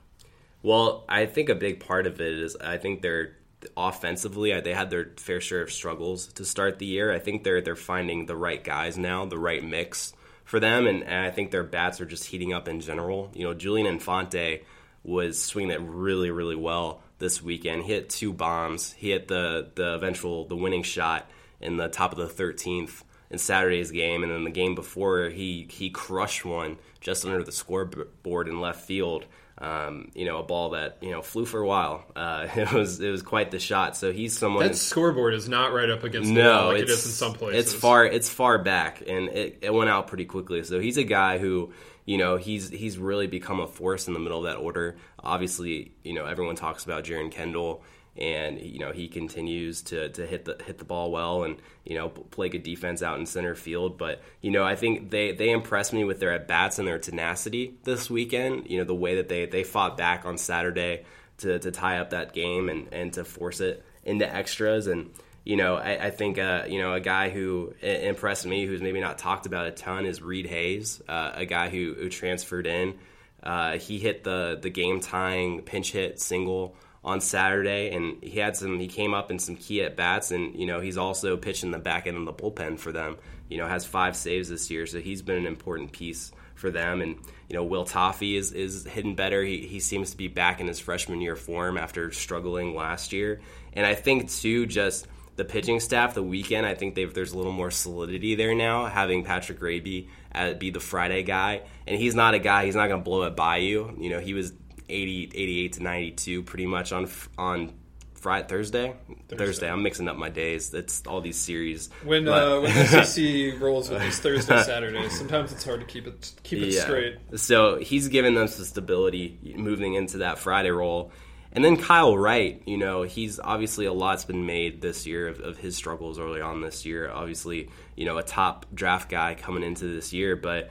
Well, 0.61 1.05
I 1.07 1.25
think 1.25 1.49
a 1.49 1.55
big 1.55 1.79
part 1.79 2.05
of 2.05 2.19
it 2.19 2.33
is 2.33 2.57
I 2.57 2.77
think 2.77 3.01
they're 3.01 3.37
offensively 3.75 4.53
uh, 4.53 4.61
they 4.61 4.73
had 4.73 4.89
their 4.89 5.11
fair 5.17 5.41
share 5.41 5.61
of 5.61 5.71
struggles 5.71 6.27
to 6.33 6.45
start 6.45 6.79
the 6.79 6.85
year. 6.85 7.13
I 7.13 7.19
think 7.19 7.43
they're 7.43 7.61
they're 7.61 7.75
finding 7.75 8.25
the 8.25 8.35
right 8.35 8.63
guys 8.63 8.97
now, 8.97 9.25
the 9.25 9.37
right 9.37 9.63
mix 9.63 10.13
for 10.43 10.59
them, 10.59 10.87
and, 10.87 11.03
and 11.03 11.25
I 11.25 11.31
think 11.31 11.51
their 11.51 11.63
bats 11.63 12.01
are 12.01 12.05
just 12.05 12.25
heating 12.25 12.53
up 12.53 12.67
in 12.67 12.81
general. 12.81 13.31
You 13.33 13.45
know, 13.45 13.53
Julian 13.53 13.87
Infante 13.87 14.63
was 15.03 15.41
swinging 15.41 15.71
it 15.71 15.81
really 15.81 16.31
really 16.31 16.55
well 16.55 17.01
this 17.19 17.41
weekend. 17.41 17.83
He 17.83 17.93
hit 17.93 18.09
two 18.09 18.33
bombs. 18.33 18.93
He 18.93 19.11
hit 19.11 19.27
the 19.27 19.69
the 19.75 19.95
eventual 19.95 20.45
the 20.45 20.57
winning 20.57 20.83
shot 20.83 21.29
in 21.61 21.77
the 21.77 21.87
top 21.87 22.11
of 22.11 22.17
the 22.17 22.27
thirteenth 22.27 23.03
in 23.29 23.37
Saturday's 23.37 23.91
game, 23.91 24.23
and 24.23 24.31
then 24.31 24.43
the 24.43 24.51
game 24.51 24.75
before 24.75 25.29
he 25.29 25.67
he 25.69 25.89
crushed 25.89 26.43
one 26.43 26.77
just 26.99 27.25
under 27.25 27.43
the 27.43 27.51
scoreboard 27.51 28.47
in 28.47 28.61
left 28.61 28.81
field. 28.81 29.25
Um, 29.61 30.11
you 30.15 30.23
know, 30.23 30.37
a 30.37 30.43
ball 30.43 30.69
that 30.69 30.99
you 31.01 31.11
know 31.11 31.21
flew 31.21 31.45
for 31.45 31.59
a 31.59 31.67
while. 31.67 32.05
Uh, 32.15 32.47
it 32.55 32.71
was 32.71 33.01
it 33.01 33.09
was 33.09 33.21
quite 33.21 33.51
the 33.51 33.59
shot. 33.59 33.97
So 33.97 34.11
he's 34.13 34.37
someone. 34.37 34.65
That 34.65 34.75
scoreboard 34.75 35.33
is 35.33 35.49
not 35.49 35.73
right 35.73 35.89
up 35.89 36.03
against 36.03 36.29
no, 36.29 36.67
like 36.67 36.83
it's 36.83 37.05
in 37.05 37.11
some 37.11 37.33
places. 37.33 37.73
It's 37.73 37.73
far 37.73 38.05
it's 38.05 38.29
far 38.29 38.57
back, 38.57 39.03
and 39.05 39.27
it, 39.29 39.59
it 39.61 39.73
went 39.73 39.89
out 39.89 40.07
pretty 40.07 40.25
quickly. 40.25 40.63
So 40.63 40.79
he's 40.79 40.97
a 40.97 41.03
guy 41.03 41.39
who 41.39 41.73
you 42.05 42.17
know 42.17 42.37
he's 42.37 42.69
he's 42.69 42.97
really 42.97 43.27
become 43.27 43.59
a 43.59 43.67
force 43.67 44.07
in 44.07 44.13
the 44.13 44.19
middle 44.19 44.39
of 44.39 44.45
that 44.45 44.57
order. 44.57 44.95
Obviously, 45.21 45.91
you 46.03 46.13
know 46.13 46.25
everyone 46.25 46.55
talks 46.55 46.85
about 46.85 47.03
Jeren 47.03 47.29
Kendall 47.29 47.83
and 48.19 48.59
you 48.59 48.79
know 48.79 48.91
he 48.91 49.07
continues 49.07 49.81
to, 49.81 50.09
to 50.09 50.25
hit 50.25 50.45
the 50.45 50.61
hit 50.65 50.77
the 50.77 50.85
ball 50.85 51.09
well 51.09 51.43
and 51.43 51.57
you 51.85 51.95
know 51.95 52.09
play 52.09 52.49
good 52.49 52.63
defense 52.63 53.01
out 53.01 53.17
in 53.19 53.25
center 53.25 53.55
field. 53.55 53.97
But 53.97 54.21
you 54.41 54.51
know 54.51 54.63
I 54.63 54.75
think 54.75 55.09
they 55.09 55.31
they 55.31 55.51
impressed 55.51 55.93
me 55.93 56.03
with 56.03 56.19
their 56.19 56.33
at 56.33 56.47
bats 56.47 56.79
and 56.79 56.87
their 56.87 56.99
tenacity 56.99 57.75
this 57.83 58.09
weekend. 58.09 58.69
You 58.69 58.79
know 58.79 58.83
the 58.83 58.95
way 58.95 59.15
that 59.15 59.29
they 59.29 59.45
they 59.45 59.63
fought 59.63 59.97
back 59.97 60.25
on 60.25 60.37
Saturday 60.37 61.05
to, 61.37 61.59
to 61.59 61.71
tie 61.71 61.99
up 61.99 62.09
that 62.09 62.33
game 62.33 62.69
and 62.69 62.87
and 62.91 63.13
to 63.13 63.23
force 63.23 63.61
it 63.61 63.83
into 64.03 64.31
extras 64.31 64.87
and. 64.87 65.11
You 65.45 65.55
know, 65.55 65.77
I, 65.77 66.07
I 66.07 66.09
think 66.11 66.37
uh, 66.37 66.65
you 66.67 66.79
know 66.79 66.93
a 66.93 66.99
guy 66.99 67.29
who 67.29 67.73
impressed 67.81 68.45
me, 68.45 68.67
who's 68.67 68.81
maybe 68.81 68.99
not 68.99 69.17
talked 69.17 69.47
about 69.47 69.65
a 69.65 69.71
ton, 69.71 70.05
is 70.05 70.21
Reed 70.21 70.45
Hayes, 70.45 71.01
uh, 71.07 71.31
a 71.33 71.45
guy 71.45 71.69
who, 71.69 71.95
who 71.97 72.09
transferred 72.09 72.67
in. 72.67 72.99
Uh, 73.41 73.77
he 73.77 73.97
hit 73.97 74.23
the 74.23 74.59
the 74.61 74.69
game 74.69 74.99
tying 74.99 75.61
pinch 75.61 75.91
hit 75.91 76.19
single 76.19 76.75
on 77.09 77.21
Saturday, 77.21 77.89
and 77.89 78.23
he 78.23 78.39
had 78.39 78.55
some. 78.55 78.79
He 78.79 78.87
came 78.87 79.15
up 79.15 79.31
in 79.31 79.39
some 79.39 79.55
key 79.55 79.81
at 79.81 79.95
bats, 79.95 80.29
and 80.29 80.55
you 80.55 80.67
know 80.67 80.79
he's 80.79 80.97
also 80.97 81.37
pitching 81.37 81.71
the 81.71 81.79
back 81.79 82.05
end 82.05 82.15
of 82.17 82.25
the 82.25 82.33
bullpen 82.33 82.77
for 82.77 82.91
them. 82.91 83.17
You 83.49 83.57
know, 83.57 83.67
has 83.67 83.83
five 83.83 84.15
saves 84.15 84.47
this 84.49 84.69
year, 84.69 84.85
so 84.85 84.99
he's 84.99 85.23
been 85.23 85.37
an 85.37 85.47
important 85.47 85.91
piece 85.91 86.31
for 86.53 86.69
them. 86.69 87.01
And 87.01 87.15
you 87.47 87.55
know, 87.55 87.63
Will 87.63 87.85
Toffey 87.85 88.35
is 88.35 88.51
is 88.51 88.85
hitting 88.85 89.15
better. 89.15 89.43
He 89.43 89.65
he 89.65 89.79
seems 89.79 90.11
to 90.11 90.17
be 90.17 90.27
back 90.27 90.61
in 90.61 90.67
his 90.67 90.79
freshman 90.79 91.19
year 91.19 91.35
form 91.35 91.77
after 91.77 92.11
struggling 92.11 92.75
last 92.75 93.11
year. 93.11 93.41
And 93.73 93.87
I 93.87 93.95
think 93.95 94.29
too, 94.29 94.67
just 94.67 95.07
the 95.35 95.45
pitching 95.45 95.79
staff 95.79 96.13
the 96.13 96.21
weekend, 96.21 96.67
I 96.67 96.75
think 96.75 96.93
there's 96.93 97.33
a 97.33 97.37
little 97.37 97.51
more 97.51 97.71
solidity 97.71 98.35
there 98.35 98.53
now, 98.53 98.85
having 98.85 99.23
Patrick 99.23 99.61
Raby 99.61 100.09
uh, 100.35 100.53
be 100.53 100.69
the 100.69 100.79
Friday 100.79 101.23
guy. 101.23 101.61
And 101.87 101.97
he's 101.97 102.13
not 102.13 102.35
a 102.35 102.39
guy, 102.39 102.65
he's 102.65 102.75
not 102.75 102.87
going 102.87 103.01
to 103.01 103.03
blow 103.03 103.23
it 103.23 103.35
by 103.35 103.57
you. 103.57 103.95
You 103.97 104.11
know, 104.11 104.19
he 104.19 104.35
was 104.35 104.53
80, 104.89 105.31
88 105.35 105.73
to 105.73 105.83
92 105.83 106.43
pretty 106.43 106.65
much 106.65 106.91
on 106.91 107.09
on 107.37 107.73
Friday, 108.15 108.47
Thursday? 108.49 108.95
Thursday. 109.29 109.69
I'm 109.71 109.81
mixing 109.81 110.09
up 110.09 110.17
my 110.17 110.27
days. 110.29 110.73
It's 110.73 111.03
all 111.07 111.21
these 111.21 111.37
series. 111.37 111.89
When 112.03 112.25
But- 112.25 112.31
uh, 112.43 112.61
when 112.61 112.73
the 112.75 113.03
SEC 113.05 113.61
rolls 113.61 113.89
with 113.89 114.01
these 114.01 114.19
Thursday 114.19 114.61
Saturdays, 114.63 115.17
sometimes 115.17 115.53
it's 115.53 115.63
hard 115.63 115.79
to 115.79 115.85
keep 115.85 116.05
it 116.05 116.33
keep 116.43 116.59
it 116.61 116.73
straight. 116.73 117.15
So 117.35 117.77
he's 117.77 118.09
given 118.09 118.33
them 118.35 118.47
some 118.47 118.65
stability 118.65 119.39
moving 119.55 119.93
into 119.93 120.17
that 120.17 120.37
Friday 120.39 120.71
role. 120.71 121.11
And 121.51 121.65
then 121.65 121.77
Kyle 121.77 122.15
Wright, 122.15 122.61
you 122.67 122.77
know, 122.77 123.01
he's 123.03 123.39
obviously 123.39 123.85
a 123.85 123.93
lot's 123.93 124.23
been 124.25 124.45
made 124.45 124.81
this 124.81 125.07
year 125.07 125.27
of, 125.29 125.39
of 125.39 125.57
his 125.57 125.75
struggles 125.75 126.19
early 126.19 126.41
on 126.41 126.61
this 126.61 126.85
year. 126.85 127.09
Obviously, 127.09 127.69
you 127.95 128.05
know, 128.05 128.17
a 128.19 128.23
top 128.23 128.67
draft 128.73 129.09
guy 129.09 129.33
coming 129.33 129.63
into 129.63 129.85
this 129.85 130.13
year, 130.13 130.35
but 130.35 130.69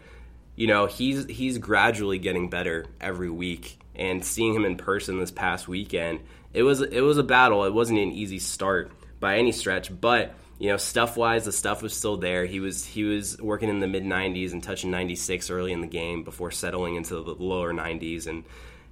you 0.54 0.66
know, 0.66 0.86
he's 0.86 1.24
he's 1.26 1.56
gradually 1.58 2.18
getting 2.18 2.50
better 2.50 2.86
every 3.00 3.30
week. 3.30 3.78
And 3.98 4.24
seeing 4.24 4.54
him 4.54 4.64
in 4.64 4.76
person 4.76 5.18
this 5.18 5.30
past 5.30 5.66
weekend, 5.66 6.20
it 6.52 6.62
was 6.62 6.80
it 6.80 7.00
was 7.00 7.18
a 7.18 7.22
battle. 7.22 7.64
It 7.64 7.74
wasn't 7.74 7.98
an 7.98 8.12
easy 8.12 8.38
start 8.38 8.92
by 9.20 9.38
any 9.38 9.52
stretch, 9.52 9.90
but 10.00 10.34
you 10.58 10.68
know, 10.68 10.76
stuff 10.76 11.16
wise, 11.16 11.44
the 11.44 11.52
stuff 11.52 11.82
was 11.82 11.94
still 11.94 12.16
there. 12.16 12.44
He 12.44 12.60
was 12.60 12.84
he 12.84 13.04
was 13.04 13.40
working 13.40 13.68
in 13.68 13.80
the 13.80 13.86
mid 13.86 14.04
90s 14.04 14.52
and 14.52 14.62
touching 14.62 14.90
96 14.90 15.50
early 15.50 15.72
in 15.72 15.80
the 15.80 15.86
game 15.86 16.24
before 16.24 16.50
settling 16.50 16.96
into 16.96 17.14
the 17.14 17.34
lower 17.34 17.72
90s. 17.72 18.26
And 18.26 18.44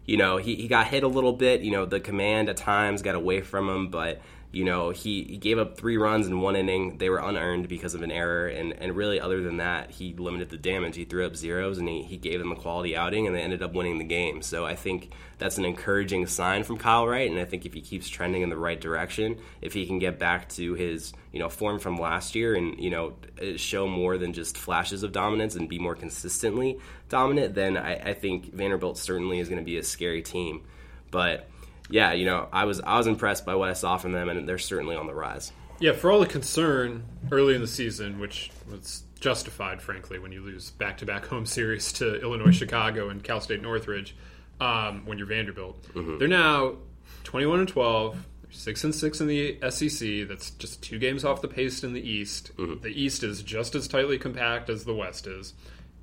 you 0.05 0.17
know, 0.17 0.37
he, 0.37 0.55
he 0.55 0.69
got 0.69 0.87
hit 0.87 1.03
a 1.03 1.09
little 1.09 1.33
bit. 1.33 1.63
You 1.63 1.73
know, 1.73 1.85
the 1.85 1.99
command 1.99 2.49
at 2.49 2.57
times 2.57 3.03
got 3.03 3.17
away 3.17 3.41
from 3.41 3.69
him, 3.69 3.89
but 3.89 4.21
you 4.53 4.65
know, 4.65 4.91
he, 4.91 5.25
he 5.25 5.37
gave 5.37 5.59
up 5.59 5.77
three 5.77 5.97
runs 5.97 6.27
in 6.27 6.41
one 6.41 6.57
inning. 6.57 6.99
They 6.99 7.11
were 7.11 7.19
unearned 7.19 7.69
because 7.69 7.95
of 7.95 8.03
an 8.03 8.11
error, 8.11 8.47
and, 8.47 8.73
and 8.73 8.97
really, 8.97 9.21
other 9.21 9.43
than 9.43 9.59
that, 9.59 9.91
he 9.91 10.15
limited 10.15 10.51
the 10.51 10.57
damage. 10.57 10.97
He 10.97 11.05
threw 11.05 11.27
up 11.27 11.37
zeros, 11.37 11.79
and 11.79 11.89
he, 11.89 12.03
he 12.03 12.17
gave 12.17 12.39
them 12.39 12.53
a 12.53 12.57
quality 12.57 12.97
outing, 12.97 13.27
and 13.27 13.35
they 13.35 13.43
ended 13.43 13.63
up 13.63 13.75
winning 13.75 13.99
the 13.99 14.05
game. 14.05 14.43
So 14.43 14.65
I 14.65 14.75
think 14.75 15.11
that's 15.39 15.59
an 15.59 15.65
encouraging 15.65 16.27
sign 16.27 16.65
from 16.65 16.79
Kyle 16.79 17.07
Wright, 17.07 17.31
and 17.31 17.39
I 17.39 17.45
think 17.45 17.67
if 17.67 17.75
he 17.75 17.81
keeps 17.81 18.09
trending 18.09 18.43
in 18.43 18.49
the 18.49 18.57
right 18.57 18.81
direction, 18.81 19.39
if 19.61 19.75
he 19.75 19.87
can 19.87 19.99
get 19.99 20.19
back 20.19 20.49
to 20.51 20.75
his 20.75 21.13
you 21.33 21.39
know 21.39 21.49
form 21.49 21.79
from 21.79 21.97
last 21.97 22.35
year, 22.35 22.55
and 22.55 22.79
you 22.79 22.91
know 22.91 23.15
uh, 23.43 23.57
show 23.57 23.87
more 23.87 24.17
than 24.17 24.33
just 24.33 24.57
flashes 24.57 25.03
of 25.03 25.13
dominance 25.13 25.55
and 25.55 25.69
be 25.69 25.79
more 25.79 25.95
consistently 25.95 26.79
dominant, 27.09 27.55
then 27.55 27.77
I, 27.77 28.11
I 28.11 28.15
think 28.15 28.55
Vanderbilt 28.55 28.97
certainly 28.97 29.39
is 29.39 29.49
going 29.49 29.61
to 29.61 29.65
be 29.65 29.77
a 29.77 29.83
scary 29.83 30.23
team. 30.23 30.63
But 31.11 31.49
yeah, 31.91 32.13
you 32.13 32.27
know, 32.27 32.49
I 32.53 32.65
was 32.65 32.81
I 32.81 32.99
was 32.99 33.07
impressed 33.07 33.47
by 33.47 33.55
what 33.55 33.69
I 33.69 33.75
saw 33.75 33.97
from 33.97 34.13
them, 34.13 34.29
and 34.29 34.49
they're 34.49 34.59
certainly 34.59 34.97
on 34.97 35.07
the 35.07 35.15
rise. 35.15 35.53
Yeah, 35.79 35.93
for 35.93 36.11
all 36.11 36.21
the 36.21 36.27
concern 36.27 37.05
early 37.31 37.55
in 37.55 37.61
the 37.61 37.67
season, 37.67 38.19
which 38.19 38.51
was 38.71 39.03
justified, 39.21 39.83
frankly, 39.83 40.19
when 40.19 40.33
you 40.33 40.41
lose 40.41 40.71
back-to-back 40.71 41.27
home 41.27 41.45
series 41.47 41.93
to 41.95 42.21
Illinois, 42.21 42.51
Chicago, 42.51 43.11
and 43.11 43.23
Cal 43.23 43.41
State 43.41 43.61
Northridge, 43.61 44.17
um, 44.59 45.05
when 45.05 45.19
you're 45.19 45.27
Vanderbilt, 45.27 45.85
they're 46.19 46.29
now 46.29 46.77
21 47.25 47.61
and 47.61 47.69
12, 47.69 48.27
six 48.51 48.85
and 48.85 48.95
six 48.95 49.21
in 49.21 49.27
the 49.27 49.59
SEC. 49.69 50.29
That's 50.29 50.51
just 50.53 50.83
two 50.83 50.99
games 50.99 51.25
off 51.25 51.43
the 51.43 51.49
pace 51.49 51.85
in 51.85 51.93
the 51.93 52.01
East. 52.01 52.53
The 52.57 52.89
East 52.89 53.23
is 53.23 53.43
just 53.43 53.75
as 53.75 53.87
tightly 53.87 54.19
compact 54.19 54.71
as 54.71 54.85
the 54.85 54.95
West 54.95 55.27
is, 55.27 55.53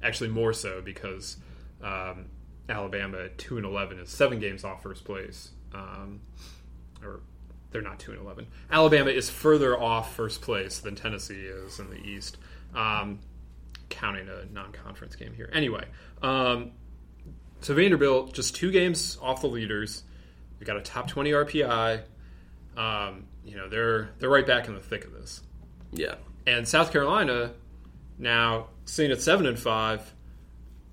actually 0.03 0.29
more 0.29 0.53
so 0.53 0.81
because 0.81 1.37
um, 1.81 2.25
Alabama 2.69 3.25
at 3.25 3.37
two 3.37 3.57
and 3.57 3.65
11 3.65 3.99
is 3.99 4.09
seven 4.09 4.39
games 4.39 4.63
off 4.63 4.83
first 4.83 5.03
place. 5.03 5.49
Um, 5.73 6.21
or 7.03 7.21
they're 7.71 7.81
not 7.81 7.99
two 7.99 8.11
and 8.11 8.21
eleven. 8.21 8.47
Alabama 8.71 9.09
is 9.09 9.29
further 9.29 9.79
off 9.79 10.15
first 10.15 10.41
place 10.41 10.79
than 10.79 10.95
Tennessee 10.95 11.41
is 11.45 11.79
in 11.79 11.89
the 11.89 11.97
East, 11.97 12.37
um, 12.75 13.19
counting 13.89 14.27
a 14.29 14.45
non-conference 14.53 15.15
game 15.15 15.33
here. 15.33 15.49
Anyway, 15.51 15.85
um, 16.21 16.71
so 17.61 17.73
Vanderbilt 17.73 18.33
just 18.33 18.55
two 18.55 18.71
games 18.71 19.17
off 19.21 19.41
the 19.41 19.47
leaders. 19.47 20.03
They 20.59 20.65
got 20.65 20.77
a 20.77 20.81
top 20.81 21.07
twenty 21.07 21.31
RPI. 21.31 22.03
Um, 22.77 23.25
you 23.43 23.57
know 23.57 23.67
they're 23.69 24.09
they're 24.19 24.29
right 24.29 24.47
back 24.47 24.67
in 24.67 24.75
the 24.75 24.81
thick 24.81 25.05
of 25.05 25.13
this. 25.13 25.41
Yeah, 25.91 26.15
And 26.47 26.67
South 26.67 26.91
Carolina 26.91 27.53
now 28.17 28.67
sitting 28.85 29.11
at 29.11 29.21
seven 29.21 29.45
and 29.45 29.59
five 29.59 30.13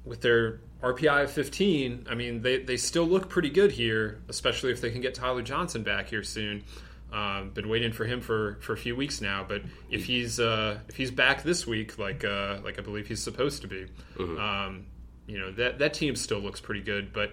with 0.05 0.21
their 0.21 0.61
RPI 0.83 1.25
of 1.25 1.31
15. 1.31 2.07
I 2.09 2.15
mean, 2.15 2.43
they, 2.43 2.59
they 2.59 2.77
still 2.77 3.07
look 3.07 3.29
pretty 3.29 3.51
good 3.51 3.73
here, 3.73 4.21
especially 4.29 4.73
if 4.73 4.81
they 4.81 4.91
can 4.91 5.01
get 5.01 5.15
Tyler 5.15 5.43
Johnson 5.43 5.83
back 5.83 6.09
here 6.09 6.23
soon. 6.23 6.65
Um, 7.13 7.51
been 7.51 7.69
waiting 7.69 7.93
for 7.93 8.05
him 8.05 8.21
for, 8.21 8.59
for 8.61 8.73
a 8.73 8.77
few 8.77 8.95
weeks 8.95 9.21
now, 9.21 9.45
but 9.47 9.63
if 9.91 10.05
he's 10.05 10.39
uh, 10.39 10.79
if 10.89 10.97
he's 10.97 11.11
back 11.11 11.43
this 11.43 11.67
week, 11.67 11.99
like 11.99 12.25
uh, 12.25 12.59
like 12.63 12.79
I 12.79 12.83
believe 12.83 13.09
he's 13.09 13.21
supposed 13.21 13.63
to 13.63 13.69
be, 13.69 13.87
um, 14.21 14.87
you 15.27 15.37
know 15.37 15.51
that 15.51 15.81
that 15.81 15.93
team 15.93 16.15
still 16.15 16.39
looks 16.39 16.61
pretty 16.61 16.83
good. 16.83 17.13
But 17.13 17.33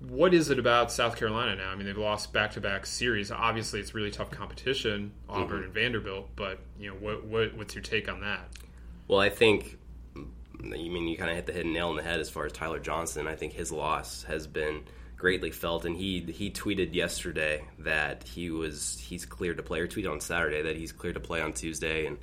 what 0.00 0.34
is 0.34 0.50
it 0.50 0.58
about 0.58 0.92
South 0.92 1.16
Carolina 1.16 1.56
now? 1.56 1.70
I 1.70 1.76
mean, 1.76 1.86
they've 1.86 1.96
lost 1.96 2.32
back-to-back 2.32 2.84
series. 2.84 3.30
Obviously, 3.32 3.80
it's 3.80 3.94
really 3.94 4.10
tough 4.10 4.30
competition, 4.30 5.12
Auburn 5.30 5.46
mm-hmm. 5.46 5.64
and 5.64 5.72
Vanderbilt. 5.72 6.28
But 6.36 6.58
you 6.78 6.90
know, 6.90 6.96
what, 6.96 7.24
what 7.24 7.56
what's 7.56 7.74
your 7.74 7.82
take 7.82 8.06
on 8.06 8.20
that? 8.20 8.50
Well, 9.08 9.18
I 9.18 9.30
think 9.30 9.78
you 10.62 10.90
mean 10.90 11.08
you 11.08 11.16
kind 11.16 11.30
of 11.30 11.36
hit 11.36 11.46
the 11.46 11.52
hit 11.52 11.66
nail 11.66 11.88
on 11.88 11.96
the 11.96 12.02
head 12.02 12.20
as 12.20 12.30
far 12.30 12.46
as 12.46 12.52
Tyler 12.52 12.80
Johnson. 12.80 13.26
I 13.26 13.36
think 13.36 13.52
his 13.52 13.70
loss 13.70 14.24
has 14.24 14.46
been 14.46 14.82
greatly 15.16 15.50
felt, 15.50 15.84
and 15.84 15.96
he 15.96 16.20
he 16.20 16.50
tweeted 16.50 16.94
yesterday 16.94 17.64
that 17.80 18.26
he 18.26 18.50
was 18.50 18.98
he's 18.98 19.26
cleared 19.26 19.56
to 19.58 19.62
play, 19.62 19.80
or 19.80 19.88
tweeted 19.88 20.10
on 20.10 20.20
Saturday 20.20 20.62
that 20.62 20.76
he's 20.76 20.92
cleared 20.92 21.14
to 21.14 21.20
play 21.20 21.40
on 21.40 21.52
Tuesday, 21.52 22.06
and 22.06 22.18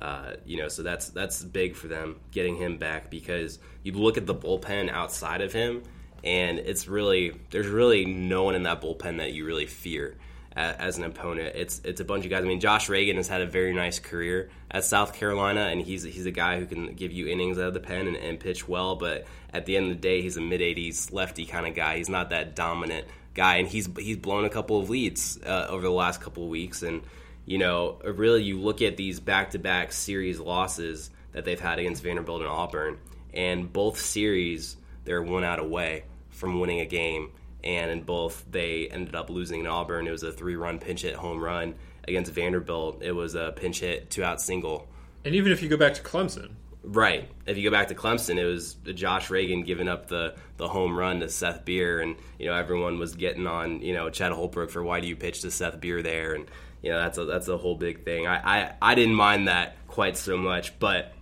uh, 0.00 0.34
you 0.44 0.58
know, 0.58 0.68
so 0.68 0.82
that's 0.82 1.08
that's 1.10 1.42
big 1.42 1.76
for 1.76 1.88
them 1.88 2.16
getting 2.30 2.56
him 2.56 2.78
back 2.78 3.10
because 3.10 3.58
you 3.82 3.92
look 3.92 4.16
at 4.16 4.26
the 4.26 4.34
bullpen 4.34 4.90
outside 4.90 5.40
of 5.40 5.52
him, 5.52 5.82
and 6.24 6.58
it's 6.58 6.88
really 6.88 7.32
there's 7.50 7.68
really 7.68 8.04
no 8.04 8.44
one 8.44 8.54
in 8.54 8.64
that 8.64 8.80
bullpen 8.80 9.18
that 9.18 9.32
you 9.32 9.44
really 9.44 9.66
fear 9.66 10.16
as 10.56 10.98
an 10.98 11.04
opponent. 11.04 11.54
It's 11.54 11.80
it's 11.84 12.00
a 12.00 12.04
bunch 12.04 12.24
of 12.24 12.30
guys. 12.30 12.44
I 12.44 12.46
mean, 12.46 12.60
Josh 12.60 12.88
Reagan 12.88 13.16
has 13.16 13.28
had 13.28 13.40
a 13.40 13.46
very 13.46 13.72
nice 13.72 13.98
career 13.98 14.50
at 14.70 14.84
South 14.84 15.14
Carolina, 15.14 15.62
and 15.62 15.80
he's 15.80 16.02
he's 16.02 16.26
a 16.26 16.30
guy 16.30 16.58
who 16.58 16.66
can 16.66 16.94
give 16.94 17.12
you 17.12 17.28
innings 17.28 17.58
out 17.58 17.68
of 17.68 17.74
the 17.74 17.80
pen 17.80 18.06
and, 18.06 18.16
and 18.16 18.38
pitch 18.38 18.68
well. 18.68 18.96
But 18.96 19.26
at 19.52 19.66
the 19.66 19.76
end 19.76 19.90
of 19.90 19.92
the 19.92 20.00
day, 20.00 20.22
he's 20.22 20.36
a 20.36 20.40
mid 20.40 20.60
80s 20.60 21.12
lefty 21.12 21.46
kind 21.46 21.66
of 21.66 21.74
guy. 21.74 21.96
He's 21.96 22.08
not 22.08 22.30
that 22.30 22.54
dominant 22.54 23.06
guy, 23.34 23.56
and 23.56 23.68
he's 23.68 23.88
he's 23.98 24.18
blown 24.18 24.44
a 24.44 24.50
couple 24.50 24.78
of 24.78 24.90
leads 24.90 25.38
uh, 25.44 25.66
over 25.70 25.82
the 25.82 25.90
last 25.90 26.20
couple 26.20 26.44
of 26.44 26.50
weeks. 26.50 26.82
And 26.82 27.02
you 27.46 27.58
know, 27.58 27.98
really, 28.04 28.42
you 28.42 28.60
look 28.60 28.82
at 28.82 28.96
these 28.96 29.20
back 29.20 29.50
to 29.52 29.58
back 29.58 29.92
series 29.92 30.38
losses 30.38 31.10
that 31.32 31.44
they've 31.44 31.60
had 31.60 31.78
against 31.78 32.02
Vanderbilt 32.02 32.42
and 32.42 32.50
Auburn, 32.50 32.98
and 33.32 33.72
both 33.72 33.98
series 33.98 34.76
they're 35.04 35.22
one 35.22 35.42
out 35.42 35.58
away 35.58 36.04
from 36.30 36.60
winning 36.60 36.80
a 36.80 36.86
game 36.86 37.32
and 37.64 37.90
in 37.90 38.02
both 38.02 38.44
they 38.50 38.88
ended 38.88 39.14
up 39.14 39.30
losing 39.30 39.60
in 39.60 39.66
Auburn. 39.66 40.06
It 40.06 40.10
was 40.10 40.22
a 40.22 40.32
three-run 40.32 40.78
pinch 40.78 41.02
hit 41.02 41.14
home 41.14 41.42
run 41.42 41.74
against 42.06 42.32
Vanderbilt. 42.32 43.02
It 43.02 43.12
was 43.12 43.34
a 43.34 43.52
pinch 43.54 43.80
hit 43.80 44.10
two-out 44.10 44.40
single. 44.40 44.88
And 45.24 45.34
even 45.34 45.52
if 45.52 45.62
you 45.62 45.68
go 45.68 45.76
back 45.76 45.94
to 45.94 46.02
Clemson, 46.02 46.52
right? 46.82 47.28
If 47.46 47.56
you 47.56 47.68
go 47.68 47.70
back 47.70 47.88
to 47.88 47.94
Clemson, 47.94 48.38
it 48.38 48.44
was 48.44 48.74
Josh 48.74 49.30
Reagan 49.30 49.62
giving 49.62 49.88
up 49.88 50.08
the 50.08 50.34
the 50.56 50.68
home 50.68 50.96
run 50.96 51.20
to 51.20 51.28
Seth 51.28 51.64
Beer, 51.64 52.00
and 52.00 52.16
you 52.38 52.46
know 52.46 52.54
everyone 52.54 52.98
was 52.98 53.14
getting 53.14 53.46
on 53.46 53.80
you 53.80 53.94
know 53.94 54.10
Chad 54.10 54.32
Holbrook 54.32 54.70
for 54.70 54.82
why 54.82 55.00
do 55.00 55.06
you 55.06 55.16
pitch 55.16 55.42
to 55.42 55.50
Seth 55.50 55.80
Beer 55.80 56.02
there, 56.02 56.34
and 56.34 56.46
you 56.82 56.90
know 56.90 56.98
that's 56.98 57.18
a 57.18 57.24
that's 57.24 57.48
a 57.48 57.56
whole 57.56 57.76
big 57.76 58.04
thing. 58.04 58.26
I 58.26 58.62
I, 58.62 58.74
I 58.82 58.94
didn't 58.94 59.14
mind 59.14 59.48
that 59.48 59.76
quite 59.86 60.16
so 60.16 60.36
much, 60.36 60.78
but 60.78 61.12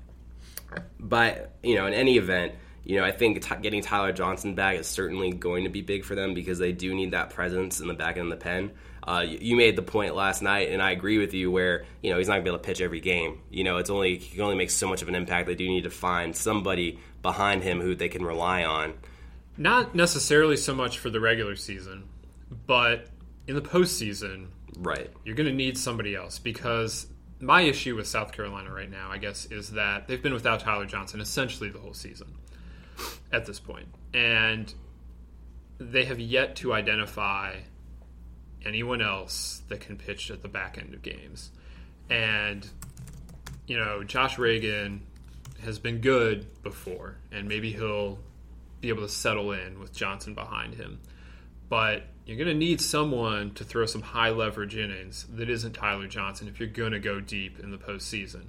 by 0.99 1.43
you 1.63 1.75
know 1.75 1.87
in 1.87 1.95
any 1.95 2.17
event 2.17 2.55
you 2.85 2.97
know, 2.97 3.05
I 3.05 3.13
think 3.13 3.43
t- 3.43 3.55
getting 3.63 3.83
Tyler 3.83 4.13
Johnson 4.13 4.55
back 4.55 4.77
is 4.77 4.87
certainly 4.87 5.33
going 5.33 5.65
to 5.65 5.71
be 5.71 5.83
big 5.83 6.05
for 6.05 6.15
them 6.15 6.35
because 6.35 6.59
they 6.59 6.73
do 6.73 6.95
need 6.95 7.13
that 7.13 7.31
presence 7.31 7.81
in 7.81 7.89
the 7.89 7.95
back 7.95 8.17
end 8.17 8.33
of 8.33 8.39
the 8.39 8.43
pen. 8.43 8.71
Uh, 9.03 9.25
you, 9.27 9.57
made 9.57 9.77
the 9.77 9.83
point 9.83 10.15
last 10.15 10.43
night, 10.43 10.71
and 10.71 10.83
I 10.83 10.91
agree 10.91 11.19
with 11.19 11.33
you. 11.35 11.51
Where 11.51 11.85
you 12.03 12.11
know 12.11 12.19
he's 12.19 12.29
not 12.29 12.35
going 12.35 12.45
to 12.45 12.51
be 12.51 12.55
able 12.55 12.59
to 12.59 12.67
pitch 12.67 12.81
every 12.81 13.01
game. 13.01 13.41
You 13.51 13.65
know, 13.65 13.79
it's 13.79 13.91
only 13.91 14.19
he 14.19 14.35
can 14.35 14.43
only 14.43 14.57
make 14.57 14.71
so 14.71 14.89
much 14.89 15.03
of 15.03 15.09
an 15.09 15.15
impact. 15.15 15.47
They 15.47 15.55
do 15.55 15.67
need 15.67 15.85
to 15.85 15.91
find 15.91 16.37
somebody 16.37 16.99
behind 17.23 17.63
him 17.63 17.81
who 17.81 17.95
they 17.95 18.09
can 18.09 18.25
rely 18.25 18.65
on. 18.65 18.95
Not 19.57 19.95
necessarily 19.95 20.57
so 20.57 20.75
much 20.75 20.99
for 20.99 21.11
the 21.11 21.21
regular 21.21 21.57
season, 21.57 22.05
but 22.67 23.09
in 23.47 23.55
the 23.55 23.63
postseason, 23.63 24.49
right? 24.79 25.11
You're 25.25 25.35
going 25.37 25.49
to 25.49 25.55
need 25.55 25.77
somebody 25.79 26.15
else 26.15 26.39
because 26.39 27.07
my 27.41 27.63
issue 27.63 27.97
with 27.97 28.07
South 28.07 28.33
Carolina 28.33 28.73
right 28.73 28.91
now, 28.91 29.11
I 29.11 29.19
guess, 29.19 29.47
is 29.47 29.71
that 29.71 30.09
they've 30.09 30.23
been 30.23 30.35
without 30.35 30.61
Tyler 30.61 30.87
Johnson 30.87 31.21
essentially 31.21 31.71
the 31.71 31.79
whole 31.79 31.95
season 31.95 32.35
at 33.33 33.47
this 33.47 33.61
point, 33.61 33.89
and 34.13 34.73
they 35.79 36.05
have 36.05 36.21
yet 36.21 36.57
to 36.57 36.73
identify 36.73 37.57
anyone 38.65 39.01
else 39.01 39.63
that 39.69 39.81
can 39.81 39.97
pitch 39.97 40.31
at 40.31 40.43
the 40.43 40.49
back 40.49 40.77
end 40.77 40.93
of 40.95 41.03
games. 41.03 41.51
And 42.09 42.69
you 43.67 43.79
know, 43.79 44.03
Josh 44.03 44.39
Reagan 44.39 45.07
has 45.63 45.79
been 45.79 46.01
good 46.01 46.63
before, 46.63 47.17
and 47.31 47.49
maybe 47.49 47.73
he'll 47.73 48.19
be 48.81 48.89
able 48.89 49.03
to 49.03 49.09
settle 49.09 49.53
in 49.53 49.79
with 49.79 49.93
Johnson 49.93 50.35
behind 50.35 50.75
him. 50.75 51.01
But 51.69 52.03
you're 52.27 52.37
going 52.37 52.49
to 52.49 52.55
need 52.55 52.81
someone 52.81 53.53
to 53.55 53.65
throw 53.65 53.87
some 53.87 54.03
high 54.03 54.31
leverage 54.31 54.77
innings 54.77 55.27
that 55.35 55.49
isn't 55.49 55.73
Tyler 55.73 56.09
Johnson 56.09 56.49
if 56.49 56.59
you're 56.59 56.69
going 56.69 56.93
to 56.93 56.99
go 56.99 57.21
deep 57.21 57.59
in 57.61 57.71
the 57.71 57.79
postseason. 57.79 58.47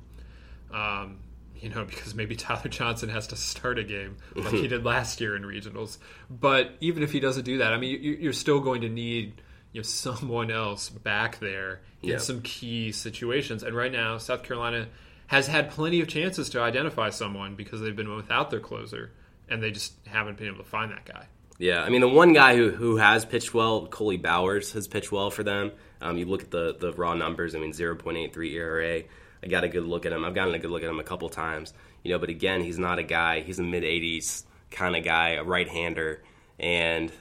Um, 0.74 1.20
you 1.62 1.70
know, 1.70 1.86
because 1.86 2.16
maybe 2.16 2.36
Tyler 2.36 2.68
Johnson 2.68 3.10
has 3.10 3.28
to 3.28 3.36
start 3.36 3.78
a 3.78 3.84
game 3.84 4.18
like 4.36 4.54
he 4.54 4.68
did 4.68 4.84
last 4.84 5.22
year 5.22 5.36
in 5.36 5.44
regionals. 5.44 5.98
But 6.30 6.72
even 6.82 7.04
if 7.04 7.12
he 7.12 7.20
doesn't 7.20 7.44
do 7.44 7.60
that, 7.60 7.72
I 7.72 7.78
mean, 7.78 8.00
you're 8.02 8.34
still 8.34 8.60
going 8.60 8.82
to 8.82 8.90
need 8.90 9.42
you 9.72 9.80
know 9.80 9.84
someone 9.84 10.52
else 10.52 10.90
back 10.90 11.40
there 11.40 11.82
in 12.02 12.10
yeah. 12.10 12.18
some 12.18 12.42
key 12.42 12.92
situations. 12.92 13.64
And 13.64 13.76
right 13.76 13.92
now, 13.92 14.18
South 14.18 14.44
Carolina 14.44 14.88
has 15.28 15.48
had 15.48 15.70
plenty 15.70 16.02
of 16.02 16.08
chances 16.08 16.50
to 16.50 16.62
identify 16.62 17.10
someone 17.10 17.56
because 17.56 17.80
they've 17.80 17.96
been 17.96 18.14
without 18.14 18.50
their 18.50 18.60
closer, 18.60 19.12
and 19.48 19.62
they 19.64 19.72
just 19.72 19.94
haven't 20.08 20.38
been 20.38 20.48
able 20.48 20.58
to 20.58 20.64
find 20.64 20.92
that 20.92 21.06
guy. 21.06 21.28
Yeah, 21.58 21.84
I 21.84 21.90
mean, 21.90 22.02
the 22.02 22.08
one 22.08 22.34
guy 22.34 22.56
who, 22.56 22.72
who 22.72 22.98
has 22.98 23.24
pitched 23.24 23.54
well, 23.54 23.86
Coley 23.86 24.18
Bowers, 24.18 24.72
has 24.74 24.88
pitched 24.88 25.12
well 25.12 25.30
for 25.30 25.44
them. 25.44 25.72
Um, 26.02 26.18
you 26.18 26.26
look 26.26 26.42
at 26.42 26.50
the, 26.50 26.76
the 26.80 26.92
raw 26.94 27.14
numbers, 27.14 27.54
I 27.54 27.60
mean, 27.60 27.72
0.83 27.72 28.54
ERA. 28.56 29.04
I 29.44 29.48
got 29.48 29.64
a 29.64 29.70
good 29.70 29.86
look 29.86 30.06
at 30.06 30.12
him. 30.12 30.24
I've 30.24 30.36
gotten 30.36 30.54
a 30.54 30.60
good 30.60 30.72
look 30.72 30.84
at 30.84 30.90
him 30.90 31.00
a 31.00 31.04
couple 31.04 31.30
times, 31.30 31.74
you 32.04 32.12
know. 32.12 32.20
But 32.20 32.30
again, 32.30 32.62
he's 32.62 32.80
not 32.80 33.00
a 33.00 33.04
guy. 33.04 33.42
He's 33.42 33.60
a 33.60 33.64
mid 33.64 33.84
80s 33.84 34.44
kind 34.70 34.96
of 34.96 35.04
guy, 35.04 35.32
a 35.32 35.44
right 35.44 35.68
hander, 35.68 36.24
and 36.60 37.12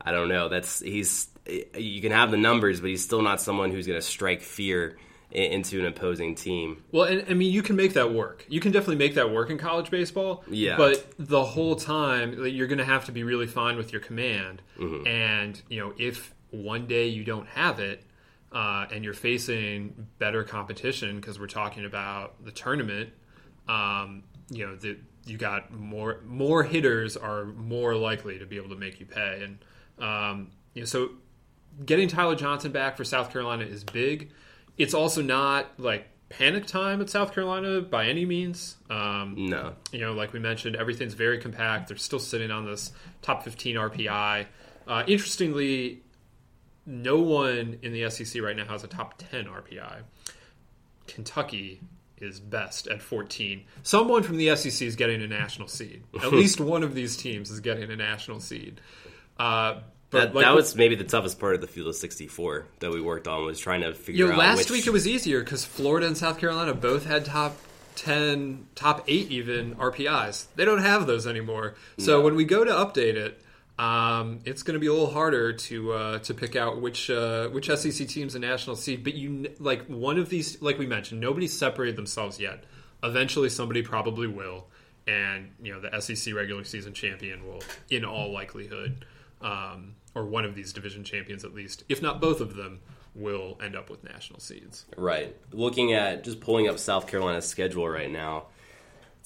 I 0.00 0.12
don't 0.12 0.28
know. 0.28 0.48
That's 0.48 0.80
he's 0.80 1.28
you 1.76 2.00
can 2.00 2.12
have 2.12 2.30
the 2.30 2.36
numbers, 2.36 2.80
but 2.80 2.90
he's 2.90 3.02
still 3.02 3.22
not 3.22 3.40
someone 3.40 3.70
who's 3.70 3.86
going 3.86 3.98
to 3.98 4.06
strike 4.06 4.42
fear 4.42 4.96
into 5.30 5.78
an 5.80 5.86
opposing 5.86 6.34
team. 6.34 6.82
Well, 6.92 7.04
and 7.04 7.24
I 7.28 7.34
mean, 7.34 7.52
you 7.52 7.62
can 7.62 7.76
make 7.76 7.94
that 7.94 8.12
work. 8.12 8.44
You 8.48 8.60
can 8.60 8.72
definitely 8.72 8.96
make 8.96 9.14
that 9.14 9.30
work 9.30 9.50
in 9.50 9.58
college 9.58 9.90
baseball. 9.90 10.44
Yeah. 10.48 10.76
But 10.76 11.04
the 11.18 11.44
whole 11.44 11.76
time, 11.76 12.46
you're 12.46 12.68
going 12.68 12.78
to 12.78 12.84
have 12.84 13.04
to 13.06 13.12
be 13.12 13.22
really 13.22 13.46
fine 13.46 13.76
with 13.76 13.92
your 13.92 14.00
command. 14.00 14.62
Mm-hmm. 14.78 15.06
And 15.06 15.62
you 15.68 15.80
know, 15.80 15.94
if 15.98 16.34
one 16.50 16.86
day 16.86 17.08
you 17.08 17.24
don't 17.24 17.48
have 17.48 17.80
it, 17.80 18.02
uh, 18.56 18.86
and 18.90 19.04
you're 19.04 19.12
facing 19.12 20.06
better 20.18 20.42
competition 20.42 21.16
because 21.16 21.38
we're 21.38 21.46
talking 21.46 21.84
about 21.84 22.42
the 22.42 22.50
tournament, 22.50 23.10
um, 23.68 24.22
you 24.48 24.66
know, 24.66 24.74
the, 24.74 24.96
you 25.26 25.36
got 25.36 25.70
more 25.70 26.22
more 26.24 26.62
hitters 26.62 27.18
are 27.18 27.44
more 27.44 27.94
likely 27.94 28.38
to 28.38 28.46
be 28.46 28.56
able 28.56 28.70
to 28.70 28.76
make 28.76 28.98
you 28.98 29.04
pay, 29.04 29.42
and 29.44 29.58
um, 30.02 30.50
you 30.72 30.80
know, 30.80 30.86
so 30.86 31.10
getting 31.84 32.08
Tyler 32.08 32.34
Johnson 32.34 32.72
back 32.72 32.96
for 32.96 33.04
South 33.04 33.30
Carolina 33.30 33.64
is 33.64 33.84
big. 33.84 34.30
It's 34.78 34.94
also 34.94 35.20
not 35.20 35.78
like 35.78 36.08
panic 36.30 36.64
time 36.64 37.02
at 37.02 37.10
South 37.10 37.34
Carolina 37.34 37.82
by 37.82 38.06
any 38.06 38.24
means. 38.24 38.76
Um, 38.88 39.34
no, 39.36 39.74
you 39.92 40.00
know, 40.00 40.14
like 40.14 40.32
we 40.32 40.38
mentioned, 40.38 40.76
everything's 40.76 41.12
very 41.12 41.36
compact. 41.38 41.88
They're 41.88 41.98
still 41.98 42.20
sitting 42.20 42.50
on 42.50 42.64
this 42.64 42.92
top 43.20 43.42
15 43.42 43.76
RPI. 43.76 44.46
Uh, 44.88 45.02
interestingly, 45.06 46.00
no 46.86 47.18
one 47.18 47.78
in 47.82 47.92
the 47.92 48.08
SEC 48.10 48.40
right 48.40 48.56
now 48.56 48.64
has 48.66 48.84
a 48.84 48.88
top 48.88 49.18
10 49.30 49.46
RPI. 49.46 50.02
Kentucky 51.06 51.80
is 52.18 52.40
best 52.40 52.86
at 52.86 53.02
14. 53.02 53.64
Someone 53.82 54.22
from 54.22 54.36
the 54.36 54.54
SEC 54.56 54.86
is 54.86 54.96
getting 54.96 55.20
a 55.22 55.26
national 55.26 55.68
seed. 55.68 56.04
At 56.22 56.32
least 56.32 56.60
one 56.60 56.82
of 56.82 56.94
these 56.94 57.16
teams 57.16 57.50
is 57.50 57.60
getting 57.60 57.90
a 57.90 57.96
national 57.96 58.40
seed. 58.40 58.80
Uh, 59.38 59.80
that, 60.10 60.34
like, 60.34 60.44
that, 60.44 60.54
was 60.54 60.76
maybe 60.76 60.94
the 60.94 61.04
toughest 61.04 61.38
part 61.38 61.56
of 61.56 61.60
the 61.60 61.66
field 61.66 61.88
of 61.88 61.96
64 61.96 62.66
that 62.78 62.90
we 62.90 63.00
worked 63.00 63.26
on 63.26 63.44
was 63.44 63.58
trying 63.58 63.82
to 63.82 63.92
figure 63.92 64.26
you 64.26 64.28
know, 64.28 64.34
out. 64.34 64.38
Last 64.38 64.58
which... 64.58 64.70
week 64.70 64.86
it 64.86 64.90
was 64.90 65.06
easier 65.06 65.40
because 65.40 65.64
Florida 65.64 66.06
and 66.06 66.16
South 66.16 66.38
Carolina 66.38 66.74
both 66.74 67.04
had 67.04 67.24
top 67.24 67.56
10, 67.96 68.66
top 68.74 69.04
8 69.08 69.30
even 69.30 69.74
RPIs. 69.74 70.46
They 70.54 70.64
don't 70.64 70.80
have 70.80 71.06
those 71.06 71.26
anymore. 71.26 71.74
So 71.98 72.18
no. 72.18 72.24
when 72.24 72.36
we 72.36 72.44
go 72.44 72.64
to 72.64 72.70
update 72.70 73.14
it, 73.14 73.42
um, 73.78 74.40
it's 74.44 74.62
going 74.62 74.74
to 74.74 74.80
be 74.80 74.86
a 74.86 74.92
little 74.92 75.10
harder 75.10 75.52
to 75.52 75.92
uh, 75.92 76.18
to 76.20 76.34
pick 76.34 76.56
out 76.56 76.80
which 76.80 77.10
uh, 77.10 77.48
which 77.48 77.66
SEC 77.68 78.08
teams 78.08 78.34
a 78.34 78.38
national 78.38 78.76
seed. 78.76 79.04
But 79.04 79.14
you 79.14 79.54
like 79.58 79.86
one 79.86 80.18
of 80.18 80.30
these, 80.30 80.60
like 80.62 80.78
we 80.78 80.86
mentioned, 80.86 81.20
nobody's 81.20 81.56
separated 81.56 81.96
themselves 81.96 82.40
yet. 82.40 82.64
Eventually, 83.02 83.50
somebody 83.50 83.82
probably 83.82 84.26
will, 84.26 84.66
and 85.06 85.50
you 85.62 85.72
know 85.72 85.80
the 85.80 86.00
SEC 86.00 86.34
regular 86.34 86.64
season 86.64 86.94
champion 86.94 87.46
will, 87.46 87.62
in 87.90 88.04
all 88.04 88.32
likelihood, 88.32 89.04
um, 89.42 89.96
or 90.14 90.24
one 90.24 90.46
of 90.46 90.54
these 90.54 90.72
division 90.72 91.04
champions 91.04 91.44
at 91.44 91.54
least, 91.54 91.84
if 91.90 92.00
not 92.00 92.18
both 92.18 92.40
of 92.40 92.56
them, 92.56 92.80
will 93.14 93.58
end 93.62 93.76
up 93.76 93.90
with 93.90 94.02
national 94.04 94.40
seeds. 94.40 94.86
Right. 94.96 95.36
Looking 95.52 95.92
at 95.92 96.24
just 96.24 96.40
pulling 96.40 96.66
up 96.68 96.78
South 96.78 97.06
Carolina's 97.06 97.46
schedule 97.46 97.86
right 97.86 98.10
now, 98.10 98.46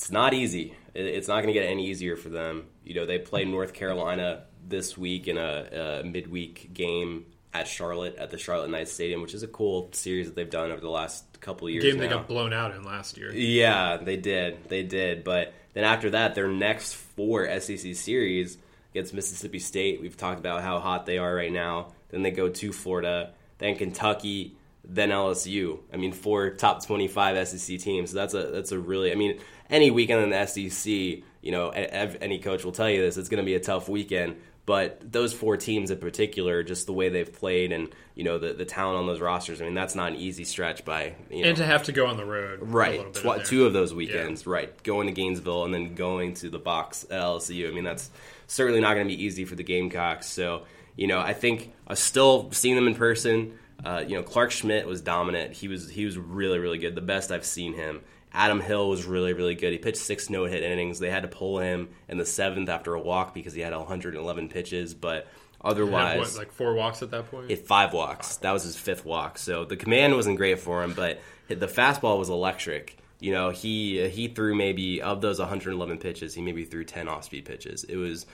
it's 0.01 0.11
not 0.11 0.33
easy. 0.33 0.75
It's 0.95 1.29
not 1.29 1.43
going 1.43 1.49
to 1.49 1.53
get 1.53 1.69
any 1.69 1.89
easier 1.89 2.17
for 2.17 2.31
them. 2.31 2.65
You 2.85 2.95
know, 2.95 3.05
they 3.05 3.19
play 3.19 3.45
North 3.45 3.75
Carolina 3.75 4.45
this 4.67 4.97
week 4.97 5.29
in 5.29 5.37
a, 5.37 6.01
a 6.01 6.05
midweek 6.05 6.73
game 6.73 7.27
at 7.53 7.69
Charlotte 7.69 8.17
at 8.17 8.31
the 8.31 8.39
Charlotte 8.39 8.71
Knights 8.71 8.93
Stadium, 8.93 9.21
which 9.21 9.35
is 9.35 9.43
a 9.43 9.47
cool 9.47 9.91
series 9.93 10.27
that 10.27 10.35
they've 10.37 10.49
done 10.49 10.71
over 10.71 10.81
the 10.81 10.89
last 10.89 11.39
couple 11.43 11.67
of 11.67 11.75
years. 11.75 11.85
Game 11.85 11.97
now. 11.97 12.01
they 12.01 12.09
got 12.09 12.29
blown 12.29 12.55
out 12.55 12.75
in 12.75 12.83
last 12.83 13.19
year. 13.19 13.31
Yeah, 13.31 13.99
they 13.99 14.17
did. 14.17 14.71
They 14.71 14.85
did. 14.85 15.23
But 15.23 15.53
then 15.75 15.85
after 15.85 16.09
that, 16.11 16.35
their 16.35 16.49
next 16.49 16.95
four 16.95 17.47
SEC 17.61 17.95
series 17.95 18.57
against 18.93 19.13
Mississippi 19.13 19.59
State. 19.59 20.01
We've 20.01 20.17
talked 20.17 20.41
about 20.41 20.63
how 20.63 20.81
hot 20.81 21.05
they 21.05 21.19
are 21.19 21.35
right 21.35 21.53
now. 21.53 21.93
Then 22.09 22.23
they 22.23 22.31
go 22.31 22.49
to 22.49 22.73
Florida, 22.73 23.35
then 23.59 23.77
Kentucky, 23.77 24.57
then 24.83 25.11
LSU. 25.11 25.81
I 25.93 25.99
mean, 25.99 26.13
four 26.13 26.51
top 26.51 26.85
25 26.87 27.49
SEC 27.49 27.79
teams. 27.81 28.13
So 28.13 28.17
that's 28.17 28.33
a 28.33 28.47
that's 28.47 28.73
a 28.73 28.79
really. 28.79 29.13
I 29.13 29.15
mean, 29.15 29.39
any 29.71 29.91
weekend 29.91 30.23
in 30.23 30.31
the 30.31 30.47
SEC, 30.47 30.93
you 31.41 31.53
know, 31.53 31.71
any 31.71 32.39
coach 32.39 32.65
will 32.65 32.73
tell 32.73 32.91
you 32.91 33.01
this. 33.01 33.17
It's 33.17 33.29
going 33.29 33.43
to 33.43 33.47
be 33.47 33.55
a 33.55 33.61
tough 33.61 33.89
weekend. 33.89 34.37
But 34.67 35.11
those 35.11 35.33
four 35.33 35.57
teams 35.57 35.91
in 35.91 35.99
particular, 35.99 36.63
just 36.63 36.87
the 36.87 36.93
way 36.93 37.09
they've 37.09 37.33
played 37.33 37.73
and 37.73 37.89
you 38.15 38.23
know 38.23 38.39
the, 38.39 38.53
the 38.53 38.65
talent 38.65 38.99
on 38.99 39.07
those 39.09 39.21
rosters, 39.21 39.61
I 39.61 39.65
mean 39.65 39.75
that's 39.75 39.97
not 39.97 40.13
an 40.13 40.17
easy 40.17 40.45
stretch 40.45 40.85
by 40.85 41.15
you 41.29 41.43
know, 41.43 41.49
and 41.49 41.57
to 41.57 41.67
have 41.67 41.85
to 41.85 41.93
go 41.93 42.07
on 42.07 42.17
the 42.17 42.25
road, 42.25 42.61
right? 42.63 43.13
Tw- 43.13 43.45
two 43.45 43.65
of 43.67 43.73
those 43.73 43.93
weekends, 43.93 44.47
yeah. 44.47 44.53
right? 44.53 44.83
Going 44.85 45.09
to 45.09 45.13
Gainesville 45.13 45.65
and 45.65 45.75
then 45.75 45.95
going 45.95 46.35
to 46.35 46.51
the 46.51 46.61
box 46.61 47.05
at 47.05 47.21
LSU. 47.21 47.69
I 47.69 47.73
mean 47.73 47.83
that's 47.83 48.11
certainly 48.47 48.81
not 48.81 48.95
going 48.95 49.09
to 49.09 49.13
be 49.13 49.21
easy 49.21 49.45
for 49.45 49.57
the 49.57 49.65
Gamecocks. 49.65 50.29
So 50.29 50.67
you 50.95 51.09
know 51.09 51.19
I 51.19 51.33
think 51.33 51.73
I 51.89 51.95
still 51.95 52.53
seeing 52.53 52.77
them 52.77 52.87
in 52.87 52.95
person. 52.95 53.59
Uh, 53.85 54.05
you 54.07 54.15
know 54.15 54.23
Clarke 54.23 54.53
Schmidt 54.53 54.87
was 54.87 55.01
dominant. 55.01 55.55
He 55.55 55.67
was 55.67 55.91
he 55.91 56.05
was 56.05 56.17
really 56.17 56.61
really 56.61 56.79
good, 56.79 56.95
the 56.95 57.01
best 57.01 57.33
I've 57.33 57.47
seen 57.47 57.73
him. 57.73 58.03
Adam 58.33 58.61
Hill 58.61 58.89
was 58.89 59.05
really, 59.05 59.33
really 59.33 59.55
good. 59.55 59.73
He 59.73 59.79
pitched 59.79 59.99
six 59.99 60.31
no 60.31 60.45
hit 60.45 60.63
innings. 60.63 60.99
They 60.99 61.11
had 61.11 61.23
to 61.23 61.29
pull 61.29 61.59
him 61.59 61.89
in 62.09 62.19
the 62.19 62.27
seventh 62.27 62.69
after 62.69 62.95
a 62.95 63.01
walk 63.01 63.35
because 63.35 63.55
he 63.55 63.61
had 63.61 63.73
111 63.73 64.49
pitches, 64.49 64.95
but 64.95 65.27
otherwise, 65.61 66.19
what, 66.19 66.37
like 66.37 66.53
four 66.53 66.75
walks 66.75 67.03
at 67.03 67.11
that 67.11 67.31
point. 67.31 67.51
It 67.51 67.67
five 67.67 67.93
walks. 67.93 68.37
That 68.37 68.53
was 68.53 68.63
his 68.63 68.77
fifth 68.77 69.05
walk. 69.05 69.39
So 69.39 69.65
the 69.65 69.77
command 69.77 70.15
wasn't 70.15 70.37
great 70.37 70.61
for 70.61 70.83
him, 70.85 70.95
but 70.95 71.21
the 71.49 71.67
fastball 71.67 72.19
was 72.19 72.29
electric. 72.29 72.97
You 73.19 73.33
know, 73.33 73.51
he 73.51 74.09
he 74.09 74.29
threw 74.29 74.55
maybe 74.55 75.03
of 75.03 75.21
those 75.21 75.39
111 75.39 75.99
pitches, 75.99 76.35
he 76.35 76.41
maybe 76.41 76.65
threw 76.65 76.85
10 76.85 77.09
off 77.09 77.25
speed 77.25 77.45
pitches. 77.45 77.85
It 77.85 77.97
was, 77.97 78.27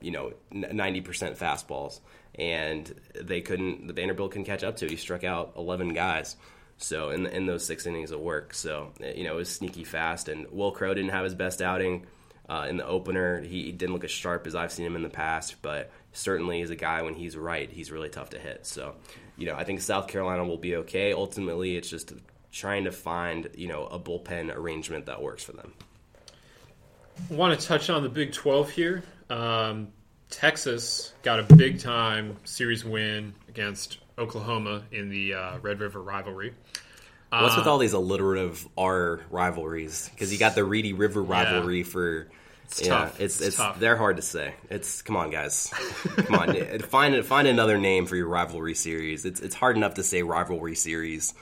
you 0.00 0.10
know, 0.10 0.32
90% 0.52 1.38
fastballs, 1.38 2.00
and 2.34 2.92
they 3.14 3.40
couldn't. 3.40 3.86
The 3.86 3.92
Vanderbilt 3.92 4.32
couldn't 4.32 4.44
catch 4.46 4.64
up 4.64 4.76
to. 4.78 4.86
It. 4.86 4.90
He 4.90 4.96
struck 4.96 5.24
out 5.24 5.52
11 5.56 5.94
guys. 5.94 6.36
So 6.78 7.10
in 7.10 7.26
in 7.26 7.46
those 7.46 7.64
six 7.64 7.86
innings 7.86 8.10
of 8.10 8.20
work, 8.20 8.54
so 8.54 8.92
you 9.00 9.24
know 9.24 9.34
it 9.34 9.36
was 9.36 9.48
sneaky 9.48 9.84
fast. 9.84 10.28
And 10.28 10.46
Wil 10.50 10.72
Crowe 10.72 10.94
didn't 10.94 11.10
have 11.10 11.24
his 11.24 11.34
best 11.34 11.62
outing 11.62 12.06
uh, 12.48 12.66
in 12.68 12.76
the 12.76 12.86
opener. 12.86 13.40
He, 13.40 13.72
didn't 13.72 13.94
look 13.94 14.04
as 14.04 14.10
sharp 14.10 14.46
as 14.46 14.54
I've 14.54 14.72
seen 14.72 14.84
him 14.84 14.96
in 14.96 15.02
the 15.02 15.08
past, 15.08 15.56
but 15.62 15.90
certainly 16.12 16.60
is 16.60 16.70
a 16.70 16.76
guy 16.76 17.02
when 17.02 17.14
he's 17.14 17.36
right, 17.36 17.70
he's 17.70 17.90
really 17.90 18.08
tough 18.08 18.30
to 18.30 18.38
hit. 18.38 18.66
So 18.66 18.94
you 19.36 19.46
know 19.46 19.54
I 19.54 19.64
think 19.64 19.80
South 19.80 20.08
Carolina 20.08 20.44
will 20.44 20.58
be 20.58 20.76
okay. 20.76 21.12
Ultimately, 21.12 21.76
it's 21.76 21.88
just 21.88 22.12
trying 22.52 22.84
to 22.84 22.92
find 22.92 23.48
you 23.56 23.68
know 23.68 23.86
a 23.86 23.98
bullpen 23.98 24.54
arrangement 24.54 25.06
that 25.06 25.22
works 25.22 25.44
for 25.44 25.52
them. 25.52 25.72
I 27.30 27.34
want 27.34 27.58
to 27.58 27.66
touch 27.66 27.88
on 27.88 28.02
the 28.02 28.08
Big 28.08 28.32
Twelve 28.32 28.70
here. 28.70 29.04
Um, 29.30 29.88
Texas 30.30 31.12
got 31.22 31.38
a 31.38 31.54
big 31.54 31.78
time 31.78 32.36
series 32.44 32.84
win 32.84 33.34
against 33.48 33.98
Oklahoma 34.18 34.84
in 34.92 35.08
the 35.08 35.34
uh, 35.34 35.58
Red 35.58 35.80
River 35.80 36.00
rivalry. 36.00 36.54
What's 37.30 37.56
with 37.56 37.66
uh, 37.66 37.70
all 37.70 37.78
these 37.78 37.92
alliterative 37.94 38.66
R 38.78 39.20
rivalries? 39.30 40.08
Because 40.10 40.32
you 40.32 40.38
got 40.38 40.54
the 40.54 40.64
Reedy 40.64 40.92
River 40.92 41.22
rivalry 41.22 41.78
yeah. 41.78 41.84
for. 41.84 42.28
It's 42.64 42.80
yeah, 42.80 42.88
tough. 42.88 43.20
It's, 43.20 43.40
it's, 43.40 43.58
it's 43.58 43.78
they're 43.78 43.96
hard 43.96 44.16
to 44.16 44.22
say. 44.22 44.54
It's 44.70 45.02
come 45.02 45.16
on, 45.16 45.30
guys, 45.30 45.66
come 46.16 46.34
on, 46.36 46.78
find 46.80 47.24
find 47.24 47.46
another 47.46 47.76
name 47.76 48.06
for 48.06 48.16
your 48.16 48.28
rivalry 48.28 48.74
series. 48.74 49.24
It's 49.24 49.40
it's 49.40 49.54
hard 49.54 49.76
enough 49.76 49.94
to 49.94 50.02
say 50.02 50.22
rivalry 50.22 50.74
series, 50.74 51.34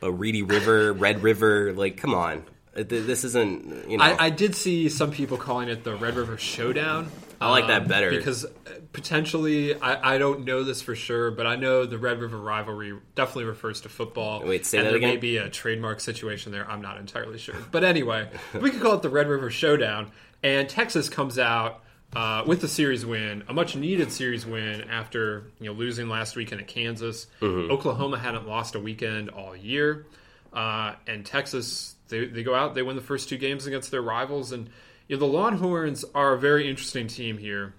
but 0.00 0.12
Reedy 0.12 0.42
River, 0.42 0.92
Red 0.92 1.22
River, 1.22 1.74
like 1.74 1.96
come 1.96 2.14
on, 2.14 2.44
this 2.72 3.24
isn't. 3.24 3.90
You 3.90 3.98
know, 3.98 4.04
I, 4.04 4.26
I 4.26 4.30
did 4.30 4.54
see 4.54 4.88
some 4.88 5.10
people 5.10 5.36
calling 5.36 5.68
it 5.68 5.84
the 5.84 5.94
Red 5.96 6.14
River 6.14 6.38
Showdown. 6.38 7.10
I 7.40 7.50
like 7.50 7.68
that 7.68 7.82
um, 7.82 7.88
better 7.88 8.10
because 8.10 8.44
uh, 8.44 8.48
potentially 8.92 9.74
I, 9.74 10.14
I 10.14 10.18
don't 10.18 10.44
know 10.44 10.62
this 10.62 10.82
for 10.82 10.94
sure, 10.94 11.30
but 11.30 11.46
I 11.46 11.56
know 11.56 11.86
the 11.86 11.98
Red 11.98 12.20
River 12.20 12.38
rivalry 12.38 12.98
definitely 13.14 13.44
refers 13.44 13.80
to 13.82 13.88
football. 13.88 14.44
Wait, 14.44 14.66
say 14.66 14.78
and 14.78 14.86
that 14.86 14.90
there 14.90 14.98
again. 14.98 15.10
may 15.10 15.16
be 15.16 15.38
a 15.38 15.48
trademark 15.48 16.00
situation 16.00 16.52
there. 16.52 16.70
I'm 16.70 16.82
not 16.82 16.98
entirely 16.98 17.38
sure, 17.38 17.56
but 17.70 17.82
anyway, 17.82 18.28
we 18.60 18.70
could 18.70 18.82
call 18.82 18.94
it 18.94 19.02
the 19.02 19.08
Red 19.08 19.28
River 19.28 19.50
Showdown. 19.50 20.10
And 20.42 20.68
Texas 20.68 21.08
comes 21.08 21.38
out 21.38 21.82
uh, 22.14 22.44
with 22.46 22.60
the 22.60 22.68
series 22.68 23.06
win, 23.06 23.44
a 23.48 23.52
much 23.52 23.76
needed 23.76 24.10
series 24.10 24.44
win 24.44 24.82
after 24.82 25.44
you 25.60 25.66
know 25.66 25.72
losing 25.72 26.08
last 26.08 26.36
weekend 26.36 26.60
at 26.60 26.66
Kansas. 26.66 27.26
Mm-hmm. 27.40 27.70
Oklahoma 27.70 28.18
hadn't 28.18 28.48
lost 28.48 28.74
a 28.74 28.80
weekend 28.80 29.30
all 29.30 29.56
year, 29.56 30.06
uh, 30.52 30.94
and 31.06 31.24
Texas 31.24 31.94
they, 32.08 32.26
they 32.26 32.42
go 32.42 32.54
out 32.54 32.74
they 32.74 32.82
win 32.82 32.96
the 32.96 33.02
first 33.02 33.28
two 33.28 33.38
games 33.38 33.66
against 33.66 33.90
their 33.90 34.02
rivals 34.02 34.52
and 34.52 34.68
know, 35.16 35.18
the 35.18 35.26
Longhorns 35.26 36.04
are 36.14 36.34
a 36.34 36.38
very 36.38 36.68
interesting 36.68 37.06
team 37.06 37.38
here. 37.38 37.74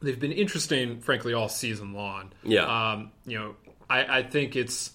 They've 0.00 0.18
been 0.18 0.32
interesting, 0.32 1.00
frankly, 1.00 1.34
all 1.34 1.48
season 1.48 1.92
long. 1.92 2.32
Yeah. 2.42 2.92
Um, 2.92 3.12
you 3.26 3.38
know, 3.38 3.56
I, 3.88 4.18
I, 4.18 4.22
think 4.22 4.56
it's, 4.56 4.92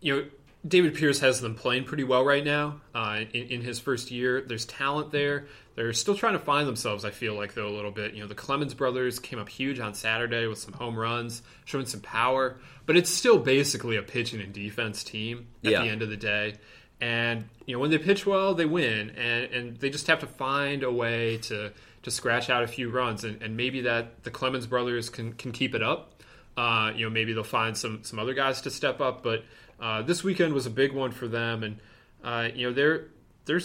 you 0.00 0.16
know, 0.16 0.26
David 0.66 0.94
Pierce 0.94 1.20
has 1.20 1.40
them 1.40 1.54
playing 1.54 1.84
pretty 1.84 2.04
well 2.04 2.24
right 2.24 2.44
now 2.44 2.80
uh, 2.94 3.20
in, 3.32 3.48
in, 3.48 3.60
his 3.62 3.78
first 3.78 4.10
year. 4.10 4.42
There's 4.42 4.66
talent 4.66 5.10
there. 5.10 5.46
They're 5.74 5.92
still 5.94 6.14
trying 6.14 6.34
to 6.34 6.38
find 6.38 6.68
themselves, 6.68 7.04
I 7.04 7.10
feel 7.10 7.34
like, 7.34 7.54
though, 7.54 7.68
a 7.68 7.74
little 7.74 7.90
bit. 7.90 8.12
You 8.12 8.20
know, 8.20 8.28
the 8.28 8.34
Clemens 8.34 8.74
brothers 8.74 9.18
came 9.18 9.38
up 9.38 9.48
huge 9.48 9.80
on 9.80 9.94
Saturday 9.94 10.46
with 10.46 10.58
some 10.58 10.74
home 10.74 10.98
runs, 10.98 11.42
showing 11.64 11.86
some 11.86 12.00
power, 12.00 12.58
but 12.84 12.96
it's 12.96 13.10
still 13.10 13.38
basically 13.38 13.96
a 13.96 14.02
pitching 14.02 14.40
and 14.42 14.52
defense 14.52 15.02
team 15.04 15.46
at 15.64 15.70
yeah. 15.70 15.82
the 15.82 15.88
end 15.88 16.02
of 16.02 16.10
the 16.10 16.16
day. 16.18 16.56
And 17.00 17.48
you 17.66 17.74
know 17.74 17.80
when 17.80 17.90
they 17.90 17.98
pitch 17.98 18.26
well, 18.26 18.54
they 18.54 18.66
win, 18.66 19.10
and 19.10 19.44
and 19.52 19.76
they 19.78 19.90
just 19.90 20.06
have 20.06 20.20
to 20.20 20.26
find 20.26 20.82
a 20.82 20.92
way 20.92 21.38
to 21.38 21.72
to 22.02 22.10
scratch 22.10 22.50
out 22.50 22.62
a 22.62 22.66
few 22.66 22.90
runs, 22.90 23.24
and, 23.24 23.42
and 23.42 23.56
maybe 23.56 23.82
that 23.82 24.24
the 24.24 24.30
Clemens 24.30 24.66
brothers 24.66 25.08
can 25.08 25.32
can 25.34 25.52
keep 25.52 25.74
it 25.74 25.82
up. 25.82 26.14
Uh, 26.56 26.92
you 26.94 27.04
know 27.04 27.10
maybe 27.10 27.32
they'll 27.32 27.44
find 27.44 27.76
some 27.76 28.02
some 28.02 28.18
other 28.18 28.34
guys 28.34 28.60
to 28.62 28.70
step 28.70 29.00
up, 29.00 29.22
but 29.22 29.44
uh, 29.80 30.02
this 30.02 30.22
weekend 30.22 30.52
was 30.52 30.66
a 30.66 30.70
big 30.70 30.92
one 30.92 31.10
for 31.10 31.26
them, 31.26 31.62
and 31.62 31.78
uh, 32.22 32.48
you 32.54 32.66
know 32.66 32.72
they're 32.72 33.06
they're 33.46 33.60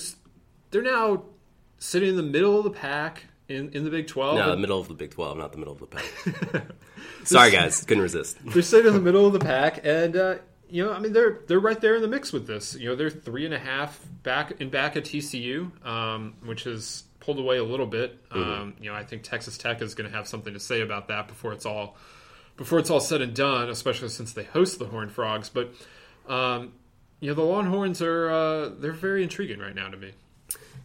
they're 0.71 0.81
now 0.81 1.23
sitting 1.77 2.09
in 2.09 2.15
the 2.15 2.23
middle 2.23 2.57
of 2.57 2.63
the 2.63 2.69
pack 2.69 3.25
in, 3.47 3.69
in 3.73 3.83
the 3.83 3.89
Big 3.89 4.07
12. 4.07 4.37
No, 4.37 4.51
the 4.51 4.57
middle 4.57 4.79
of 4.79 4.87
the 4.87 4.93
Big 4.93 5.11
12, 5.11 5.37
not 5.37 5.51
the 5.51 5.57
middle 5.57 5.73
of 5.73 5.79
the 5.79 5.87
pack. 5.87 6.65
Sorry, 7.23 7.51
guys, 7.51 7.83
couldn't 7.83 8.03
resist. 8.03 8.37
They're 8.43 8.61
sitting 8.61 8.87
in 8.87 8.93
the 8.93 9.01
middle 9.01 9.25
of 9.25 9.33
the 9.33 9.39
pack, 9.39 9.81
and 9.83 10.15
uh, 10.15 10.35
you 10.69 10.85
know, 10.85 10.93
I 10.93 10.99
mean, 10.99 11.13
they're 11.13 11.39
they're 11.47 11.59
right 11.59 11.79
there 11.79 11.95
in 11.95 12.01
the 12.01 12.07
mix 12.07 12.33
with 12.33 12.47
this. 12.47 12.75
You 12.75 12.89
know, 12.89 12.95
they're 12.95 13.09
three 13.09 13.45
and 13.45 13.53
a 13.53 13.59
half 13.59 13.99
back 14.23 14.59
in 14.59 14.69
back 14.69 14.95
at 14.95 15.05
TCU, 15.05 15.85
um, 15.85 16.35
which 16.43 16.63
has 16.63 17.03
pulled 17.19 17.39
away 17.39 17.57
a 17.57 17.63
little 17.63 17.85
bit. 17.85 18.27
Mm-hmm. 18.29 18.39
Um, 18.39 18.73
you 18.79 18.89
know, 18.89 18.95
I 18.95 19.03
think 19.03 19.23
Texas 19.23 19.57
Tech 19.57 19.81
is 19.81 19.95
going 19.95 20.09
to 20.09 20.15
have 20.15 20.27
something 20.27 20.53
to 20.53 20.59
say 20.59 20.81
about 20.81 21.07
that 21.09 21.27
before 21.27 21.53
it's 21.53 21.65
all 21.65 21.97
before 22.57 22.79
it's 22.79 22.89
all 22.89 22.99
said 22.99 23.21
and 23.21 23.35
done, 23.35 23.69
especially 23.69 24.09
since 24.09 24.33
they 24.33 24.43
host 24.43 24.79
the 24.79 24.85
Horned 24.85 25.11
Frogs. 25.11 25.49
But 25.49 25.73
um, 26.27 26.73
you 27.19 27.29
know, 27.29 27.35
the 27.35 27.43
Longhorns 27.43 28.01
are 28.01 28.29
uh, 28.29 28.69
they're 28.69 28.91
very 28.91 29.23
intriguing 29.23 29.59
right 29.59 29.75
now 29.75 29.89
to 29.89 29.97
me. 29.97 30.13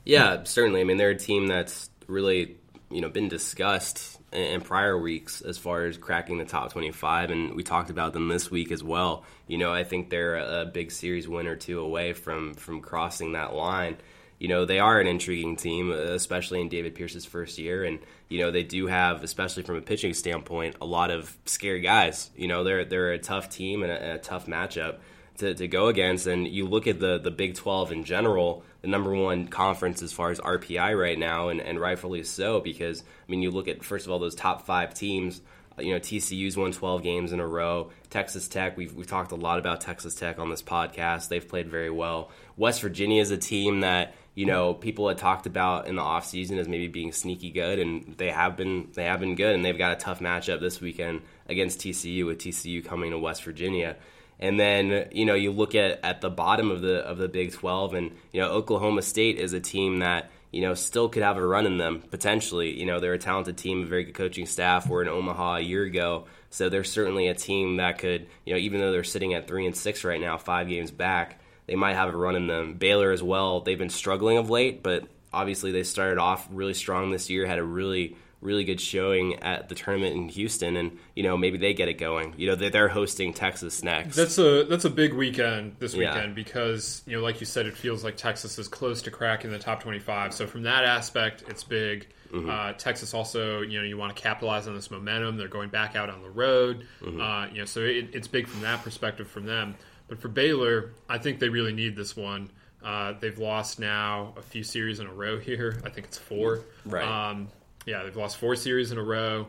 Yeah, 0.05 0.45
certainly. 0.45 0.81
I 0.81 0.85
mean, 0.85 0.97
they're 0.97 1.11
a 1.11 1.18
team 1.18 1.47
that's 1.47 1.91
really 2.07 2.57
you 2.91 3.01
know 3.01 3.09
been 3.09 3.28
discussed 3.28 4.19
in 4.33 4.61
prior 4.61 4.97
weeks 4.97 5.41
as 5.41 5.59
far 5.59 5.87
as 5.87 5.99
cracking 5.99 6.39
the 6.39 6.45
top 6.45 6.72
25 6.72 7.31
and 7.31 7.55
we 7.55 7.62
talked 7.62 7.91
about 7.91 8.12
them 8.12 8.28
this 8.28 8.51
week 8.51 8.70
as 8.70 8.83
well. 8.83 9.24
You 9.47 9.59
know 9.59 9.72
i 9.72 9.85
think 9.85 10.11
they're 10.11 10.37
a 10.37 10.66
big 10.66 10.93
series 10.93 11.28
win 11.28 11.47
or 11.47 11.57
two 11.57 11.81
away 11.81 12.12
from 12.12 12.55
from 12.55 12.81
crossing 12.81 13.33
that 13.33 13.55
line. 13.55 13.97
You 14.39 14.49
know 14.49 14.64
they 14.64 14.78
are 14.78 15.01
an 15.01 15.07
intriguing 15.07 15.57
team 15.57 15.91
uh, 15.91 15.95
especially 15.95 16.61
in 16.61 16.68
david 16.68 16.95
pierce's 16.95 17.24
first 17.26 17.59
year 17.59 17.85
and 17.85 17.99
you 18.28 18.39
know 18.39 18.51
they 18.51 18.62
do 18.62 18.87
have 18.87 19.22
especially 19.24 19.64
from 19.64 19.76
a 19.76 19.83
pitching 19.83 20.14
standpoint 20.14 20.76
a 20.81 20.87
lot 20.87 21.11
of 21.11 21.37
scary 21.47 21.81
guys. 21.81 22.31
You 22.37 22.49
know 22.49 22.62
they're 22.62 22.85
they're 22.85 23.12
a 23.12 23.18
tough 23.18 23.51
team 23.51 23.83
and 23.83 23.91
a, 23.91 24.01
and 24.01 24.12
a 24.12 24.18
tough 24.18 24.47
matchup 24.47 24.99
to, 25.39 25.55
to 25.55 25.68
go 25.68 25.89
against 25.89 26.26
and 26.26 26.47
you 26.47 26.66
look 26.66 26.87
at 26.87 27.01
the 27.01 27.18
the 27.18 27.31
big 27.31 27.55
12 27.55 27.93
in 27.93 28.05
general 28.05 28.62
the 28.83 28.89
number 28.89 29.14
one 29.14 29.49
conference 29.49 30.03
as 30.03 30.12
far 30.12 30.31
as 30.31 30.41
RPI 30.41 30.99
right 30.99 31.18
now, 31.18 31.49
and, 31.49 31.61
and 31.61 31.78
rightfully 31.78 32.22
so 32.24 32.61
because 32.61 33.03
I 33.03 33.31
mean 33.31 33.43
you 33.43 33.51
look 33.51 33.68
at 33.68 33.85
first 33.85 34.07
of 34.07 34.12
all 34.12 34.18
those 34.18 34.35
top 34.35 34.66
five 34.66 34.95
teams. 34.95 35.41
You 35.78 35.95
know 35.95 36.01
TCU's 36.01 36.57
won 36.57 36.72
12 36.72 37.03
games 37.03 37.33
in 37.33 37.41
a 37.41 37.47
row. 37.47 37.91
Texas 38.11 38.49
Tech, 38.49 38.76
we've 38.76 38.93
we've 38.93 39.07
talked 39.07 39.33
a 39.33 39.37
lot 39.37 39.59
about 39.59 39.81
Texas 39.81 40.14
Tech 40.14 40.39
on 40.39 40.51
this 40.51 40.62
podcast. 40.62 41.28
They've 41.28 41.47
played 41.47 41.68
very 41.68 41.91
well. 41.91 42.31
West 42.57 42.83
Virginia 42.83 43.22
is 43.22 43.31
a 43.31 43.39
team 43.39 43.81
that 43.81 44.14
you 44.35 44.47
know 44.47 44.74
people 44.74 45.09
had 45.09 45.16
talked 45.16 45.47
about 45.47 45.87
in 45.87 45.97
the 45.97 46.03
offseason 46.03 46.59
as 46.59 46.68
maybe 46.68 46.89
being 46.89 47.12
sneaky 47.12 47.51
good, 47.51 47.78
and 47.78 48.14
they 48.18 48.31
have 48.31 48.57
been 48.57 48.89
they 48.95 49.05
have 49.05 49.20
been 49.20 49.37
good, 49.37 49.55
and 49.55 49.64
they've 49.64 49.78
got 49.78 49.93
a 49.93 49.97
tough 49.97 50.20
matchup 50.20 50.61
this 50.61 50.81
weekend 50.81 51.22
against 51.49 51.81
TCU 51.81 52.26
with 52.26 52.39
TCU 52.39 52.85
coming 52.85 53.12
to 53.12 53.18
West 53.18 53.45
Virginia. 53.45 53.97
And 54.41 54.59
then 54.59 55.09
you 55.12 55.26
know 55.26 55.34
you 55.34 55.53
look 55.53 55.74
at, 55.74 56.01
at 56.03 56.22
the 56.22 56.30
bottom 56.30 56.70
of 56.70 56.80
the 56.80 56.97
of 57.07 57.18
the 57.18 57.28
Big 57.28 57.53
12, 57.53 57.95
and 57.95 58.11
you 58.32 58.41
know 58.41 58.49
Oklahoma 58.51 59.03
State 59.03 59.38
is 59.38 59.53
a 59.53 59.61
team 59.61 59.99
that 59.99 60.30
you 60.51 60.62
know 60.62 60.72
still 60.74 61.09
could 61.09 61.22
have 61.22 61.36
a 61.36 61.47
run 61.47 61.66
in 61.66 61.76
them 61.76 62.03
potentially. 62.11 62.78
You 62.78 62.86
know 62.86 63.01
they're 63.01 63.12
a 63.12 63.18
talented 63.18 63.59
team, 63.59 63.82
a 63.82 63.86
very 63.86 64.05
good 64.05 64.14
coaching 64.14 64.47
staff. 64.47 64.88
We're 64.88 65.03
in 65.03 65.09
Omaha 65.09 65.57
a 65.57 65.61
year 65.61 65.84
ago, 65.84 66.26
so 66.49 66.70
they're 66.70 66.84
certainly 66.84 67.28
a 67.28 67.34
team 67.34 67.76
that 67.76 67.99
could 67.99 68.26
you 68.47 68.55
know 68.55 68.59
even 68.59 68.80
though 68.80 68.93
they're 68.93 69.05
sitting 69.05 69.34
at 69.34 69.47
three 69.47 69.66
and 69.66 69.76
six 69.76 70.05
right 70.05 70.20
now, 70.20 70.38
five 70.38 70.68
games 70.68 70.91
back, 70.91 71.38
they 71.66 71.76
might 71.76 71.95
have 71.95 72.12
a 72.12 72.16
run 72.16 72.34
in 72.34 72.47
them. 72.47 72.74
Baylor 72.74 73.12
as 73.12 73.22
well. 73.22 73.61
They've 73.61 73.78
been 73.78 73.91
struggling 73.91 74.38
of 74.38 74.49
late, 74.49 74.82
but 74.82 75.05
obviously 75.34 75.70
they 75.70 75.82
started 75.82 76.18
off 76.18 76.49
really 76.51 76.74
strong 76.74 77.11
this 77.11 77.28
year. 77.28 77.47
Had 77.47 77.59
a 77.59 77.64
really 77.64 78.16
really 78.41 78.64
good 78.64 78.80
showing 78.80 79.36
at 79.43 79.68
the 79.68 79.74
tournament 79.74 80.14
in 80.16 80.28
Houston, 80.30 80.76
and 80.76 80.99
you 81.14 81.22
know 81.22 81.36
maybe 81.36 81.59
they 81.59 81.74
get 81.74 81.88
it 81.88 81.99
going. 81.99 82.34
You 82.36 82.49
know 82.49 82.55
they're, 82.57 82.70
they're 82.70 82.88
hosting 82.88 83.34
Texas 83.34 83.82
next. 83.82 84.16
That's 84.16 84.38
a 84.38 84.64
that's 84.64 84.84
a 84.84 84.91
big 84.91 85.12
weekend 85.14 85.76
this 85.78 85.95
Yeah. 85.95 86.14
weekend 86.14 86.34
because 86.34 87.03
you 87.07 87.16
know, 87.16 87.22
like 87.22 87.41
you 87.41 87.47
said, 87.47 87.66
it 87.66 87.76
feels 87.76 88.03
like 88.05 88.16
Texas 88.16 88.59
is 88.59 88.68
close 88.68 89.03
to 89.03 89.11
cracking 89.11 89.51
the 89.51 89.59
top 89.59 89.82
twenty-five. 89.82 90.32
So 90.32 90.47
from 90.47 90.62
that 90.62 90.84
aspect, 90.84 91.45
it's 91.49 91.64
big. 91.64 92.07
Uh, 92.32 92.72
Texas 92.74 93.12
also, 93.12 93.61
you 93.61 93.76
know, 93.80 93.84
you 93.84 93.99
want 93.99 94.14
to 94.14 94.22
capitalize 94.22 94.68
on 94.68 94.74
this 94.76 94.88
momentum. 94.88 95.36
They're 95.36 95.49
going 95.49 95.68
back 95.68 95.97
out 95.97 96.09
on 96.09 96.22
the 96.22 96.30
road, 96.30 96.86
uh, 97.05 97.49
you 97.53 97.59
know, 97.59 97.64
so 97.64 97.80
it, 97.80 98.11
it's 98.12 98.28
big 98.28 98.47
from 98.47 98.61
that 98.61 98.84
perspective 98.84 99.26
from 99.28 99.47
them. 99.47 99.74
But 100.07 100.20
for 100.20 100.28
Baylor, 100.28 100.93
I 101.09 101.18
think 101.18 101.41
they 101.41 101.49
really 101.49 101.72
need 101.72 101.97
this 101.97 102.16
one. 102.16 102.49
Uh, 102.84 103.14
they've 103.18 103.36
lost 103.36 103.80
now 103.80 104.32
a 104.36 104.43
few 104.43 104.62
series 104.62 105.01
in 105.01 105.09
a 105.09 105.12
row 105.12 105.41
here. 105.41 105.80
I 105.84 105.91
think 105.91 106.07
it's 106.07 106.18
four. 106.18 106.61
Right. 106.84 107.03
Um, 107.05 107.49
yeah, 107.87 108.03
they've 108.03 108.16
lost 108.16 108.37
four 108.37 108.57
series 108.57 108.93
in 108.93 108.99
a 108.99 109.03
row. 109.03 109.47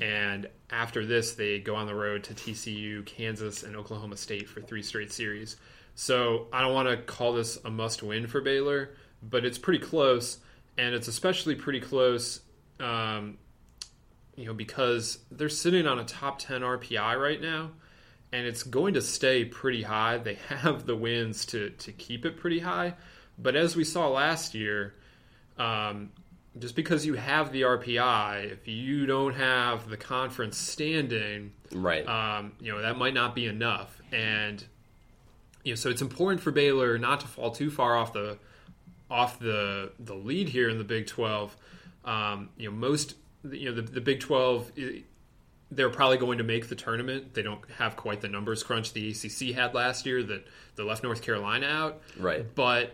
And 0.00 0.48
after 0.70 1.04
this, 1.04 1.32
they 1.32 1.58
go 1.58 1.74
on 1.74 1.86
the 1.86 1.94
road 1.94 2.24
to 2.24 2.34
TCU, 2.34 3.04
Kansas, 3.06 3.62
and 3.62 3.76
Oklahoma 3.76 4.16
State 4.16 4.48
for 4.48 4.60
three 4.60 4.82
straight 4.82 5.12
series. 5.12 5.56
So 5.94 6.46
I 6.52 6.60
don't 6.60 6.74
want 6.74 6.88
to 6.88 6.96
call 6.96 7.32
this 7.32 7.58
a 7.64 7.70
must 7.70 8.02
win 8.02 8.26
for 8.26 8.40
Baylor, 8.40 8.90
but 9.22 9.44
it's 9.44 9.58
pretty 9.58 9.84
close. 9.84 10.38
And 10.78 10.94
it's 10.94 11.08
especially 11.08 11.56
pretty 11.56 11.80
close, 11.80 12.40
um, 12.78 13.36
you 14.36 14.46
know, 14.46 14.54
because 14.54 15.18
they're 15.30 15.48
sitting 15.48 15.86
on 15.86 15.98
a 15.98 16.04
top 16.04 16.38
10 16.38 16.62
RPI 16.62 17.20
right 17.20 17.40
now. 17.40 17.72
And 18.32 18.46
it's 18.46 18.62
going 18.62 18.94
to 18.94 19.02
stay 19.02 19.44
pretty 19.44 19.82
high. 19.82 20.18
They 20.18 20.34
have 20.48 20.86
the 20.86 20.96
wins 20.96 21.46
to, 21.46 21.70
to 21.70 21.92
keep 21.92 22.24
it 22.24 22.36
pretty 22.36 22.60
high. 22.60 22.94
But 23.36 23.56
as 23.56 23.74
we 23.74 23.84
saw 23.84 24.08
last 24.08 24.54
year, 24.54 24.94
um, 25.58 26.10
just 26.58 26.74
because 26.74 27.06
you 27.06 27.14
have 27.14 27.52
the 27.52 27.62
RPI, 27.62 28.50
if 28.50 28.66
you 28.66 29.06
don't 29.06 29.34
have 29.34 29.88
the 29.88 29.96
conference 29.96 30.56
standing, 30.56 31.52
right. 31.72 32.06
um, 32.06 32.52
you 32.60 32.72
know 32.72 32.82
that 32.82 32.96
might 32.96 33.14
not 33.14 33.34
be 33.34 33.46
enough. 33.46 34.00
And 34.12 34.64
you 35.62 35.72
know, 35.72 35.76
so 35.76 35.90
it's 35.90 36.02
important 36.02 36.42
for 36.42 36.50
Baylor 36.50 36.98
not 36.98 37.20
to 37.20 37.28
fall 37.28 37.50
too 37.50 37.70
far 37.70 37.96
off 37.96 38.12
the 38.12 38.38
off 39.10 39.38
the 39.38 39.92
the 40.00 40.14
lead 40.14 40.48
here 40.48 40.68
in 40.68 40.78
the 40.78 40.84
Big 40.84 41.06
Twelve. 41.06 41.56
Um, 42.04 42.48
you 42.56 42.70
know, 42.70 42.76
most 42.76 43.14
you 43.48 43.70
know 43.70 43.76
the, 43.76 43.82
the 43.82 44.00
Big 44.00 44.20
Twelve. 44.20 44.72
They're 45.72 45.90
probably 45.90 46.16
going 46.16 46.38
to 46.38 46.44
make 46.44 46.68
the 46.68 46.74
tournament. 46.74 47.32
They 47.34 47.42
don't 47.42 47.60
have 47.78 47.94
quite 47.94 48.20
the 48.20 48.28
numbers 48.28 48.64
crunch 48.64 48.92
the 48.92 49.10
ACC 49.10 49.54
had 49.54 49.72
last 49.72 50.04
year 50.04 50.20
that 50.24 50.44
that 50.74 50.84
left 50.84 51.04
North 51.04 51.22
Carolina 51.22 51.66
out 51.66 52.02
right. 52.18 52.44
but 52.56 52.92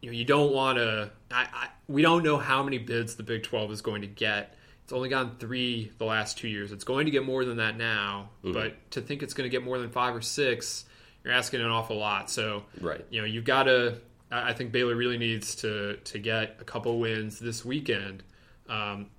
you 0.00 0.10
know 0.10 0.16
you 0.16 0.24
don't 0.24 0.52
want 0.52 0.78
to. 0.78 1.10
I, 1.30 1.46
I, 1.52 1.68
we 1.88 2.02
don't 2.02 2.22
know 2.22 2.36
how 2.38 2.62
many 2.62 2.78
bids 2.78 3.16
the 3.16 3.22
Big 3.22 3.42
Twelve 3.42 3.70
is 3.72 3.82
going 3.82 4.02
to 4.02 4.06
get. 4.08 4.54
It's 4.84 4.92
only 4.92 5.08
gotten 5.10 5.32
three 5.38 5.92
the 5.98 6.04
last 6.06 6.38
two 6.38 6.48
years. 6.48 6.72
It's 6.72 6.84
going 6.84 7.04
to 7.06 7.10
get 7.10 7.24
more 7.24 7.44
than 7.44 7.58
that 7.58 7.76
now, 7.76 8.30
but 8.42 8.90
to 8.92 9.02
think 9.02 9.22
it's 9.22 9.34
going 9.34 9.44
to 9.44 9.50
get 9.54 9.62
more 9.62 9.78
than 9.78 9.90
five 9.90 10.16
or 10.16 10.22
six, 10.22 10.86
you're 11.22 11.34
asking 11.34 11.60
an 11.60 11.66
awful 11.66 11.96
lot. 11.98 12.30
So, 12.30 12.62
Right. 12.80 13.04
you 13.10 13.20
know, 13.20 13.26
you've 13.26 13.44
got 13.44 13.64
to. 13.64 13.98
I 14.30 14.50
I 14.50 14.52
think 14.54 14.72
Baylor 14.72 14.94
really 14.96 15.18
needs 15.18 15.56
to 15.56 15.96
to 15.96 16.18
get 16.18 16.56
a 16.60 16.64
couple 16.64 16.98
wins 16.98 17.38
this 17.38 17.64
weekend, 17.66 18.22
um, 18.68 19.10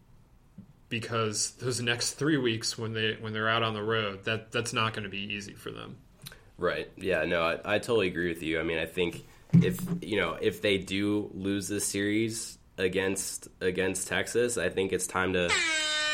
because 0.90 1.52
those 1.60 1.82
next 1.82 2.14
three 2.14 2.38
weeks 2.38 2.78
when 2.78 2.94
they 2.94 3.18
when 3.20 3.34
they're 3.34 3.50
out 3.50 3.64
on 3.64 3.74
the 3.74 3.84
road, 3.84 4.24
that 4.26 4.52
that's 4.52 4.74
not 4.74 4.94
going 4.94 5.04
to 5.04 5.10
be 5.10 5.20
easy 5.34 5.54
for 5.54 5.72
them. 5.72 5.98
Right. 6.58 6.90
Yeah. 6.98 7.24
No, 7.26 7.42
I, 7.44 7.76
I 7.76 7.80
totally 7.80 8.08
agree 8.08 8.30
with 8.30 8.42
you. 8.44 8.60
I 8.60 8.64
mean, 8.64 8.80
I 8.80 8.86
think 8.86 9.26
if 9.54 9.80
you 10.02 10.18
know 10.18 10.38
if 10.40 10.62
they 10.62 10.78
do 10.78 11.30
lose 11.34 11.68
this 11.68 11.86
series 11.86 12.58
against 12.78 13.48
against 13.62 14.08
Texas, 14.08 14.58
I 14.58 14.70
think 14.70 14.94
it's 14.94 15.08
time 15.08 15.34
to 15.34 15.50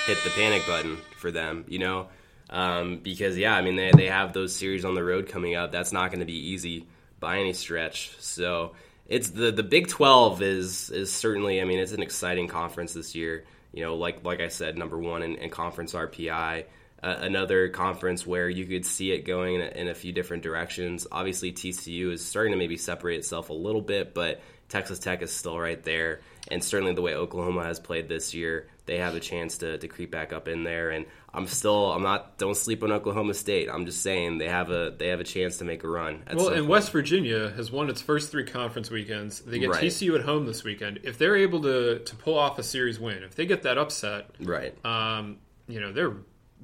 hit 0.05 0.17
the 0.23 0.29
panic 0.31 0.65
button 0.67 0.97
for 1.17 1.31
them. 1.31 1.65
You 1.67 1.79
know, 1.79 2.07
um, 2.49 2.99
because 3.03 3.37
yeah, 3.37 3.55
I 3.55 3.61
mean 3.61 3.75
they 3.75 3.91
they 3.95 4.07
have 4.07 4.33
those 4.33 4.55
series 4.55 4.85
on 4.85 4.95
the 4.95 5.03
road 5.03 5.27
coming 5.27 5.55
up. 5.55 5.71
That's 5.71 5.91
not 5.91 6.11
going 6.11 6.19
to 6.19 6.25
be 6.25 6.49
easy 6.51 6.87
by 7.19 7.39
any 7.39 7.53
stretch. 7.53 8.15
So 8.19 8.73
it's 9.07 9.29
the 9.29 9.51
the 9.51 9.63
Big 9.63 9.87
Twelve 9.87 10.41
is 10.41 10.89
is 10.89 11.11
certainly. 11.11 11.61
I 11.61 11.65
mean, 11.65 11.79
it's 11.79 11.91
an 11.91 12.01
exciting 12.01 12.47
conference 12.47 12.93
this 12.93 13.15
year. 13.15 13.45
You 13.73 13.83
know, 13.83 13.95
like 13.95 14.23
like 14.23 14.39
I 14.39 14.47
said, 14.47 14.77
number 14.77 14.97
one 14.97 15.23
in, 15.23 15.35
in 15.35 15.49
conference 15.49 15.93
RPI 15.93 16.65
another 17.05 17.69
conference 17.69 18.25
where 18.25 18.49
you 18.49 18.65
could 18.65 18.85
see 18.85 19.11
it 19.11 19.25
going 19.25 19.55
in 19.55 19.61
a, 19.61 19.65
in 19.65 19.87
a 19.87 19.93
few 19.93 20.11
different 20.11 20.43
directions. 20.43 21.05
Obviously, 21.11 21.51
TCU 21.51 22.11
is 22.11 22.25
starting 22.25 22.51
to 22.51 22.57
maybe 22.57 22.77
separate 22.77 23.17
itself 23.17 23.49
a 23.49 23.53
little 23.53 23.81
bit, 23.81 24.13
but 24.13 24.41
Texas 24.69 24.97
Tech 24.99 25.21
is 25.21 25.31
still 25.31 25.59
right 25.59 25.81
there. 25.83 26.21
And 26.49 26.63
certainly, 26.63 26.93
the 26.93 27.01
way 27.01 27.15
Oklahoma 27.15 27.63
has 27.63 27.79
played 27.79 28.09
this 28.09 28.33
year, 28.33 28.67
they 28.85 28.97
have 28.97 29.15
a 29.15 29.19
chance 29.19 29.59
to, 29.59 29.77
to 29.77 29.87
creep 29.87 30.11
back 30.11 30.33
up 30.33 30.47
in 30.47 30.63
there. 30.63 30.91
And 30.91 31.05
I'm 31.33 31.47
still, 31.47 31.91
I'm 31.91 32.03
not, 32.03 32.37
don't 32.37 32.55
sleep 32.55 32.83
on 32.83 32.91
Oklahoma 32.91 33.33
State. 33.33 33.67
I'm 33.71 33.85
just 33.85 34.01
saying 34.01 34.37
they 34.37 34.47
have 34.47 34.69
a 34.69 34.93
they 34.97 35.07
have 35.07 35.19
a 35.19 35.23
chance 35.23 35.57
to 35.57 35.65
make 35.65 35.83
a 35.83 35.87
run. 35.87 36.23
Well, 36.33 36.47
and 36.47 36.57
point. 36.57 36.67
West 36.67 36.91
Virginia 36.91 37.51
has 37.51 37.71
won 37.71 37.89
its 37.89 38.01
first 38.01 38.31
three 38.31 38.45
conference 38.45 38.89
weekends. 38.89 39.41
They 39.41 39.59
get 39.59 39.69
Right. 39.69 39.83
TCU 39.83 40.15
at 40.15 40.21
home 40.21 40.45
this 40.45 40.63
weekend. 40.63 40.99
If 41.03 41.17
they're 41.17 41.35
able 41.35 41.61
to 41.61 41.99
to 41.99 42.15
pull 42.15 42.37
off 42.37 42.57
a 42.57 42.63
series 42.63 42.99
win, 42.99 43.23
if 43.23 43.35
they 43.35 43.45
get 43.45 43.63
that 43.63 43.77
upset, 43.77 44.29
right, 44.39 44.73
um, 44.85 45.37
you 45.67 45.79
know 45.79 45.91
they're 45.91 46.13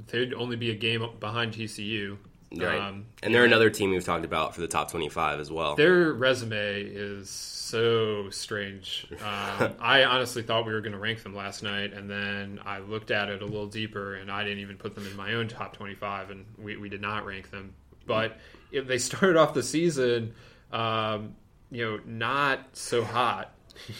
they'd 0.07 0.33
only 0.33 0.55
be 0.55 0.71
a 0.71 0.75
game 0.75 1.07
behind 1.19 1.53
TCU. 1.53 2.17
right, 2.55 2.79
Um, 2.79 3.05
and 3.23 3.33
they're 3.33 3.45
another 3.45 3.69
team 3.69 3.91
we've 3.91 4.03
talked 4.03 4.25
about 4.25 4.53
for 4.55 4.61
the 4.61 4.67
top 4.67 4.91
25 4.91 5.39
as 5.39 5.51
well. 5.51 5.75
their 5.75 6.11
resume 6.13 6.81
is 6.83 7.29
so 7.29 8.29
strange. 8.29 9.07
Um, 9.21 9.73
I 9.79 10.03
honestly 10.03 10.41
thought 10.43 10.65
we 10.65 10.73
were 10.73 10.81
going 10.81 10.91
to 10.93 10.97
rank 10.97 11.23
them 11.23 11.35
last 11.35 11.63
night, 11.63 11.93
and 11.93 12.09
then 12.09 12.59
I 12.65 12.79
looked 12.79 13.11
at 13.11 13.29
it 13.29 13.41
a 13.41 13.45
little 13.45 13.67
deeper, 13.67 14.15
and 14.15 14.29
I 14.31 14.43
didn't 14.43 14.59
even 14.59 14.77
put 14.77 14.95
them 14.95 15.05
in 15.07 15.15
my 15.15 15.35
own 15.35 15.47
top 15.47 15.77
25, 15.77 16.31
and 16.31 16.45
we, 16.57 16.75
we 16.77 16.89
did 16.89 17.01
not 17.01 17.25
rank 17.25 17.51
them. 17.51 17.73
But 18.05 18.37
if 18.71 18.87
they 18.87 18.97
started 19.09 19.37
off 19.37 19.53
the 19.53 19.63
season, 19.63 20.33
um, 20.71 21.35
you 21.69 21.85
know, 21.85 21.99
not 22.05 22.59
so 22.73 23.03
hot 23.03 23.53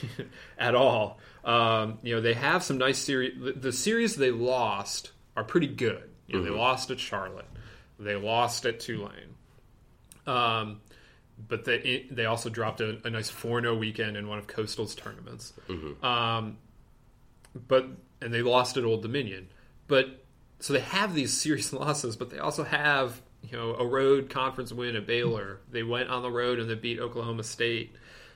at 0.57 0.75
all. 0.75 1.19
Um, 1.45 1.99
you 2.03 2.15
know, 2.15 2.21
they 2.21 2.33
have 2.33 2.63
some 2.63 2.77
nice 2.77 2.97
series. 2.97 3.39
The, 3.39 3.53
the 3.53 3.71
series 3.71 4.15
they 4.15 4.31
lost 4.31 5.11
are 5.36 5.43
pretty 5.43 5.67
good. 5.67 6.09
You 6.27 6.38
know, 6.38 6.43
they 6.43 6.49
lost 6.49 6.91
at 6.91 6.99
Charlotte, 6.99 7.49
they 7.99 8.15
lost 8.15 8.65
at 8.65 8.79
Tulane. 8.79 9.36
Um, 10.27 10.82
but 11.47 11.65
they 11.65 12.05
they 12.11 12.25
also 12.25 12.49
dropped 12.49 12.82
a, 12.82 12.99
a 13.05 13.09
nice 13.09 13.32
4-0 13.32 13.79
weekend 13.79 14.17
in 14.17 14.27
one 14.27 14.38
of 14.38 14.47
Coastal's 14.47 14.95
tournaments. 14.95 15.53
Um, 16.03 16.57
but 17.67 17.88
and 18.21 18.34
they 18.34 18.41
lost 18.41 18.77
at 18.77 18.84
Old 18.84 19.01
Dominion. 19.01 19.47
But 19.88 20.23
so 20.59 20.73
they 20.73 20.79
have 20.79 21.15
these 21.15 21.39
serious 21.39 21.73
losses, 21.73 22.15
but 22.15 22.29
they 22.29 22.39
also 22.39 22.63
have 22.63 23.21
you 23.43 23.57
know 23.57 23.75
a 23.75 23.86
road 23.86 24.29
conference 24.29 24.71
win 24.71 24.95
at 24.95 25.07
Baylor. 25.07 25.59
They 25.71 25.84
went 25.84 26.09
on 26.09 26.21
the 26.21 26.32
road 26.32 26.59
and 26.59 26.69
they 26.69 26.75
beat 26.75 26.99
Oklahoma 26.99 27.43
State. 27.43 27.95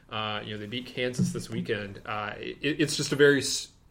Uh, 0.10 0.42
you 0.44 0.54
know 0.54 0.60
they 0.60 0.68
beat 0.68 0.88
Kansas 0.88 1.32
this 1.32 1.50
weekend. 1.50 2.02
Uh, 2.06 2.34
it, 2.38 2.58
it's 2.62 2.98
just 2.98 3.12
a 3.12 3.16
very 3.16 3.44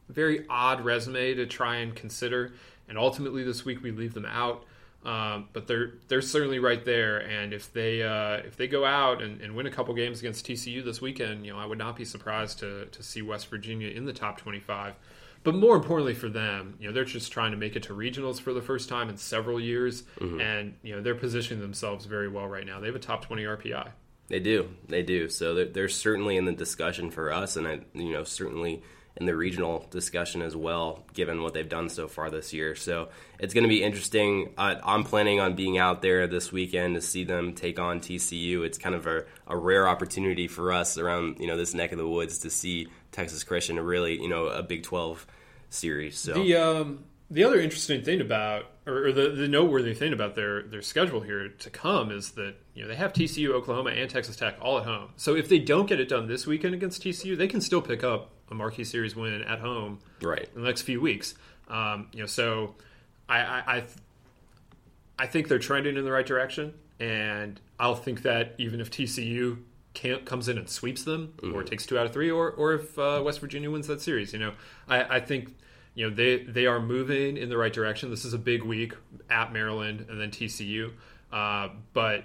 very 0.08 0.44
odd 0.48 0.84
resume 0.84 1.34
to 1.34 1.46
try 1.46 1.76
and 1.76 1.94
consider. 1.94 2.52
And 2.88 2.98
ultimately 2.98 3.42
this 3.42 3.64
week 3.64 3.82
we 3.82 3.90
leave 3.90 4.14
them 4.14 4.26
out. 4.26 4.64
Um, 5.04 5.48
but 5.52 5.66
they're 5.66 5.92
they're 6.08 6.22
certainly 6.22 6.58
right 6.58 6.82
there, 6.82 7.18
and 7.18 7.52
if 7.52 7.70
they 7.74 8.02
uh, 8.02 8.36
if 8.36 8.56
they 8.56 8.66
go 8.66 8.86
out 8.86 9.20
and, 9.20 9.38
and 9.42 9.54
win 9.54 9.66
a 9.66 9.70
couple 9.70 9.92
games 9.92 10.20
against 10.20 10.46
TCU 10.46 10.82
this 10.82 11.02
weekend, 11.02 11.44
you 11.44 11.52
know 11.52 11.58
I 11.58 11.66
would 11.66 11.76
not 11.76 11.94
be 11.94 12.06
surprised 12.06 12.60
to 12.60 12.86
to 12.86 13.02
see 13.02 13.20
West 13.20 13.48
Virginia 13.48 13.88
in 13.90 14.06
the 14.06 14.14
top 14.14 14.38
twenty 14.38 14.60
five. 14.60 14.94
But 15.42 15.56
more 15.56 15.76
importantly 15.76 16.14
for 16.14 16.30
them, 16.30 16.76
you 16.80 16.88
know 16.88 16.94
they're 16.94 17.04
just 17.04 17.30
trying 17.32 17.50
to 17.50 17.58
make 17.58 17.76
it 17.76 17.82
to 17.82 17.92
regionals 17.92 18.40
for 18.40 18.54
the 18.54 18.62
first 18.62 18.88
time 18.88 19.10
in 19.10 19.18
several 19.18 19.60
years, 19.60 20.04
and 20.40 20.74
you 20.82 20.96
know 20.96 21.02
they're 21.02 21.14
positioning 21.14 21.60
themselves 21.60 22.06
very 22.06 22.28
well 22.28 22.48
right 22.48 22.64
now. 22.64 22.80
They 22.80 22.86
have 22.86 22.96
a 22.96 22.98
top 22.98 23.26
twenty 23.26 23.42
RPI. 23.42 23.90
They 24.28 24.40
do, 24.40 24.70
they 24.88 25.02
do. 25.02 25.28
So 25.28 25.54
they're, 25.54 25.66
they're 25.66 25.88
certainly 25.90 26.38
in 26.38 26.46
the 26.46 26.52
discussion 26.52 27.10
for 27.10 27.30
us, 27.30 27.56
and 27.56 27.68
I, 27.68 27.80
you 27.92 28.14
know, 28.14 28.24
certainly 28.24 28.82
in 29.16 29.26
the 29.26 29.36
regional 29.36 29.86
discussion 29.90 30.42
as 30.42 30.56
well, 30.56 31.04
given 31.12 31.42
what 31.42 31.54
they've 31.54 31.68
done 31.68 31.88
so 31.88 32.08
far 32.08 32.30
this 32.30 32.52
year. 32.52 32.74
So 32.74 33.10
it's 33.38 33.54
going 33.54 33.62
to 33.62 33.68
be 33.68 33.82
interesting. 33.82 34.52
I, 34.58 34.76
I'm 34.82 35.04
planning 35.04 35.38
on 35.38 35.54
being 35.54 35.78
out 35.78 36.02
there 36.02 36.26
this 36.26 36.50
weekend 36.50 36.96
to 36.96 37.00
see 37.00 37.22
them 37.22 37.52
take 37.52 37.78
on 37.78 38.00
TCU. 38.00 38.64
It's 38.64 38.76
kind 38.76 38.94
of 38.94 39.06
a, 39.06 39.24
a 39.46 39.56
rare 39.56 39.86
opportunity 39.86 40.48
for 40.48 40.72
us 40.72 40.98
around 40.98 41.38
you 41.38 41.46
know 41.46 41.56
this 41.56 41.74
neck 41.74 41.92
of 41.92 41.98
the 41.98 42.08
woods 42.08 42.38
to 42.40 42.50
see 42.50 42.88
Texas 43.12 43.44
Christian 43.44 43.78
really 43.78 44.20
you 44.20 44.28
know 44.28 44.46
a 44.46 44.62
Big 44.62 44.82
12 44.82 45.26
series. 45.70 46.18
So 46.18 46.34
The 46.34 46.56
um, 46.56 47.04
the 47.30 47.44
other 47.44 47.60
interesting 47.60 48.02
thing 48.02 48.20
about, 48.20 48.66
or, 48.86 49.06
or 49.06 49.12
the, 49.12 49.30
the 49.30 49.48
noteworthy 49.48 49.94
thing 49.94 50.12
about 50.12 50.34
their 50.34 50.62
their 50.62 50.82
schedule 50.82 51.20
here 51.20 51.48
to 51.48 51.70
come 51.70 52.10
is 52.10 52.32
that 52.32 52.54
you 52.74 52.82
know 52.82 52.88
they 52.88 52.96
have 52.96 53.12
TCU, 53.12 53.50
Oklahoma, 53.50 53.90
and 53.90 54.10
Texas 54.10 54.36
Tech 54.36 54.56
all 54.60 54.78
at 54.78 54.84
home. 54.84 55.10
So 55.16 55.34
if 55.34 55.48
they 55.48 55.58
don't 55.58 55.86
get 55.86 56.00
it 56.00 56.08
done 56.08 56.26
this 56.26 56.46
weekend 56.46 56.74
against 56.74 57.02
TCU, 57.02 57.36
they 57.36 57.48
can 57.48 57.60
still 57.60 57.82
pick 57.82 58.04
up 58.04 58.30
a 58.50 58.54
marquee 58.54 58.84
series 58.84 59.16
win 59.16 59.42
at 59.42 59.58
home 59.60 60.00
right, 60.20 60.48
in 60.54 60.60
the 60.60 60.66
next 60.66 60.82
few 60.82 61.00
weeks. 61.00 61.34
Um, 61.68 62.08
you 62.12 62.20
know, 62.20 62.26
so 62.26 62.74
I, 63.28 63.38
I, 63.38 63.62
I, 63.66 63.84
I 65.18 65.26
think 65.26 65.48
they're 65.48 65.58
trending 65.58 65.96
in 65.96 66.04
the 66.04 66.12
right 66.12 66.26
direction, 66.26 66.74
and 67.00 67.58
I'll 67.78 67.94
think 67.94 68.22
that 68.22 68.54
even 68.58 68.80
if 68.80 68.90
TCU 68.90 69.58
can't 69.94 70.24
comes 70.24 70.48
in 70.48 70.58
and 70.58 70.68
sweeps 70.68 71.04
them, 71.04 71.34
or 71.54 71.62
takes 71.62 71.86
two 71.86 71.98
out 71.98 72.04
of 72.04 72.12
three, 72.12 72.30
or 72.30 72.50
or 72.50 72.74
if 72.74 72.98
uh, 72.98 73.22
West 73.24 73.40
Virginia 73.40 73.70
wins 73.70 73.86
that 73.86 74.02
series, 74.02 74.32
you 74.32 74.40
know, 74.40 74.52
I, 74.88 75.16
I 75.16 75.20
think 75.20 75.56
you 75.94 76.08
know 76.08 76.14
they 76.14 76.38
they 76.38 76.66
are 76.66 76.80
moving 76.80 77.36
in 77.36 77.48
the 77.48 77.56
right 77.56 77.72
direction. 77.72 78.10
This 78.10 78.24
is 78.24 78.34
a 78.34 78.38
big 78.38 78.62
week 78.62 78.94
at 79.30 79.52
Maryland 79.52 80.06
and 80.08 80.20
then 80.20 80.30
TCU, 80.30 80.92
uh, 81.32 81.68
but 81.92 82.24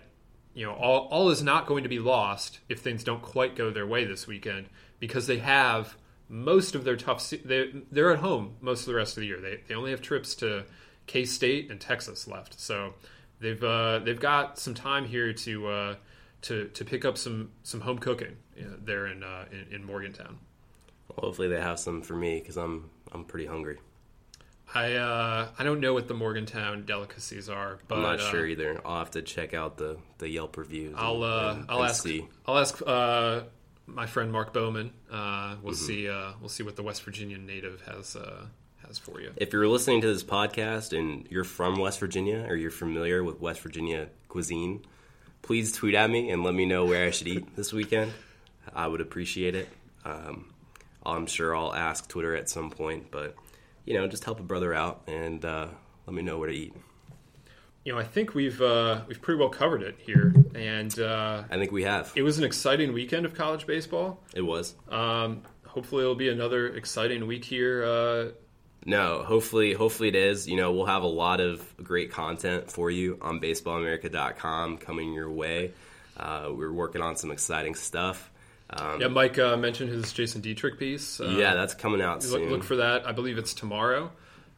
you 0.53 0.65
know 0.65 0.74
all 0.74 1.07
all 1.11 1.30
is 1.30 1.43
not 1.43 1.67
going 1.67 1.84
to 1.84 1.89
be 1.89 1.99
lost 1.99 2.59
if 2.70 2.80
things 2.82 3.03
don't 3.03 3.22
quite 3.22 3.55
go 3.55 3.72
their 3.72 3.88
way 3.88 4.05
this 4.05 4.28
weekend 4.28 4.67
because 4.99 5.28
they 5.28 5.38
have 5.38 5.95
most 6.28 6.76
of 6.76 6.84
their 6.84 6.95
tough 6.95 7.30
they 7.30 7.72
they're 7.91 8.11
at 8.11 8.20
home 8.20 8.55
most 8.61 8.82
of 8.82 8.86
the 8.88 8.95
rest 8.95 9.17
of 9.17 9.22
the 9.22 9.28
year. 9.28 9.39
They 9.39 9.61
they 9.67 9.76
only 9.76 9.91
have 9.91 10.01
trips 10.01 10.36
to 10.36 10.65
K 11.07 11.26
State 11.26 11.72
and 11.72 11.80
Texas 11.80 12.28
left, 12.28 12.59
so 12.59 12.93
they've 13.39 13.63
uh, 13.63 13.99
they've 13.99 14.20
got 14.20 14.59
some 14.59 14.74
time 14.74 15.05
here 15.05 15.34
to 15.34 15.67
uh, 15.67 15.95
to 16.41 16.67
to 16.70 16.86
pick 16.86 17.05
up 17.05 17.17
some 17.17 17.51
some 17.63 17.82
home 17.82 17.99
cooking 17.99 18.38
you 18.55 18.63
know, 18.65 18.76
there 18.84 19.07
in, 19.07 19.24
uh, 19.24 19.45
in, 19.51 19.76
in 19.76 19.84
Morgantown. 19.84 20.38
Well, 21.09 21.30
hopefully 21.30 21.47
they 21.47 21.59
have 21.59 21.80
some 21.80 22.01
for 22.01 22.15
me 22.15 22.39
because 22.39 22.57
I'm 22.57 22.89
I'm 23.12 23.26
pretty 23.26 23.45
hungry. 23.45 23.78
I 24.74 24.93
uh, 24.93 25.47
I 25.57 25.64
don't 25.64 25.80
know 25.80 25.93
what 25.93 26.07
the 26.07 26.14
Morgantown 26.14 26.86
delicacies 26.86 27.49
are, 27.49 27.80
but 27.88 27.95
I'm 27.95 28.01
not 28.03 28.20
uh, 28.20 28.30
sure 28.30 28.45
either. 28.45 28.80
I'll 28.86 28.99
have 28.99 29.12
to 29.12 29.22
check 29.24 29.53
out 29.55 29.78
the, 29.78 29.97
the 30.20 30.30
Yelp 30.30 30.57
reviews. 30.57 30.93
I'll 30.97 31.24
uh, 31.24 31.53
and- 31.55 31.66
I'll 31.70 31.80
and 31.82 31.89
ask. 31.89 32.07
I'll 32.45 32.57
ask 32.60 32.80
uh, 32.86 33.41
my 33.88 34.05
friend 34.05 34.32
Mark 34.32 34.53
Bowman. 34.53 34.91
Uh, 35.12 35.55
we'll 35.64 35.74
Mm-hmm. 35.74 35.86
see 35.86 36.07
uh, 36.07 36.34
we'll 36.39 36.49
see 36.49 36.62
what 36.64 36.76
the 36.76 36.84
West 36.84 37.01
Virginia 37.03 37.39
native 37.39 37.82
has 37.82 38.16
uh, 38.16 38.45
has 38.88 38.99
for 38.99 39.20
you. 39.20 39.32
If 39.38 39.53
you're 39.53 39.68
listening 39.68 40.01
to 40.01 40.07
this 40.14 40.24
podcast 40.24 40.95
and 40.97 41.26
you're 41.32 41.43
from 41.43 41.78
West 41.80 41.99
Virginia 41.99 42.45
or 42.47 42.55
you're 42.55 42.70
familiar 42.70 43.24
with 43.24 43.39
West 43.41 43.62
Virginia 43.62 44.07
cuisine, 44.28 44.86
please 45.41 45.72
tweet 45.72 45.95
at 45.95 46.12
me 46.12 46.30
and 46.30 46.43
let 46.43 46.53
me 46.53 46.68
know 46.68 46.86
where 46.86 47.07
I 47.07 47.10
should 47.10 47.28
eat 47.28 47.55
this 47.55 47.74
weekend. 47.74 48.12
I 48.72 48.86
would 48.86 49.01
appreciate 49.01 49.55
it. 49.55 49.68
Um, 50.05 50.53
I'm 51.05 51.25
sure 51.25 51.55
I'll 51.55 51.73
ask 51.73 52.07
Twitter 52.07 52.35
at 52.35 52.49
some 52.49 52.69
point, 52.69 53.11
but 53.11 53.35
you 53.85 53.93
know, 53.95 54.07
just 54.07 54.23
help 54.23 54.39
a 54.39 54.43
brother 54.43 54.73
out 54.73 55.01
and 55.07 55.43
uh, 55.43 55.67
let 56.05 56.13
me 56.13 56.21
know 56.21 56.37
where 56.37 56.49
to 56.49 56.55
eat. 56.55 56.73
You 57.85 57.93
know, 57.93 57.99
I 57.99 58.03
think 58.03 58.35
we've 58.35 58.61
uh, 58.61 59.01
we've 59.07 59.21
pretty 59.21 59.39
well 59.39 59.49
covered 59.49 59.81
it 59.81 59.95
here, 59.99 60.33
and 60.53 60.97
uh, 60.99 61.43
I 61.49 61.57
think 61.57 61.71
we 61.71 61.83
have. 61.83 62.11
it 62.15 62.21
was 62.23 62.37
an 62.37 62.43
exciting 62.43 62.93
weekend 62.93 63.25
of 63.25 63.33
college 63.33 63.65
baseball. 63.65 64.21
It 64.35 64.41
was. 64.41 64.75
Um, 64.89 65.43
hopefully, 65.65 66.03
it'll 66.03 66.13
be 66.15 66.29
another 66.29 66.67
exciting 66.75 67.25
week 67.25 67.45
here. 67.45 67.83
Uh, 67.83 68.25
No, 68.85 69.23
hopefully, 69.23 69.73
hopefully 69.73 70.09
it 70.09 70.15
is. 70.15 70.47
You 70.47 70.57
know, 70.57 70.71
we'll 70.73 70.85
have 70.85 71.03
a 71.03 71.07
lot 71.07 71.39
of 71.39 71.73
great 71.81 72.11
content 72.11 72.69
for 72.69 72.91
you 72.91 73.17
on 73.21 73.39
BaseballAmerica.com 73.39 74.77
coming 74.77 75.13
your 75.13 75.31
way. 75.31 75.71
Uh, 76.17 76.49
we're 76.53 76.73
working 76.73 77.01
on 77.01 77.15
some 77.15 77.31
exciting 77.31 77.75
stuff. 77.75 78.29
Um, 78.72 79.01
yeah, 79.01 79.07
Mike 79.07 79.39
uh, 79.39 79.57
mentioned 79.57 79.89
his 79.89 80.13
Jason 80.13 80.41
Dietrich 80.41 80.78
piece. 80.78 81.20
Uh, 81.20 81.36
yeah, 81.38 81.55
that's 81.55 81.74
coming 81.74 82.01
out 82.01 82.24
look, 82.24 82.41
soon. 82.41 82.49
look 82.49 82.63
for 82.63 82.78
that. 82.78 83.07
I 83.07 83.11
believe 83.11 83.38
it's 83.38 83.53
tomorrow. 83.53 84.11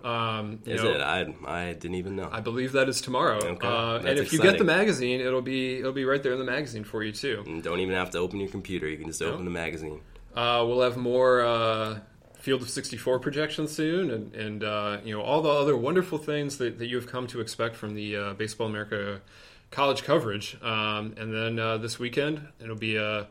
Um, 0.04 0.60
you 0.66 0.74
Is 0.74 0.84
know, 0.84 0.92
it? 0.94 1.02
I 1.02 1.34
I 1.46 1.74
didn't 1.74 1.96
even 1.96 2.16
know. 2.16 2.28
I 2.32 2.42
believe 2.42 2.72
that 2.72 2.90
is 2.90 3.02
tomorrow. 3.02 3.38
Okay, 3.38 3.68
Uh, 3.68 3.98
and 4.00 4.18
if 4.18 4.34
you 4.34 4.42
get 4.42 4.58
the 4.58 4.64
magazine, 4.64 5.22
it'll 5.22 5.44
be 5.44 5.78
it'll 5.78 5.94
be 5.94 6.06
right 6.06 6.22
there 6.24 6.34
in 6.34 6.40
the 6.40 6.46
magazine 6.46 6.84
for 6.84 7.04
you 7.04 7.12
too. 7.12 7.44
And 7.46 7.62
don't 7.62 7.80
even 7.80 7.94
have 7.94 8.10
to 8.12 8.18
open 8.18 8.40
your 8.40 8.50
computer. 8.50 8.88
You 8.88 8.98
can 8.98 9.08
just 9.08 9.22
open 9.22 9.46
the 9.46 9.52
magazine. 9.52 10.02
Uh, 10.36 10.64
we'll 10.68 10.82
have 10.82 10.98
more 10.98 11.42
uh, 11.42 12.00
Field 12.36 12.64
of 12.64 12.70
64 12.72 13.20
projections 13.20 13.72
soon, 13.72 14.10
and, 14.10 14.34
and 14.34 14.64
uh, 14.64 14.98
you 15.06 15.16
know 15.16 15.22
all 15.22 15.44
the 15.44 15.50
other 15.50 15.78
wonderful 15.78 16.18
things 16.18 16.58
that, 16.58 16.80
that 16.80 16.88
you 16.88 16.96
have 16.96 17.06
come 17.06 17.28
to 17.28 17.40
expect 17.40 17.76
from 17.76 17.94
the 17.94 18.16
uh, 18.16 18.34
Baseball 18.34 18.66
America 18.66 19.22
college 19.70 20.04
coverage. 20.04 20.58
Um, 20.64 21.14
and 21.18 21.32
then 21.32 21.60
uh, 21.60 21.78
this 21.78 22.00
weekend, 22.00 22.42
it'll 22.60 22.76
be 22.76 22.98
uh, 22.98 23.26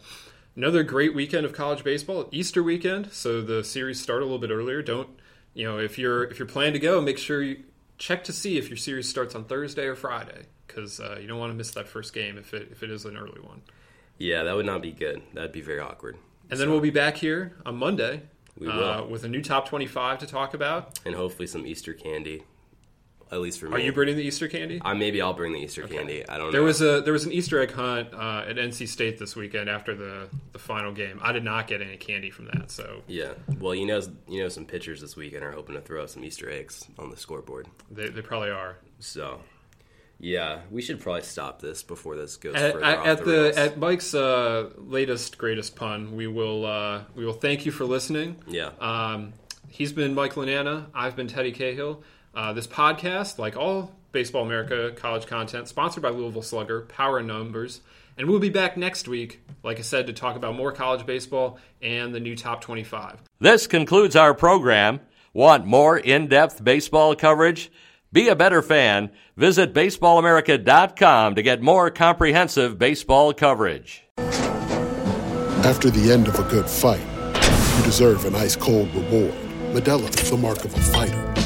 another 0.57 0.83
great 0.83 1.15
weekend 1.15 1.45
of 1.47 1.53
college 1.53 1.85
baseball, 1.85 2.29
Easter 2.33 2.63
weekend. 2.63 3.13
So 3.13 3.43
the 3.43 3.65
series 3.65 4.01
start 4.01 4.23
a 4.23 4.25
little 4.25 4.39
bit 4.39 4.51
earlier. 4.51 4.83
Don't 4.83 5.09
you 5.55 5.67
know 5.67 5.79
if 5.79 5.99
you're 5.99 6.25
if 6.25 6.39
you're 6.39 6.49
planning 6.49 6.75
to 6.75 6.79
go, 6.79 7.01
make 7.01 7.19
sure 7.19 7.43
you 7.43 7.65
check 7.99 8.25
to 8.25 8.33
see 8.33 8.59
if 8.59 8.69
your 8.69 8.77
series 8.77 9.09
starts 9.09 9.35
on 9.35 9.45
Thursday 9.45 9.87
or 9.87 9.95
Friday 9.95 10.47
because 10.67 11.01
uh, 11.01 11.19
you 11.21 11.27
don't 11.27 11.39
want 11.39 11.51
to 11.51 11.57
miss 11.57 11.71
that 11.73 11.89
first 11.89 12.13
game 12.13 12.39
if 12.39 12.55
it 12.55 12.69
if 12.71 12.83
it 12.83 12.91
is 12.91 13.05
an 13.05 13.17
early 13.17 13.41
one. 13.41 13.63
Yeah, 14.19 14.43
that 14.43 14.55
would 14.55 14.67
not 14.67 14.83
be 14.83 14.93
good. 14.93 15.23
That'd 15.33 15.53
be 15.53 15.63
very 15.63 15.81
awkward. 15.81 16.17
And 16.51 16.59
then 16.59 16.71
we'll 16.71 16.81
be 16.81 16.91
back 16.91 17.17
here 17.17 17.53
on 17.65 17.77
Monday 17.77 18.23
We 18.59 18.69
uh, 18.69 19.05
with 19.05 19.25
a 19.25 19.29
new 19.29 19.41
top 19.41 19.69
25 19.69 20.19
to 20.19 20.27
talk 20.27 20.53
about. 20.53 20.99
And 21.07 21.15
hopefully 21.15 21.47
some 21.47 21.67
Easter 21.67 21.95
candy. 21.95 22.43
At 23.33 23.41
least 23.41 23.61
for 23.61 23.67
me. 23.69 23.77
Are 23.77 23.79
you 23.79 23.93
bringing 23.93 24.17
the 24.17 24.25
Easter 24.25 24.49
candy? 24.49 24.81
I 24.85 24.95
maybe 24.95 25.23
I'll 25.23 25.33
bring 25.35 25.53
the 25.53 25.61
Easter 25.61 25.87
candy. 25.87 26.29
I 26.29 26.37
don't 26.37 26.51
There 26.51 26.61
know. 26.63 26.67
was 26.67 26.81
a 26.83 27.01
there 27.01 27.13
was 27.13 27.25
an 27.27 27.33
Easter 27.33 27.61
egg 27.61 27.71
hunt 27.71 28.13
uh, 28.13 28.45
at 28.49 28.57
NC 28.57 28.89
State 28.89 29.19
this 29.19 29.37
weekend 29.37 29.71
after 29.71 29.95
the, 29.95 30.29
the 30.53 30.59
final 30.59 30.91
game. 30.93 31.21
I 31.23 31.31
did 31.33 31.45
not 31.45 31.69
get 31.69 31.81
any 31.81 31.97
candy 31.97 32.31
from 32.31 32.47
that, 32.47 32.71
so 32.73 33.03
Yeah. 33.07 33.35
Well, 33.61 33.75
you 33.75 33.87
know, 33.87 34.01
you 34.27 34.43
know, 34.43 34.49
some 34.49 34.65
pitchers 34.65 35.01
this 35.01 35.15
weekend 35.15 35.45
are 35.45 35.53
hoping 35.53 35.77
to 35.77 35.81
throw 35.81 36.03
out 36.03 36.11
some 36.11 36.25
Easter 36.25 36.51
eggs 36.51 36.85
on 36.99 37.11
the 37.11 37.17
scoreboard. 37.17 37.69
they, 37.91 38.09
they 38.09 38.21
probably 38.23 38.51
are. 38.51 38.79
So, 38.99 39.41
yeah, 40.19 40.61
we 40.71 40.83
should 40.83 41.01
probably 41.01 41.23
stop 41.23 41.61
this 41.63 41.83
before 41.85 42.17
this 42.17 42.37
goes 42.37 42.55
At, 42.57 42.73
further 42.75 42.85
at 42.85 43.19
the, 43.19 43.25
the 43.25 43.59
at 43.59 43.79
Mike's 43.79 44.13
uh, 44.13 44.71
latest 44.77 45.39
greatest 45.39 45.77
pun, 45.77 46.17
we 46.17 46.27
will 46.27 46.67
uh, 46.67 47.03
we 47.15 47.25
will 47.25 47.33
thank 47.33 47.65
you 47.65 47.71
for 47.73 47.85
listening. 47.85 48.37
yeah. 48.49 48.71
Um, 48.81 49.35
he's 49.69 49.93
been 49.93 50.15
Mike 50.15 50.35
Lananna. 50.35 50.87
I've 50.95 51.15
been 51.15 51.29
Teddy 51.29 51.53
Cahill. 51.53 52.03
Uh, 52.35 52.53
this 52.53 52.67
podcast, 52.67 53.39
like 53.39 53.57
all 53.57 53.93
Baseball 54.13 54.45
America 54.45 54.93
college 54.97 55.27
content, 55.27 55.69
sponsored 55.69 56.03
by 56.03 56.11
Louisville 56.11 56.43
Slugger, 56.43 56.83
Power 56.83 57.21
in 57.21 57.27
Numbers. 57.27 57.81
And 58.17 58.29
we'll 58.29 58.39
be 58.41 58.51
back 58.51 58.77
next 58.77 59.09
week, 59.09 59.41
like 59.63 59.79
I 59.79 59.83
said, 59.83 60.07
to 60.09 60.13
talk 60.13 60.37
about 60.37 60.55
more 60.55 60.73
college 60.73 61.07
baseball 61.07 61.59
and 61.81 62.15
the 62.15 62.21
new 62.21 62.37
top 62.37 62.61
25. 62.61 63.23
This 63.39 63.67
concludes 63.67 64.15
our 64.17 64.35
program. 64.35 65.01
Want 65.33 65.65
more 65.65 65.97
in 65.97 66.27
depth 66.27 66.63
baseball 66.63 67.15
coverage? 67.15 67.71
Be 68.13 68.29
a 68.29 68.35
better 68.35 68.63
fan. 68.63 69.11
Visit 69.37 69.73
BaseballAmerica.com 69.73 71.37
to 71.37 71.43
get 71.43 71.63
more 71.63 71.91
comprehensive 71.91 72.79
baseball 72.79 73.33
coverage. 73.33 74.05
After 74.19 75.91
the 75.91 76.13
end 76.13 76.27
of 76.27 76.39
a 76.39 76.43
good 76.51 76.69
fight, 76.69 77.01
you 77.79 77.85
deserve 77.85 78.25
an 78.25 78.35
ice 78.35 78.57
cold 78.57 78.93
reward. 78.95 79.35
Modelo 79.73 80.09
is 80.21 80.31
the 80.31 80.37
mark 80.37 80.65
of 80.65 80.75
a 80.75 80.81
fighter. 80.81 81.30